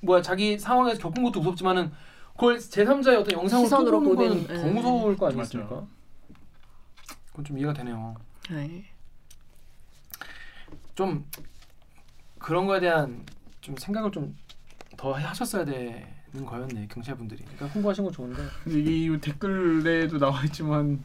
뭐야 0.00 0.20
자기 0.20 0.58
상황에서 0.58 0.98
겪은 0.98 1.22
것도 1.22 1.38
무섭지만은 1.38 1.92
그걸 2.32 2.56
제3자의 2.56 3.20
어떤 3.20 3.38
영상으로 3.38 3.66
시선으로 3.66 4.00
보는 4.00 4.16
보는, 4.16 4.46
건 4.48 4.56
예. 4.56 4.60
더 4.62 4.66
무서울 4.66 5.16
거. 5.16 5.26
아니겠습니까? 5.28 5.86
그건 7.30 7.44
좀 7.44 7.56
이해가 7.56 7.72
되네요. 7.72 8.16
네. 8.50 8.84
좀 10.96 11.24
그런 12.38 12.66
거에 12.66 12.80
대한 12.80 13.24
좀 13.60 13.76
생각을 13.76 14.10
좀 14.12 14.34
더 14.98 15.12
하셨어야 15.12 15.64
되는 15.64 16.44
거였네 16.44 16.88
경찰분들이. 16.90 17.42
그러니까 17.44 17.66
홍보하신 17.68 18.04
건 18.04 18.12
좋은데. 18.12 18.42
근데 18.64 18.80
이 18.80 19.16
댓글에도 19.20 20.18
나와 20.18 20.42
있지만 20.44 21.00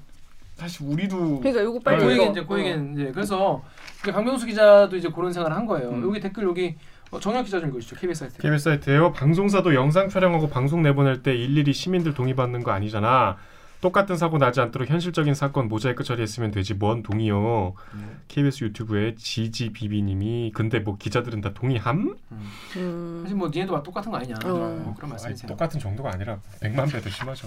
사실 0.55 0.85
우리도 0.85 1.39
그러니까 1.39 1.63
요거 1.63 1.79
그 1.79 1.83
빨리 1.83 2.03
얘기 2.05 2.15
읽어. 2.15 2.31
이제 2.31 2.43
그 2.43 2.59
얘기 2.59 2.93
이제 2.93 3.11
그래서 3.11 3.63
강병수 4.01 4.47
기자도 4.47 4.97
이제 4.97 5.09
그런 5.09 5.31
생각을 5.31 5.55
한 5.55 5.65
거예요. 5.65 5.91
음. 5.91 6.03
여기 6.03 6.19
댓글 6.19 6.43
여기 6.43 6.75
어, 7.11 7.19
정혁 7.19 7.45
기자 7.45 7.59
좀 7.59 7.69
읽어주시죠. 7.69 7.95
KBS 7.97 8.19
사이트. 8.21 8.37
KBS 8.41 8.63
사이트에요. 8.63 9.13
방송사도 9.13 9.75
영상 9.75 10.09
촬영하고 10.09 10.49
방송 10.49 10.81
내보낼 10.81 11.21
때 11.21 11.35
일일이 11.35 11.71
시민들 11.71 12.15
동의 12.15 12.35
받는 12.35 12.63
거 12.63 12.71
아니잖아. 12.71 13.37
똑같은 13.83 14.15
사고 14.15 14.37
나지 14.37 14.61
않도록 14.61 14.89
현실적인 14.89 15.33
사건 15.33 15.67
모자이크 15.67 16.05
처리했으면 16.05 16.51
되지 16.51 16.73
뭔 16.73 17.03
동의요. 17.03 17.73
음. 17.93 18.21
KBS 18.29 18.63
유튜브에 18.63 19.15
지지비비님이 19.15 20.53
근데 20.55 20.79
뭐 20.79 20.95
기자들은 20.97 21.41
다 21.41 21.53
동의함? 21.53 22.15
음. 22.31 22.51
음. 22.77 23.19
사실 23.23 23.35
뭐 23.35 23.49
니네도 23.49 23.73
막 23.73 23.83
똑같은 23.83 24.09
거 24.09 24.17
아니냐. 24.17 24.35
어. 24.45 24.47
뭐 24.47 24.93
그런 24.95 25.01
아니, 25.01 25.09
말씀이세요. 25.11 25.49
똑같은 25.49 25.81
정도가 25.81 26.11
아니라 26.13 26.39
100만 26.61 26.89
배 26.89 27.01
더 27.01 27.09
심하죠. 27.09 27.45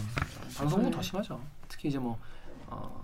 방송은 0.59 0.85
네. 0.85 0.91
더 0.91 1.01
심하죠. 1.01 1.41
특히 1.69 1.89
이제 1.89 1.99
뭐 1.99 2.19
어, 2.67 3.01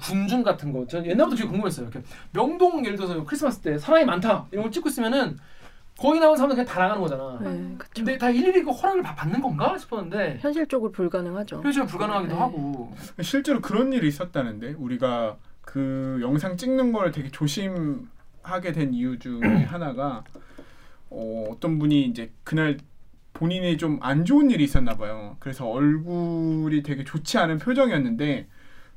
군중 0.00 0.44
같은 0.44 0.72
거. 0.72 0.86
전 0.86 1.04
옛날부터 1.04 1.34
되게 1.38 1.48
궁금했어요. 1.48 1.88
이렇게 1.88 2.06
명동 2.32 2.84
예를 2.84 2.96
들어서 2.96 3.24
크리스마스 3.24 3.58
때 3.58 3.76
사람이 3.76 4.04
많다 4.04 4.46
이런 4.52 4.62
걸 4.62 4.70
찍고 4.70 4.88
있으면은 4.90 5.36
거기 5.98 6.20
나온 6.20 6.36
사람들 6.36 6.54
그냥 6.56 6.66
다 6.66 6.80
나가는 6.80 7.02
거잖아. 7.02 7.38
네, 7.42 7.74
그쵸. 7.76 7.90
근데 7.96 8.16
다 8.18 8.30
일일이 8.30 8.62
그 8.62 8.70
허락을 8.70 9.02
받- 9.02 9.16
받는 9.16 9.40
건가 9.40 9.76
싶었는데 9.76 10.38
현실적으로 10.40 10.92
불가능하죠. 10.92 11.60
현실은 11.62 11.86
불가능하기도 11.86 12.34
네. 12.34 12.40
하고. 12.40 12.94
실제로 13.20 13.60
그런 13.60 13.92
일이 13.92 14.06
있었다는데 14.08 14.74
우리가 14.78 15.36
그 15.62 16.18
영상 16.22 16.56
찍는 16.56 16.92
걸 16.92 17.10
되게 17.10 17.28
조심하게 17.30 18.72
된 18.72 18.94
이유 18.94 19.18
중에 19.18 19.40
하나가 19.66 20.22
어, 21.10 21.46
어떤 21.50 21.78
분이 21.78 22.04
이제 22.04 22.30
그날 22.44 22.78
본인이 23.32 23.76
좀 23.76 23.98
안 24.02 24.24
좋은 24.24 24.50
일이 24.50 24.64
있었나 24.64 24.94
봐요. 24.94 25.36
그래서 25.40 25.66
얼굴이 25.68 26.82
되게 26.82 27.02
좋지 27.04 27.38
않은 27.38 27.58
표정이었는데 27.58 28.46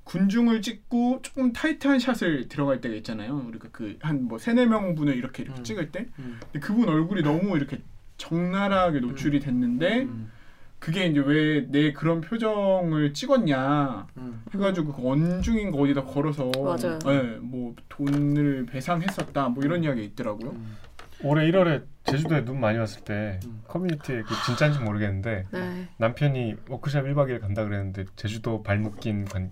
군중을 0.04 0.62
찍고 0.62 1.22
조금 1.22 1.54
타이트한 1.54 2.00
샷을 2.00 2.48
들어갈 2.50 2.82
때가 2.82 2.96
있잖아요. 2.96 3.44
우리가 3.48 3.70
그 3.72 3.98
한 4.02 4.24
뭐 4.24 4.38
세네 4.38 4.66
명 4.66 4.96
분을 4.96 5.16
이렇게 5.16 5.44
이렇게 5.44 5.60
음. 5.62 5.64
찍을 5.64 5.92
때 5.92 6.08
음. 6.20 6.40
근데 6.52 6.60
그분 6.60 6.90
얼굴이 6.90 7.22
너무 7.22 7.56
이렇게 7.56 7.82
적나라하게 8.18 9.00
노출이 9.00 9.40
됐는데 9.40 10.02
음. 10.04 10.32
그게 10.80 11.06
이제 11.06 11.20
왜 11.20 11.68
내 11.70 11.94
그런 11.94 12.22
표정을 12.22 13.14
찍었냐 13.14 14.08
음. 14.18 14.44
해가지고 14.54 14.94
그 14.94 15.04
원중인 15.04 15.72
거 15.72 15.78
어디다 15.80 16.04
걸어서 16.06 16.50
맞아요. 16.58 16.98
예, 17.08 17.38
뭐 17.40 17.76
돈을 17.90 18.66
배상했었다 18.66 19.50
뭐 19.50 19.64
이런 19.64 19.84
이야기 19.84 20.04
있더라고요. 20.04 20.52
음. 20.52 20.78
올해 21.24 21.46
1월에 21.52 21.84
제주도에 22.06 22.44
눈 22.46 22.60
많이 22.60 22.80
왔을 22.80 23.04
때 23.04 23.40
음. 23.46 23.62
커뮤니티에 23.68 24.24
그 24.24 24.34
진짜인지 24.48 24.80
모르겠는데 24.80 25.46
네. 25.52 25.88
남편이 25.98 26.56
워크숍 26.68 27.06
1박 27.06 27.28
2일 27.30 27.40
간다 27.42 27.64
그랬는데 27.64 28.06
제주도 28.16 28.64
발목 28.64 29.00
낀 29.00 29.26
관, 29.26 29.52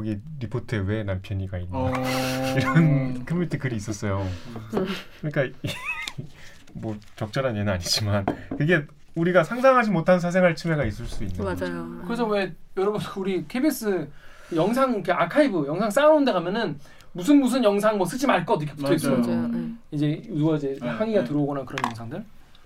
거기 0.00 0.18
리포트에 0.40 0.78
왜 0.78 1.02
남편이가 1.04 1.58
있나 1.58 1.78
어... 1.78 1.92
이런 2.56 3.22
커뮤니티 3.26 3.58
글이 3.58 3.76
있었어요. 3.76 4.26
음. 4.74 4.86
그러니까 5.20 5.44
이- 5.62 5.68
뭐 6.72 6.96
적절한 7.16 7.54
예는 7.54 7.70
아니지만 7.70 8.24
그게 8.56 8.86
우리가 9.14 9.44
상상하지 9.44 9.90
못한 9.90 10.18
사생활 10.18 10.54
침해가 10.54 10.84
있을 10.86 11.04
수 11.04 11.22
있는 11.24 11.44
거죠. 11.44 11.66
맞아요. 11.66 12.00
그래서 12.04 12.26
왜 12.26 12.54
여러분 12.78 12.98
우리 13.18 13.46
KBS 13.46 14.08
영상 14.54 14.94
이렇게 14.94 15.12
아카이브 15.12 15.66
영상 15.66 15.90
쌓아놓은 15.90 16.24
데 16.24 16.32
가면은 16.32 16.78
무슨 17.12 17.38
무슨 17.40 17.62
영상 17.62 17.98
뭐 17.98 18.06
쓰지 18.06 18.26
말 18.26 18.46
것 18.46 18.62
이렇게 18.62 18.74
붙어 18.76 18.94
있어요. 18.94 19.20
네. 19.20 19.68
이제 19.90 20.22
누가 20.28 20.56
이제 20.56 20.78
네, 20.80 20.88
항의가 20.88 21.20
네. 21.22 21.26
들어오거나 21.26 21.64
그런 21.64 21.84
영상들. 21.86 22.24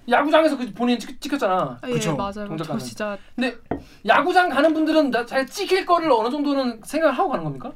야구장에서 0.09 0.57
그 0.57 0.73
본인 0.73 0.99
찍, 0.99 1.21
찍혔잖아. 1.21 1.79
아, 1.81 1.89
예 1.89 1.93
그쵸. 1.93 2.17
맞아요. 2.17 2.47
동작 2.47 2.65
저 2.65 2.73
가능. 2.73 2.85
진짜 2.85 3.19
근데 3.35 3.57
야구장 4.07 4.49
가는 4.49 4.75
분들은 4.75 5.11
나 5.11 5.25
자기 5.25 5.47
찍힐 5.51 5.87
거를 5.87 6.11
어느 6.13 6.31
정도는 6.31 6.81
생각을 6.85 7.17
하고 7.17 7.31
가는 7.31 7.45
겁니까? 7.45 7.73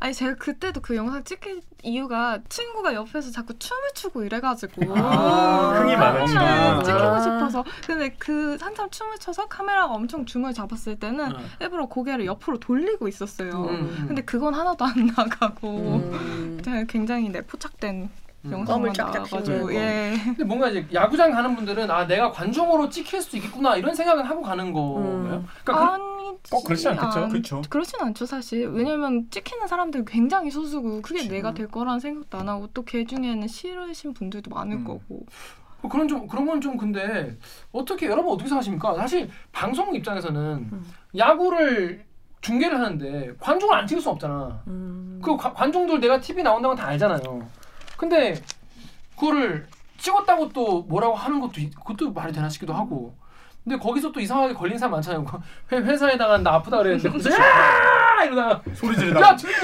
아니 0.00 0.12
제가 0.12 0.34
그때도 0.34 0.80
그 0.80 0.96
영상 0.96 1.24
찍힌 1.24 1.62
이유가 1.82 2.38
친구가 2.48 2.94
옆에서 2.94 3.30
자꾸 3.30 3.58
춤을 3.58 3.90
추고 3.94 4.24
이래가지고 4.24 4.94
아, 4.96 5.78
흥이 5.78 5.96
많았지. 5.96 6.34
네, 6.34 6.82
찍히고 6.84 6.98
아. 6.98 7.20
싶어서 7.20 7.64
근데 7.86 8.14
그 8.18 8.58
한참 8.60 8.90
춤을 8.90 9.18
춰서 9.18 9.46
카메라가 9.46 9.94
엄청 9.94 10.26
줌을 10.26 10.52
잡았을 10.52 10.98
때는 10.98 11.34
어. 11.34 11.38
일부러 11.60 11.86
고개를 11.86 12.26
옆으로 12.26 12.58
돌리고 12.58 13.08
있었어요. 13.08 13.50
음. 13.70 14.04
근데 14.08 14.22
그건 14.22 14.54
하나도 14.54 14.84
안 14.84 15.06
나가고 15.06 15.68
음. 15.68 16.60
굉장히 16.88 17.30
네, 17.30 17.40
포착된 17.40 17.94
음. 17.94 18.23
영상만 18.50 18.92
껌을 18.92 18.92
쫙쫙 18.92 19.26
씹는 19.26 19.74
예. 19.74 20.12
근데 20.24 20.44
뭔가 20.44 20.68
이제 20.68 20.86
야구장 20.92 21.30
가는 21.30 21.54
분들은 21.56 21.90
아 21.90 22.06
내가 22.06 22.30
관중으로 22.30 22.88
찍힐 22.90 23.20
수 23.22 23.36
있겠구나 23.36 23.76
이런 23.76 23.94
생각을 23.94 24.28
하고 24.28 24.42
가는 24.42 24.72
거예요. 24.72 24.98
음. 24.98 25.46
그러니까 25.64 25.64
그- 25.64 25.72
아니 25.72 26.04
꼭 26.50 26.64
그렇지 26.64 26.88
않겠죠. 26.88 27.28
그렇죠. 27.28 27.62
그렇진 27.70 28.00
않죠 28.00 28.26
사실 28.26 28.66
왜냐면 28.68 29.26
찍히는 29.30 29.66
사람들 29.66 30.04
굉장히 30.04 30.50
소수고 30.50 31.00
그게 31.00 31.20
그치. 31.20 31.28
내가 31.28 31.54
될 31.54 31.68
거라는 31.68 32.00
생각도 32.00 32.38
안 32.38 32.48
하고 32.48 32.66
또걔 32.68 33.04
중에는 33.04 33.46
싫으신 33.48 34.12
분들도 34.14 34.50
많을 34.54 34.76
음. 34.78 34.84
거고 34.84 35.24
뭐 35.80 35.90
그런 35.90 36.06
좀 36.08 36.26
그런 36.26 36.46
건 36.46 36.60
좀 36.60 36.76
근데 36.76 37.36
어떻게 37.72 38.06
여러분 38.06 38.32
어떻게 38.32 38.48
생각하십니까? 38.48 38.94
사실 38.96 39.28
방송 39.52 39.94
입장에서는 39.94 40.40
음. 40.72 40.84
야구를 41.16 42.04
중계를 42.40 42.78
하는데 42.78 43.32
관중을 43.40 43.74
안 43.74 43.86
찍을 43.86 44.02
수 44.02 44.10
없잖아. 44.10 44.60
음. 44.66 45.18
그 45.24 45.34
관- 45.36 45.54
관중들 45.54 45.98
내가 46.00 46.20
TV 46.20 46.42
나온다고 46.42 46.74
다 46.74 46.88
알잖아요. 46.88 47.46
근데 48.08 48.34
그거를 49.16 49.66
찍었다고 49.96 50.50
또 50.50 50.82
뭐라고 50.82 51.14
하는 51.14 51.40
것도 51.40 51.60
있- 51.60 51.74
그것도 51.74 52.12
말이 52.12 52.32
되나 52.32 52.48
싶기도 52.50 52.74
하고 52.74 53.14
근데 53.62 53.78
거기서 53.78 54.12
또 54.12 54.20
이상하게 54.20 54.52
걸린 54.52 54.76
사람 54.76 54.92
많잖아요. 54.92 55.24
회, 55.72 55.78
회사에다가 55.78 56.36
나 56.38 56.54
아프다 56.56 56.78
그랬는데 56.78 57.08
야 57.32 58.24
이러다가 58.24 58.62
소리 58.74 58.94
야 58.94 58.98
지르다. 59.00 59.36
진짜 59.36 59.60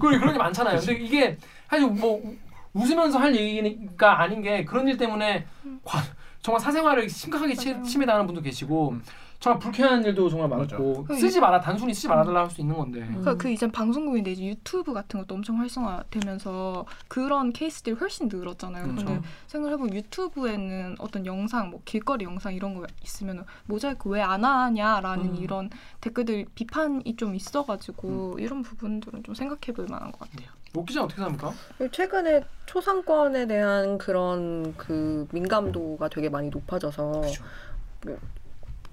그런 0.00 0.18
그런 0.18 0.32
게 0.32 0.38
많잖아요. 0.38 0.78
근데 0.78 0.94
이게 0.94 1.38
사실 1.68 1.86
뭐 1.86 2.20
우- 2.24 2.36
웃으면서 2.72 3.18
할 3.18 3.34
얘기가 3.36 4.20
아닌 4.20 4.42
게 4.42 4.64
그런 4.64 4.88
일 4.88 4.96
때문에 4.96 5.46
과- 5.84 6.02
정말 6.42 6.60
사생활을 6.60 7.08
심각하게 7.08 7.54
치. 7.54 7.80
침해당하는 7.84 8.26
분도 8.26 8.42
계시고 8.42 8.90
음. 8.90 9.02
정말 9.40 9.60
불쾌한 9.60 10.04
일도 10.04 10.28
정말 10.28 10.48
맞아. 10.48 10.76
많고 10.76 11.04
그 11.04 11.14
쓰지 11.14 11.38
마라 11.38 11.60
단순히 11.60 11.94
쓰지 11.94 12.08
말아달라 12.08 12.40
할 12.40 12.50
수 12.50 12.60
있는 12.60 12.76
건데 12.76 13.00
음. 13.02 13.22
그, 13.24 13.36
그 13.36 13.48
이제 13.50 13.70
방송국인데 13.70 14.32
이제 14.32 14.44
유튜브 14.46 14.92
같은 14.92 15.20
것도 15.20 15.34
엄청 15.36 15.58
활성화되면서 15.60 16.84
그런 17.06 17.52
케이스들이 17.52 17.94
훨씬 17.94 18.28
늘었잖아요. 18.28 18.84
음, 18.84 18.96
근데 18.96 19.04
그렇죠. 19.04 19.22
생각해보면 19.46 19.94
유튜브에는 19.94 20.96
어떤 20.98 21.24
영상, 21.24 21.70
뭐 21.70 21.80
길거리 21.84 22.24
영상 22.24 22.52
이런 22.54 22.74
거 22.74 22.84
있으면 23.04 23.44
모자이크 23.66 24.08
왜 24.08 24.22
안 24.28 24.44
하냐라는 24.44 25.24
음. 25.26 25.36
이런 25.36 25.70
댓글들 26.00 26.46
비판이 26.54 27.14
좀 27.16 27.34
있어가지고 27.34 28.38
이런 28.40 28.62
부분들은 28.62 29.22
좀 29.22 29.34
생각해볼 29.34 29.86
만한 29.88 30.10
것 30.12 30.18
같아요. 30.20 30.48
목 30.74 30.84
기자 30.86 31.02
어떻게 31.02 31.22
생각합니까? 31.22 31.88
최근에 31.92 32.42
초상권에 32.66 33.46
대한 33.46 33.96
그런 33.98 34.74
그 34.76 35.26
민감도가 35.32 36.08
되게 36.08 36.28
많이 36.28 36.48
높아져서 36.50 37.22
그죠. 37.22 37.44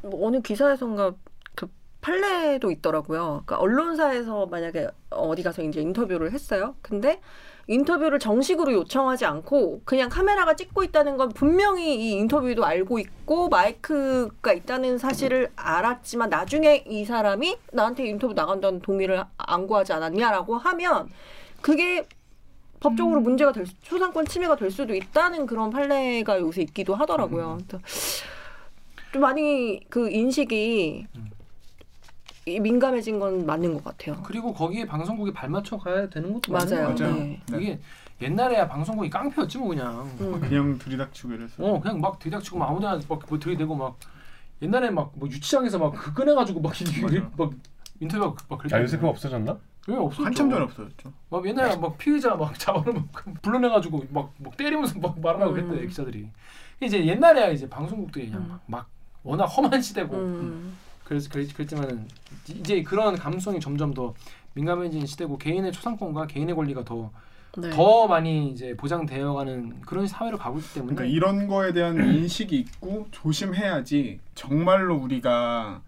그, 0.06 0.08
뭐 0.08 0.28
어느 0.28 0.42
기사에선가 0.42 1.14
그 1.56 1.68
판례도 2.02 2.72
있더라고요. 2.72 3.44
그러니까 3.46 3.58
언론사에서 3.58 4.46
만약에 4.46 4.88
어디 5.10 5.44
가서 5.44 5.64
이제 5.64 5.82
인터뷰를 5.82 6.32
했어요. 6.32 6.76
근데 6.82 7.20
인터뷰를 7.68 8.20
정식으로 8.20 8.72
요청하지 8.74 9.26
않고 9.26 9.82
그냥 9.86 10.08
카메라가 10.10 10.56
찍고 10.56 10.84
있다는 10.84 11.18
건 11.18 11.30
분명히 11.30 11.96
이 11.96 12.12
인터뷰도 12.12 12.64
알고 12.64 13.00
있고 13.00 13.50
마이크가 13.50 14.54
있다는 14.54 15.00
사실을 15.00 15.50
알았지만 15.56 16.30
나중에 16.30 16.84
이 16.88 17.06
사람이 17.06 17.58
나한테 17.74 18.06
인터뷰 18.06 18.36
나간다는 18.36 18.82
동의를 18.82 19.24
안 19.38 19.66
구하지 19.66 19.94
않았냐라고 19.94 20.58
하면 20.60 21.10
그게 21.62 22.08
법적으로 22.80 23.22
음. 23.22 23.24
문제가 23.24 23.52
될 23.52 23.66
수, 23.66 23.74
초상권 23.82 24.28
침해가 24.28 24.56
될 24.56 24.70
수도 24.70 24.94
있다는 24.94 25.48
그런 25.48 25.72
판례가 25.72 26.40
요새 26.40 26.62
있기도 26.62 26.94
하더라고요. 26.94 27.58
음. 27.60 27.80
좀 29.16 29.22
많이 29.22 29.80
그 29.90 30.12
인식이 30.12 31.08
음. 31.16 31.30
이 32.46 32.60
민감해진 32.60 33.18
건 33.18 33.46
맞는 33.46 33.74
것 33.76 33.84
같아요. 33.86 34.22
그리고 34.24 34.54
거기에 34.54 34.86
방송국이 34.86 35.32
발맞춰 35.32 35.78
가야 35.78 36.10
되는 36.10 36.34
것도 36.34 36.52
맞아요. 36.52 36.88
것 36.88 36.96
같아요. 36.98 37.14
네. 37.14 37.42
네. 37.50 37.58
이게 37.62 37.80
옛날에야 38.22 38.68
방송국이 38.68 39.10
깡패였지 39.10 39.58
뭐 39.58 39.70
그냥 39.70 40.02
음. 40.20 40.42
그냥 40.42 40.78
들이닥치고 40.78 41.32
이래서. 41.32 41.64
어 41.64 41.80
그냥 41.80 42.02
막 42.02 42.20
들이닥치고 42.20 42.58
막 42.60 42.70
아무데나 42.70 43.00
막뭐 43.08 43.40
들이대고 43.40 43.74
막 43.74 43.98
옛날에 44.62 44.90
막 44.90 45.12
뭐 45.16 45.30
유치장에서 45.30 45.80
막 45.80 45.94
그 45.94 46.14
꺼내가지고 46.14 46.60
막. 46.60 46.74
막 47.38 47.52
인터뷰 48.02 48.26
막, 48.26 48.38
막 48.50 48.58
그랬잖아요. 48.60 48.82
아 48.82 48.84
요새 48.84 48.98
그거 48.98 49.08
없어졌나? 49.10 49.58
왜 49.88 49.96
없었죠? 49.96 50.26
한참 50.26 50.50
전에 50.50 50.62
없어졌죠. 50.66 51.14
막 51.30 51.46
옛날에 51.48 51.78
막 51.78 51.98
피의자 51.98 52.36
막 52.36 52.54
잡아놓으면 52.60 53.08
불러내가지고 53.42 54.08
막, 54.10 54.34
막 54.40 54.58
때리면서 54.58 55.00
막 55.00 55.18
말하고 55.22 55.54
음. 55.54 55.70
그랬대 55.70 55.88
기자들이. 55.88 56.28
이제 56.82 57.06
옛날에야 57.06 57.48
이제 57.52 57.70
방송국들이 57.70 58.26
그냥 58.28 58.42
음. 58.42 58.50
막, 58.50 58.64
막 58.66 58.95
워낙 59.26 59.46
험한 59.46 59.82
시대고 59.82 60.16
음. 60.16 60.78
그래서 61.04 61.30
그랬, 61.30 61.54
그랬지만은 61.54 62.08
이제 62.48 62.82
그런 62.84 63.16
감성이 63.16 63.60
점점 63.60 63.94
더 63.94 64.14
민감해진 64.54 65.06
시대고 65.06 65.38
개인의 65.38 65.72
초상권과 65.74 66.28
개인의 66.28 66.56
권리가 66.56 66.86
더 66.86 67.12
네. 67.58 67.70
더 67.70 68.08
많이 68.08 68.52
이제 68.52 68.76
보장되어가는 68.76 69.82
그런 69.82 70.08
사회로 70.08 70.38
가고 70.38 70.60
있기 70.60 70.74
때문에 70.76 70.96
그러니까 70.96 71.16
이런 71.16 71.48
거에 71.48 71.74
대한 71.74 71.98
인식이 71.98 72.56
있고 72.58 73.08
조심해야지 73.12 74.20
정말로 74.36 74.96
우리가 74.98 75.82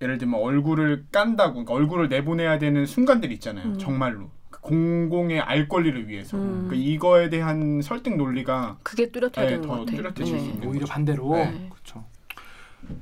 예를 0.00 0.18
들면 0.18 0.40
얼굴을 0.40 1.06
깐다고 1.10 1.64
그러니까 1.64 1.74
얼굴을 1.74 2.08
내보내야 2.08 2.58
되는 2.58 2.86
순간들이 2.86 3.34
있잖아요. 3.34 3.66
음. 3.66 3.78
정말로 3.78 4.30
그 4.50 4.60
공공의 4.60 5.40
알 5.40 5.68
권리를 5.68 6.06
위해서 6.08 6.36
음. 6.36 6.66
그러니까 6.68 6.74
이거에 6.76 7.30
대한 7.30 7.80
설득 7.82 8.16
논리가 8.16 8.78
그게 8.82 9.10
뚜렷해야 9.10 9.46
네, 9.46 9.50
되는 9.52 9.66
것 9.66 9.78
같아요. 9.80 9.96
뚜렷해질 9.96 10.26
수 10.26 10.36
있는 10.36 10.68
오히려 10.68 10.80
거죠. 10.80 10.92
반대로 10.92 11.34
네. 11.34 11.68
그렇죠. 11.70 12.04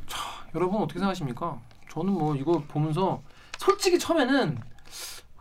자 0.06 0.18
여러분 0.54 0.82
어떻게 0.82 0.98
생각하십니까? 0.98 1.58
저는 1.90 2.12
뭐 2.12 2.34
이거 2.34 2.62
보면서 2.68 3.22
솔직히 3.58 3.98
처음에는 3.98 4.58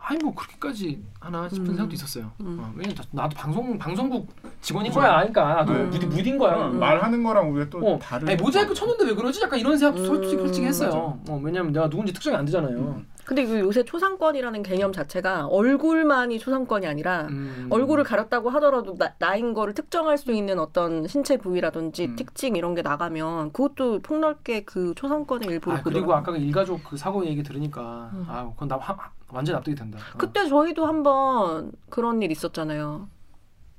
아니 0.08 0.22
뭐 0.22 0.32
그렇게까지 0.32 1.02
하나 1.18 1.48
싶은 1.48 1.64
음. 1.64 1.66
생각도 1.66 1.94
있었어요. 1.94 2.30
음. 2.40 2.58
어, 2.60 2.72
왜냐면 2.76 2.96
나도 3.10 3.36
방송 3.36 3.76
방송국 3.76 4.28
직원인 4.60 4.92
그죠. 4.92 5.00
거야, 5.00 5.16
그러니까 5.16 5.54
나도 5.54 5.72
네. 5.72 5.82
무딘 5.82 6.08
무딘 6.08 6.38
거야. 6.38 6.54
어, 6.54 6.68
음. 6.68 6.78
말하는 6.78 7.24
거랑 7.24 7.52
우리가 7.52 7.70
또 7.70 7.78
어, 7.84 7.98
다른 7.98 8.28
아니, 8.28 8.40
모자이크 8.40 8.72
쳤는데 8.72 9.04
왜 9.04 9.14
그러지? 9.16 9.42
약간 9.42 9.58
이런 9.58 9.76
생각도 9.76 10.02
음, 10.02 10.06
솔직히 10.06 10.36
솔직히 10.36 10.66
했어요. 10.66 11.18
맞아. 11.18 11.32
어, 11.32 11.40
왜냐면 11.42 11.72
내가 11.72 11.90
누군지 11.90 12.12
특정이 12.12 12.36
안 12.36 12.44
되잖아요. 12.44 12.78
음. 12.78 13.06
근데 13.24 13.44
그 13.44 13.58
요새 13.58 13.82
초상권이라는 13.82 14.62
개념 14.62 14.92
자체가 14.92 15.48
얼굴만이 15.48 16.38
초상권이 16.38 16.86
아니라 16.86 17.22
음. 17.22 17.66
얼굴을 17.70 18.04
가렸다고 18.04 18.50
하더라도 18.50 18.94
나, 18.94 19.14
나인 19.18 19.54
거를 19.54 19.74
특정할 19.74 20.18
수 20.18 20.30
있는 20.30 20.60
어떤 20.60 21.08
신체 21.08 21.36
부위라든지 21.36 22.04
음. 22.04 22.14
특징 22.14 22.54
이런 22.54 22.76
게 22.76 22.82
나가면 22.82 23.50
그것도 23.50 24.02
폭넓게 24.02 24.62
그 24.62 24.94
초상권의 24.94 25.48
일부로 25.48 25.76
아, 25.76 25.82
그리고. 25.82 26.14
아까 26.14 26.30
그 26.30 26.38
일가족 26.38 26.84
그 26.84 26.96
사고 26.96 27.26
얘기 27.26 27.42
들으니까 27.42 28.10
음. 28.12 28.26
아 28.28 28.48
그건 28.50 28.68
나 28.68 28.76
하, 28.76 28.96
완전 29.30 29.56
납득이 29.56 29.74
된다. 29.74 29.98
어. 29.98 30.18
그때 30.18 30.48
저희도 30.48 30.86
한번 30.86 31.72
그런 31.90 32.22
일 32.22 32.30
있었잖아요. 32.30 33.08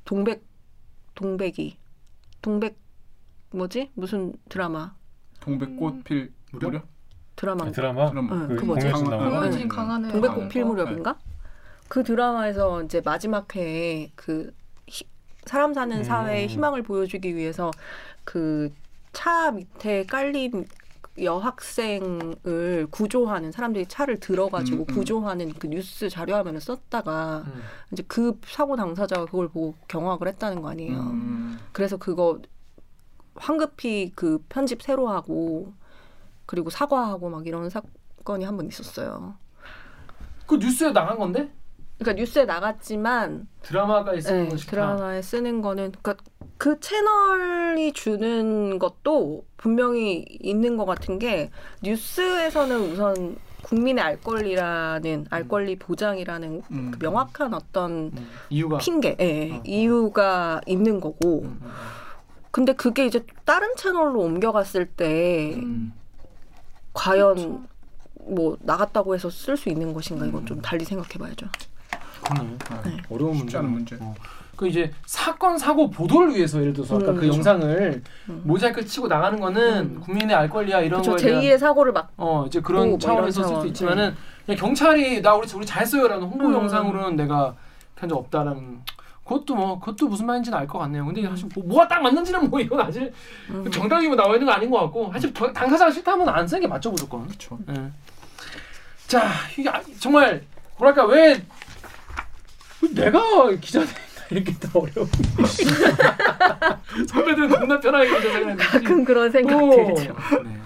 동백 0.05 0.43
동백이 1.15 1.77
동백 2.41 2.77
뭐지 3.51 3.91
무슨 3.95 4.33
드라마 4.49 4.93
동백꽃 5.39 6.03
필 6.03 6.31
무렵? 6.51 6.67
무렵? 6.71 6.85
드라마 7.35 7.65
그 7.65 7.71
드라마 7.71 8.11
응, 8.11 8.47
그그 8.49 8.65
뭐지? 8.65 8.89
강하늘 9.67 10.11
동백꽃 10.11 10.39
네. 10.43 10.47
필 10.49 10.65
무렵인가? 10.65 11.17
그 11.87 12.03
드라마에서 12.03 12.83
이제 12.83 13.01
마지막 13.03 13.53
회에 13.55 14.11
그 14.15 14.53
히- 14.87 15.05
사람 15.45 15.73
사는 15.73 15.95
음. 15.97 16.03
사회의 16.03 16.47
희망을 16.47 16.83
보여주기 16.83 17.35
위해서 17.35 17.71
그 18.23 18.69
차 19.13 19.49
밑에 19.51 20.05
깔린 20.05 20.67
여학생을 21.21 22.87
구조하는 22.91 23.51
사람들이 23.51 23.87
차를 23.87 24.19
들어가지고 24.19 24.83
음, 24.83 24.85
음. 24.89 24.95
구조하는 24.95 25.53
그 25.53 25.67
뉴스 25.67 26.09
자료화면을 26.09 26.61
썼다가 26.61 27.43
음. 27.47 27.61
이제 27.91 28.03
그 28.07 28.39
사고 28.45 28.75
당사자가 28.75 29.25
그걸 29.25 29.47
보고 29.47 29.75
경악을 29.87 30.27
했다는 30.27 30.61
거 30.61 30.69
아니에요. 30.69 30.99
음. 30.99 31.59
그래서 31.71 31.97
그거 31.97 32.39
황급히 33.35 34.11
그 34.15 34.43
편집 34.49 34.81
새로 34.81 35.09
하고 35.09 35.73
그리고 36.45 36.69
사과하고 36.69 37.29
막 37.29 37.45
이런 37.45 37.69
사건이 37.69 38.45
한 38.45 38.55
번 38.57 38.67
있었어요. 38.67 39.35
그 40.47 40.55
뉴스에 40.55 40.91
나간 40.93 41.17
건데 41.19 41.51
그러니까 41.97 42.21
뉴스에 42.21 42.45
나갔지만 42.45 43.47
드라마가 43.63 44.19
쓰는 44.19 44.49
네. 44.49 44.55
드라마에 44.55 45.21
쓰는 45.21 45.61
거는 45.61 45.93
그러니까 46.01 46.23
그 46.57 46.79
채널이 46.79 47.93
주는 47.93 48.79
것도 48.79 49.45
분명히 49.57 50.25
있는 50.39 50.77
것 50.77 50.85
같은 50.85 51.19
게 51.19 51.49
뉴스에서는 51.81 52.79
우선 52.91 53.37
국민의 53.63 54.03
알 54.03 54.21
권리라는 54.21 55.25
알 55.29 55.47
권리 55.47 55.77
보장이라는 55.77 56.61
음. 56.71 56.91
그 56.91 56.99
명확한 57.03 57.53
어떤 57.53 58.11
음. 58.15 58.27
이유가 58.49 58.77
핑계, 58.77 59.15
예, 59.19 59.51
어. 59.53 59.63
이유가 59.65 60.61
있는 60.65 61.01
거고. 61.01 61.41
음, 61.41 61.59
음, 61.61 61.71
근데 62.51 62.73
그게 62.73 63.05
이제 63.05 63.23
다른 63.45 63.75
채널로 63.75 64.21
옮겨갔을 64.21 64.85
때 64.85 65.53
음. 65.55 65.93
과연 66.93 67.67
뭐 68.21 68.57
나갔다고 68.61 69.15
해서 69.15 69.29
쓸 69.29 69.57
수 69.57 69.69
있는 69.69 69.93
것인가 69.93 70.25
이건 70.25 70.45
좀 70.45 70.61
달리 70.61 70.85
생각해봐야죠. 70.85 71.47
그러네. 72.23 72.57
아, 72.69 72.81
네. 72.83 72.97
어려운 73.09 73.33
쉽지 73.33 73.43
문제. 73.43 73.57
않은 73.57 73.69
문제. 73.71 73.97
어. 73.99 74.13
그 74.55 74.67
이제 74.67 74.91
사건 75.05 75.57
사고 75.57 75.89
보도를 75.91 76.33
위해서 76.35 76.59
예를 76.59 76.73
들어서 76.73 76.95
아까 76.95 77.09
음, 77.11 77.13
그 77.15 77.19
그렇죠. 77.21 77.35
영상을 77.35 78.01
음. 78.29 78.41
모자이크 78.43 78.83
치고 78.85 79.07
나가는 79.07 79.39
거는 79.39 79.95
음. 79.97 80.01
국민의 80.01 80.35
알 80.35 80.49
권리야 80.49 80.81
이런 80.81 81.01
그렇죠. 81.03 81.11
거에 81.23 81.29
대한 81.29 81.43
제2의 81.43 81.57
사고를 81.59 81.93
막 81.93 82.09
어 82.17 82.45
이제 82.47 82.59
뭐 82.59 82.67
그런 82.67 82.87
이런 82.87 82.99
차원에서 82.99 83.31
쓸수 83.41 83.49
차원, 83.53 83.67
있지만은 83.67 84.15
그냥 84.45 84.59
경찰이 84.59 85.21
나 85.21 85.35
우리 85.35 85.47
우리 85.53 85.63
잘했어요라는 85.65 86.23
홍보 86.27 86.47
음. 86.47 86.53
영상으로는 86.53 87.15
내가 87.15 87.55
한 87.95 88.09
적 88.09 88.17
없다라는 88.17 88.79
그것도 89.23 89.53
뭐 89.55 89.79
그것도 89.79 90.07
무슨 90.07 90.25
말인지는 90.25 90.57
알 90.57 90.67
것 90.67 90.79
같네요. 90.79 91.05
근데 91.05 91.21
사실 91.21 91.47
뭐, 91.53 91.63
뭐가 91.65 91.87
딱 91.87 92.01
맞는지는 92.01 92.49
뭐 92.49 92.59
이건 92.59 92.79
아직 92.79 93.11
음. 93.49 93.69
정답이 93.69 94.07
뭐 94.07 94.15
나와 94.15 94.33
있는 94.33 94.45
거 94.47 94.53
아닌 94.53 94.71
것 94.71 94.79
같고 94.79 95.11
사실 95.13 95.31
더- 95.33 95.51
당사자가 95.53 95.91
싫다면 95.91 96.27
안 96.29 96.47
쓰는 96.47 96.61
게 96.61 96.67
맞죠 96.67 96.89
무조건. 96.89 97.27
그렇죠. 97.27 97.59
예. 97.69 97.91
자 99.07 99.21
이게 99.57 99.69
아- 99.69 99.81
정말 99.99 100.41
뭐랄까 100.77 101.05
왜, 101.05 101.33
왜 101.33 101.41
내가 102.93 103.49
기자 103.61 103.83
이렇게 104.29 104.53
더 104.59 104.79
어려워. 104.79 105.07
선배들은 107.07 107.49
겁나 107.49 107.79
편하게 107.79 108.07
기자 108.07 108.21
생각했는데. 108.21 108.63
가끔 108.63 109.05
그런 109.05 109.31
생각 109.31 109.61
오. 109.61 109.95
들죠. 109.95 110.15
네. 110.43 110.57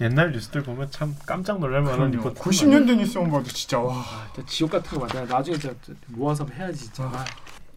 옛날 0.00 0.32
뉴스들 0.32 0.62
보면 0.62 0.90
참 0.90 1.14
깜짝 1.26 1.58
놀랄 1.58 1.82
만한 1.82 2.10
그럼요. 2.10 2.28
리포트 2.28 2.40
90년대 2.40 2.96
뉴스만 2.96 3.30
봐도 3.30 3.44
진짜 3.44 3.78
와. 3.80 3.94
아, 3.96 4.28
진짜 4.34 4.48
지옥 4.48 4.70
같은 4.70 4.98
거 4.98 5.06
맞아. 5.06 5.24
나중에 5.24 5.58
진짜 5.58 5.74
모아서 6.06 6.46
해야지 6.54 6.84
진짜. 6.84 7.04
아. 7.04 7.24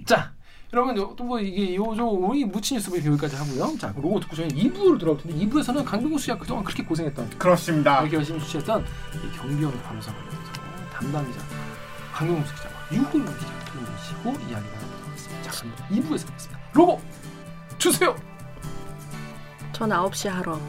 자 0.05 0.31
여러분 0.73 0.95
또 1.15 1.26
뭐 1.26 1.39
이게 1.39 1.75
요저 1.75 2.03
우리 2.05 2.45
무친 2.45 2.77
뉴스 2.77 2.91
브리핑 2.91 3.11
여기까지 3.13 3.35
하고요. 3.35 3.77
자 3.79 3.91
로고 3.95 4.19
듣고 4.19 4.35
저희 4.35 4.47
2부로 4.49 4.99
돌아올 4.99 5.17
텐데 5.17 5.37
2부에서는 5.45 5.83
강병호 5.83 6.17
씨가 6.17 6.37
그동안 6.37 6.63
그렇게 6.63 6.83
고생했던 6.83 7.39
그렇습니다. 7.39 8.01
이렇게 8.01 8.17
열심히 8.17 8.39
이 8.39 9.37
경비원 9.37 9.81
간호사 9.83 10.13
관련해서 10.13 10.51
담당 10.93 11.25
기자 11.27 11.39
기자 12.91 13.09
두분 13.09 13.85
모시고 13.91 14.49
이야기 14.49 14.65
나눠보도록 14.65 15.07
하겠습니다. 15.09 15.51
자 15.51 15.61
그럼 15.61 15.75
2부에서 15.91 16.27
뵙겠습니다. 16.27 16.59
로고 16.73 17.01
주세요. 17.77 18.15
전 19.73 19.89
9시 19.89 20.29
하러. 20.29 20.59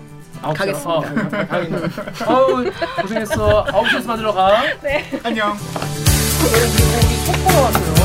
아홉 0.43 0.55
시 0.57 0.59
가겠습니다. 0.59 0.91
어, 0.91 1.01
가- 1.31 1.47
가야겠네. 1.47 1.89
아우 2.27 2.65
고생했어. 3.03 3.65
9시에서 3.67 4.07
만들러 4.07 4.33
가. 4.33 4.63
안녕. 5.25 5.57
저희 5.57 6.71
지금 6.71 6.89
우리 6.95 7.17
속보가 7.27 7.61
왔어요. 7.61 8.02